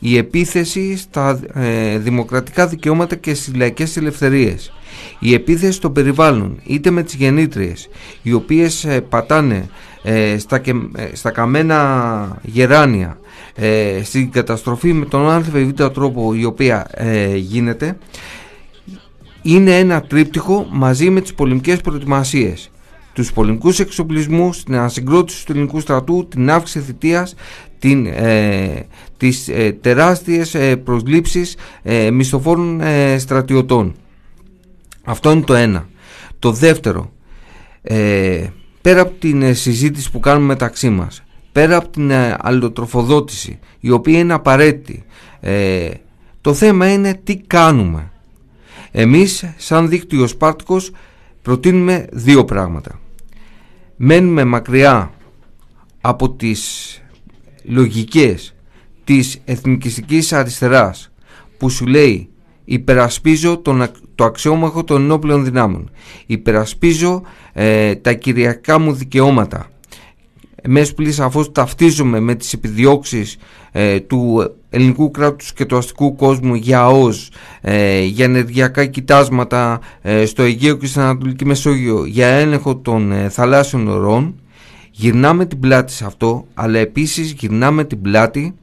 η 0.05 0.17
επίθεση 0.17 0.97
στα 0.97 1.41
ε, 1.55 1.99
δημοκρατικά 1.99 2.67
δικαιώματα 2.67 3.17
και 3.17 3.35
στις 3.35 3.55
λαϊκές 3.55 3.97
ελευθερίες, 3.97 4.73
η 5.19 5.35
επίθεση 5.35 5.73
στο 5.73 5.91
περιβάλλον, 5.91 6.61
είτε 6.65 6.91
με 6.91 7.03
τις 7.03 7.15
γεννήτριες, 7.15 7.89
οι 8.23 8.33
οποίες 8.33 8.85
ε, 8.85 9.01
πατάνε 9.01 9.69
ε, 10.03 10.39
στα, 10.39 10.59
και, 10.59 10.75
ε, 10.97 11.09
στα 11.13 11.31
καμένα 11.31 12.41
γεράνια 12.43 13.19
ε, 13.55 14.01
στην 14.05 14.31
καταστροφή 14.31 14.93
με 14.93 15.05
τον 15.05 15.31
άνθρωπο 15.31 15.91
τρόπο 15.91 16.35
η 16.35 16.45
οποία 16.45 16.87
ε, 16.91 17.37
γίνεται 17.37 17.99
είναι 19.43 19.79
ένα 19.79 20.01
τρίπτυχο 20.01 20.67
μαζί 20.71 21.11
με 21.11 21.21
τις 21.21 21.35
πολεμικές 21.35 21.81
προετοιμασίες. 21.81 22.71
Τους 23.13 23.33
πολεμικούς 23.33 23.79
εξοπλισμούς, 23.79 24.63
την 24.63 24.75
ανασυγκρότηση 24.75 25.47
του 25.47 25.53
ελληνικού 25.53 25.81
στρατού, 25.81 26.29
την 26.29 26.51
αύξηση 26.51 26.85
θητείας, 26.85 27.35
την, 27.83 28.07
ε, 28.07 28.87
τις 29.17 29.49
ε, 29.49 29.73
τεράστιες 29.81 30.55
ε, 30.55 30.77
προσλήψεις 30.77 31.57
ε, 31.83 32.11
μισθοφόρων 32.11 32.83
στρατιωτών. 33.19 33.95
Αυτό 35.05 35.31
είναι 35.31 35.41
το 35.41 35.55
ένα. 35.55 35.89
Το 36.39 36.53
δεύτερο, 36.53 37.13
πέρα 38.81 39.01
από 39.01 39.11
την 39.19 39.43
ε, 39.43 39.53
συζήτηση 39.53 40.11
που 40.11 40.21
κάνουμε 40.21 40.47
μεταξύ 40.47 40.91
μας, 40.91 41.23
πέρα 41.53 41.77
από 41.77 41.89
την 41.89 42.11
ε, 42.11 42.37
αλληλοτροφοδότηση, 42.41 43.59
η 43.81 43.91
οποία 43.91 44.19
είναι 44.19 44.33
απαραίτητη, 44.33 45.05
ε, 45.41 45.91
το 46.41 46.55
θέμα 46.55 46.93
είναι 46.93 47.21
τι 47.25 47.37
κάνουμε. 47.37 48.11
Εμείς, 48.91 49.45
σαν 49.57 49.89
δίκτυο 49.89 50.27
Σπάρτικος, 50.27 50.91
προτείνουμε 51.43 52.07
δύο 52.13 52.45
πράγματα. 52.45 53.01
Μένουμε 53.97 54.45
μακριά 54.45 55.13
από 56.01 56.31
τις 56.31 56.97
λογικές 57.65 58.55
της 59.05 59.41
εθνικιστικής 59.45 60.33
αριστεράς 60.33 61.13
που 61.59 61.71
σου 61.71 61.87
λέει 61.87 62.29
υπερασπίζω 62.65 63.59
τον, 63.59 63.87
το 64.15 64.25
αξιόμαχο 64.25 64.85
των 64.85 65.03
ενόπλων 65.03 65.45
δυνάμων 65.45 65.91
υπερασπίζω 66.27 67.23
ε, 67.53 67.95
τα 67.95 68.13
κυριακά 68.13 68.79
μου 68.79 68.93
δικαιώματα. 68.93 69.67
Μέσα 70.69 70.95
που 70.95 71.11
σαφώς 71.11 71.53
ταυτίζομαι 71.53 72.21
με 72.21 72.35
τις 72.35 72.53
επιδιώξεις 72.53 73.37
ε, 73.73 74.01
του 74.01 74.53
ελληνικού 74.71 75.11
κράτους 75.11 75.53
και 75.53 75.65
του 75.65 75.77
αστικού 75.77 76.15
κόσμου 76.15 76.55
για 76.55 76.89
ΟΣ, 76.89 77.31
ε, 77.61 78.03
για 78.03 78.25
ενεργειακά 78.25 78.87
κοιτάσματα 78.87 79.81
στο 80.25 80.43
Αιγαίο 80.43 80.77
και 80.77 80.87
στην 80.87 81.01
Ανατολική 81.01 81.45
Μεσόγειο 81.45 82.05
για 82.05 82.27
έλεγχο 82.27 82.77
των 82.77 83.13
θαλάσσιων 83.31 83.89
ορών 83.89 84.42
γυρνάμε 84.93 85.47
την 85.47 85.61
πλάτη 85.61 85.93
σε 85.93 86.05
αυτό 86.05 86.47
αλλά 86.55 86.79
επίσης 86.79 87.33
γυρνάμε 87.33 87.85
την 87.85 88.03
πλάτη 88.03 88.55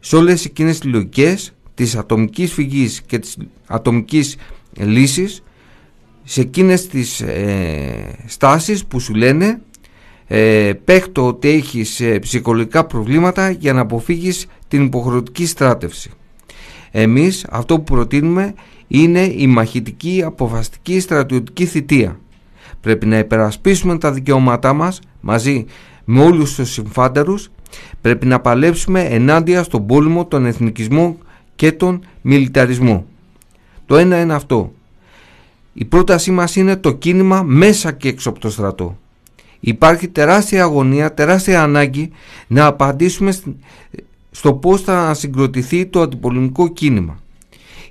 σε 0.00 0.16
όλες 0.16 0.44
εκείνες 0.44 0.78
τις 0.78 0.90
λογικές 0.90 1.52
της 1.74 1.96
ατομικής 1.96 2.52
φυγής 2.52 3.02
και 3.02 3.18
της 3.18 3.36
ατομικής 3.66 4.36
λύσης 4.78 5.42
σε 6.24 6.40
εκείνες 6.40 6.86
τις 6.86 7.20
ε, 7.20 8.16
στάσεις 8.26 8.84
που 8.84 9.00
σου 9.00 9.14
λένε 9.14 9.60
ε, 10.26 10.72
παίχτω 10.84 11.26
ότι 11.26 11.48
έχεις 11.48 12.00
ε, 12.00 12.18
ψυχολογικά 12.18 12.84
προβλήματα 12.84 13.50
για 13.50 13.72
να 13.72 13.80
αποφύγεις 13.80 14.46
την 14.68 14.84
υποχρεωτική 14.84 15.46
στράτευση. 15.46 16.10
Εμείς 16.90 17.46
αυτό 17.50 17.76
που 17.76 17.94
προτείνουμε 17.94 18.54
είναι 18.88 19.20
η 19.36 19.46
μαχητική 19.46 20.22
αποφαστική 20.24 21.00
στρατιωτική 21.00 21.66
θητεία. 21.66 22.18
Πρέπει 22.80 23.06
να 23.06 23.18
υπερασπίσουμε 23.18 23.98
τα 23.98 24.12
δικαιώματά 24.12 24.72
μας 24.72 25.00
μαζί 25.20 25.64
με 26.04 26.22
όλους 26.22 26.54
τους 26.54 26.72
συμφάντερους. 26.72 27.50
Πρέπει 28.00 28.26
να 28.26 28.40
παλέψουμε 28.40 29.00
ενάντια 29.00 29.62
στον 29.62 29.86
πόλεμο, 29.86 30.26
τον 30.26 30.46
εθνικισμό 30.46 31.18
και 31.56 31.72
τον 31.72 32.04
μιλιταρισμό. 32.20 33.06
Το 33.86 33.96
ένα 33.96 34.20
είναι 34.20 34.34
αυτό. 34.34 34.72
Η 35.72 35.84
πρότασή 35.84 36.30
μας 36.30 36.56
είναι 36.56 36.76
το 36.76 36.92
κίνημα 36.92 37.42
μέσα 37.42 37.92
και 37.92 38.08
έξω 38.08 38.30
από 38.30 38.40
το 38.40 38.50
στρατό. 38.50 38.98
Υπάρχει 39.60 40.08
τεράστια 40.08 40.62
αγωνία, 40.62 41.14
τεράστια 41.14 41.62
ανάγκη 41.62 42.10
να 42.46 42.66
απαντήσουμε 42.66 43.32
στο 44.30 44.54
πώς 44.54 44.80
θα 44.80 45.14
συγκροτηθεί 45.14 45.86
το 45.86 46.00
αντιπολεμικό 46.00 46.68
κίνημα. 46.68 47.18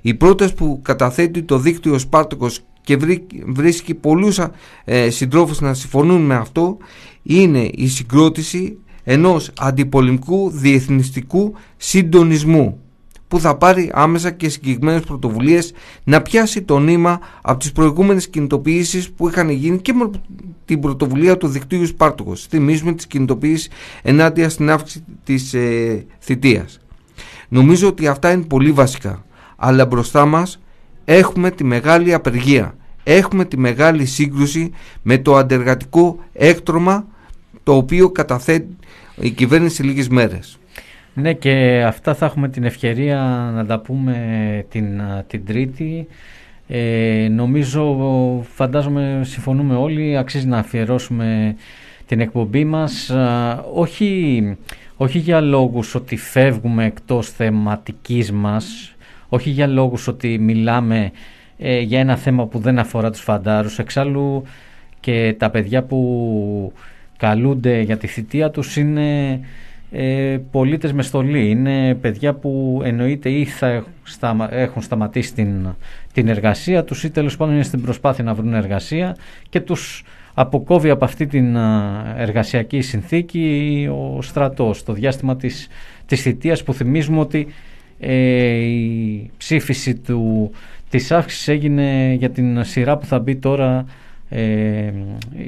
Η 0.00 0.14
πρόταση 0.14 0.54
που 0.54 0.80
καταθέτει 0.82 1.42
το 1.42 1.58
δίκτυο 1.58 1.98
Σπάρτοκος 1.98 2.60
και 2.96 3.18
βρίσκει 3.46 3.94
πολλούς 3.94 4.40
ε, 4.84 5.10
συντρόφους 5.10 5.60
να 5.60 5.74
συμφωνούν 5.74 6.20
με 6.20 6.34
αυτό 6.34 6.76
είναι 7.22 7.70
η 7.74 7.88
συγκρότηση 7.88 8.78
ενός 9.04 9.50
αντιπολεμικού 9.58 10.50
διεθνιστικού 10.50 11.54
συντονισμού 11.76 12.80
που 13.28 13.40
θα 13.40 13.56
πάρει 13.56 13.90
άμεσα 13.94 14.30
και 14.30 14.48
συγκεκριμένες 14.48 15.02
πρωτοβουλίες 15.02 15.72
να 16.04 16.22
πιάσει 16.22 16.62
το 16.62 16.78
νήμα 16.78 17.20
από 17.42 17.58
τις 17.58 17.72
προηγούμενες 17.72 18.28
κινητοποιήσεις 18.28 19.10
που 19.10 19.28
είχαν 19.28 19.48
γίνει 19.48 19.78
και 19.78 19.92
με 19.92 20.10
την 20.64 20.80
πρωτοβουλία 20.80 21.36
του 21.36 21.48
δικτύου 21.48 21.86
Σπάρτοκος. 21.86 22.46
Θυμίζουμε 22.46 22.92
τις 22.92 23.06
κινητοποιήσεις 23.06 23.68
ενάντια 24.02 24.48
στην 24.48 24.70
αύξηση 24.70 25.04
της 25.24 25.54
ε, 25.54 26.06
θητείας. 26.20 26.80
Νομίζω 27.48 27.88
ότι 27.88 28.06
αυτά 28.06 28.32
είναι 28.32 28.44
πολύ 28.44 28.72
βασικά. 28.72 29.24
Αλλά 29.56 29.86
μπροστά 29.86 30.26
μας 30.26 30.60
έχουμε 31.04 31.50
τη 31.50 31.64
μεγάλη 31.64 32.14
απεργία. 32.14 32.74
Έχουμε 33.12 33.44
τη 33.44 33.58
μεγάλη 33.58 34.06
σύγκρουση 34.06 34.72
με 35.02 35.18
το 35.18 35.36
αντεργατικό 35.36 36.18
έκτρωμα 36.32 37.06
το 37.62 37.74
οποίο 37.74 38.10
καταθέτει 38.10 38.76
η 39.20 39.30
κυβέρνηση 39.30 39.74
σε 39.74 39.82
λίγες 39.82 40.08
μέρες. 40.08 40.58
Ναι 41.14 41.32
και 41.32 41.84
αυτά 41.86 42.14
θα 42.14 42.26
έχουμε 42.26 42.48
την 42.48 42.64
ευκαιρία 42.64 43.50
να 43.54 43.66
τα 43.66 43.78
πούμε 43.78 44.16
την, 44.68 45.00
την 45.26 45.44
Τρίτη. 45.44 46.06
Ε, 46.68 47.28
νομίζω, 47.30 47.96
φαντάζομαι 48.54 49.20
συμφωνούμε 49.24 49.74
όλοι, 49.74 50.16
αξίζει 50.16 50.46
να 50.46 50.58
αφιερώσουμε 50.58 51.56
την 52.06 52.20
εκπομπή 52.20 52.64
μας 52.64 53.10
όχι, 53.74 54.42
όχι 54.96 55.18
για 55.18 55.40
λόγους 55.40 55.94
ότι 55.94 56.16
φεύγουμε 56.16 56.84
εκτός 56.84 57.30
θεματικής 57.30 58.32
μας, 58.32 58.94
όχι 59.28 59.50
για 59.50 59.66
λόγους 59.66 60.08
ότι 60.08 60.38
μιλάμε 60.38 61.12
ε, 61.62 61.80
για 61.80 62.00
ένα 62.00 62.16
θέμα 62.16 62.46
που 62.46 62.58
δεν 62.58 62.78
αφορά 62.78 63.10
τους 63.10 63.20
φαντάρους. 63.20 63.78
Εξάλλου 63.78 64.42
και 65.00 65.34
τα 65.38 65.50
παιδιά 65.50 65.82
που 65.82 66.72
καλούνται 67.16 67.80
για 67.80 67.96
τη 67.96 68.06
θητεία 68.06 68.50
τους 68.50 68.76
είναι 68.76 69.40
ε, 69.90 70.38
πολίτες 70.50 70.92
με 70.92 71.02
στολή. 71.02 71.50
Είναι 71.50 71.94
παιδιά 71.94 72.34
που 72.34 72.80
εννοείται 72.84 73.30
ή 73.30 73.44
θα 73.44 73.84
έχουν 74.50 74.82
σταματήσει 74.82 75.34
την, 75.34 75.74
την 76.12 76.28
εργασία 76.28 76.84
τους 76.84 77.04
ή 77.04 77.10
τέλος 77.10 77.36
πάντων 77.36 77.54
είναι 77.54 77.62
στην 77.62 77.82
προσπάθεια 77.82 78.24
να 78.24 78.34
βρουν 78.34 78.54
εργασία 78.54 79.16
και 79.48 79.60
τους 79.60 80.04
αποκόβει 80.34 80.90
από 80.90 81.04
αυτή 81.04 81.26
την 81.26 81.56
εργασιακή 82.16 82.80
συνθήκη 82.80 83.88
ο 83.92 84.22
στρατός. 84.22 84.82
Το 84.82 84.92
διάστημα 84.92 85.36
της, 85.36 85.68
της 86.06 86.22
θητείας 86.22 86.62
που 86.62 86.74
θυμίζουμε 86.74 87.20
ότι 87.20 87.46
ε, 88.00 88.14
η 88.54 89.30
ψήφιση 89.36 89.94
του, 89.94 90.50
της 90.90 91.12
αύξησης 91.12 91.48
έγινε 91.48 92.12
για 92.18 92.30
την 92.30 92.64
σειρά 92.64 92.96
που 92.96 93.06
θα 93.06 93.18
μπει 93.18 93.36
τώρα 93.36 93.84
ε, 94.28 94.92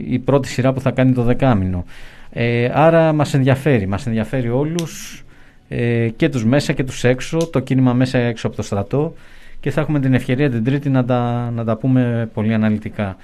η 0.08 0.18
πρώτη 0.18 0.48
σειρά 0.48 0.72
που 0.72 0.80
θα 0.80 0.90
κάνει 0.90 1.12
το 1.12 1.22
δεκάμινο. 1.22 1.84
Ε, 2.32 2.70
άρα 2.72 3.12
μας 3.12 3.34
ενδιαφέρει, 3.34 3.86
μας 3.86 4.06
ενδιαφέρει 4.06 4.48
όλους 4.48 5.24
ε, 5.68 6.08
και 6.08 6.28
τους 6.28 6.44
μέσα 6.44 6.72
και 6.72 6.84
τους 6.84 7.04
έξω, 7.04 7.36
το 7.36 7.60
κίνημα 7.60 7.92
μέσα 7.92 8.18
έξω 8.18 8.46
από 8.46 8.56
το 8.56 8.62
στρατό 8.62 9.14
και 9.60 9.70
θα 9.70 9.80
έχουμε 9.80 10.00
την 10.00 10.14
ευκαιρία 10.14 10.50
την 10.50 10.64
Τρίτη 10.64 10.88
να 10.88 11.04
τα, 11.04 11.50
να 11.54 11.64
τα 11.64 11.76
πούμε 11.76 12.30
πολύ 12.34 12.54
αναλυτικά. 12.54 13.16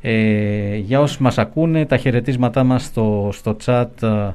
Ε, 0.00 0.76
για 0.76 1.00
όσοι 1.00 1.22
μας 1.22 1.38
ακούνε, 1.38 1.86
τα 1.86 1.96
χαιρετίσματά 1.96 2.64
μας 2.64 2.84
στο, 2.84 3.30
στο 3.32 3.56
chat 3.64 4.02
ε, 4.02 4.28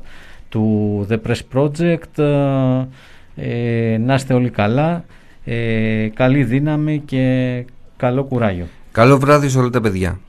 του 0.49 1.07
The 1.09 1.17
Press 1.27 1.39
Project, 1.53 2.23
ε, 3.35 3.97
να 3.97 4.13
είστε 4.13 4.33
όλοι 4.33 4.49
καλά, 4.49 5.03
καλή 6.13 6.43
δύναμη 6.43 7.01
και 7.05 7.65
καλό 7.97 8.23
κουράγιο. 8.23 8.67
Καλό 8.91 9.17
βράδυ 9.17 9.49
σε 9.49 9.59
όλα 9.59 9.69
τα 9.69 9.81
παιδιά. 9.81 10.19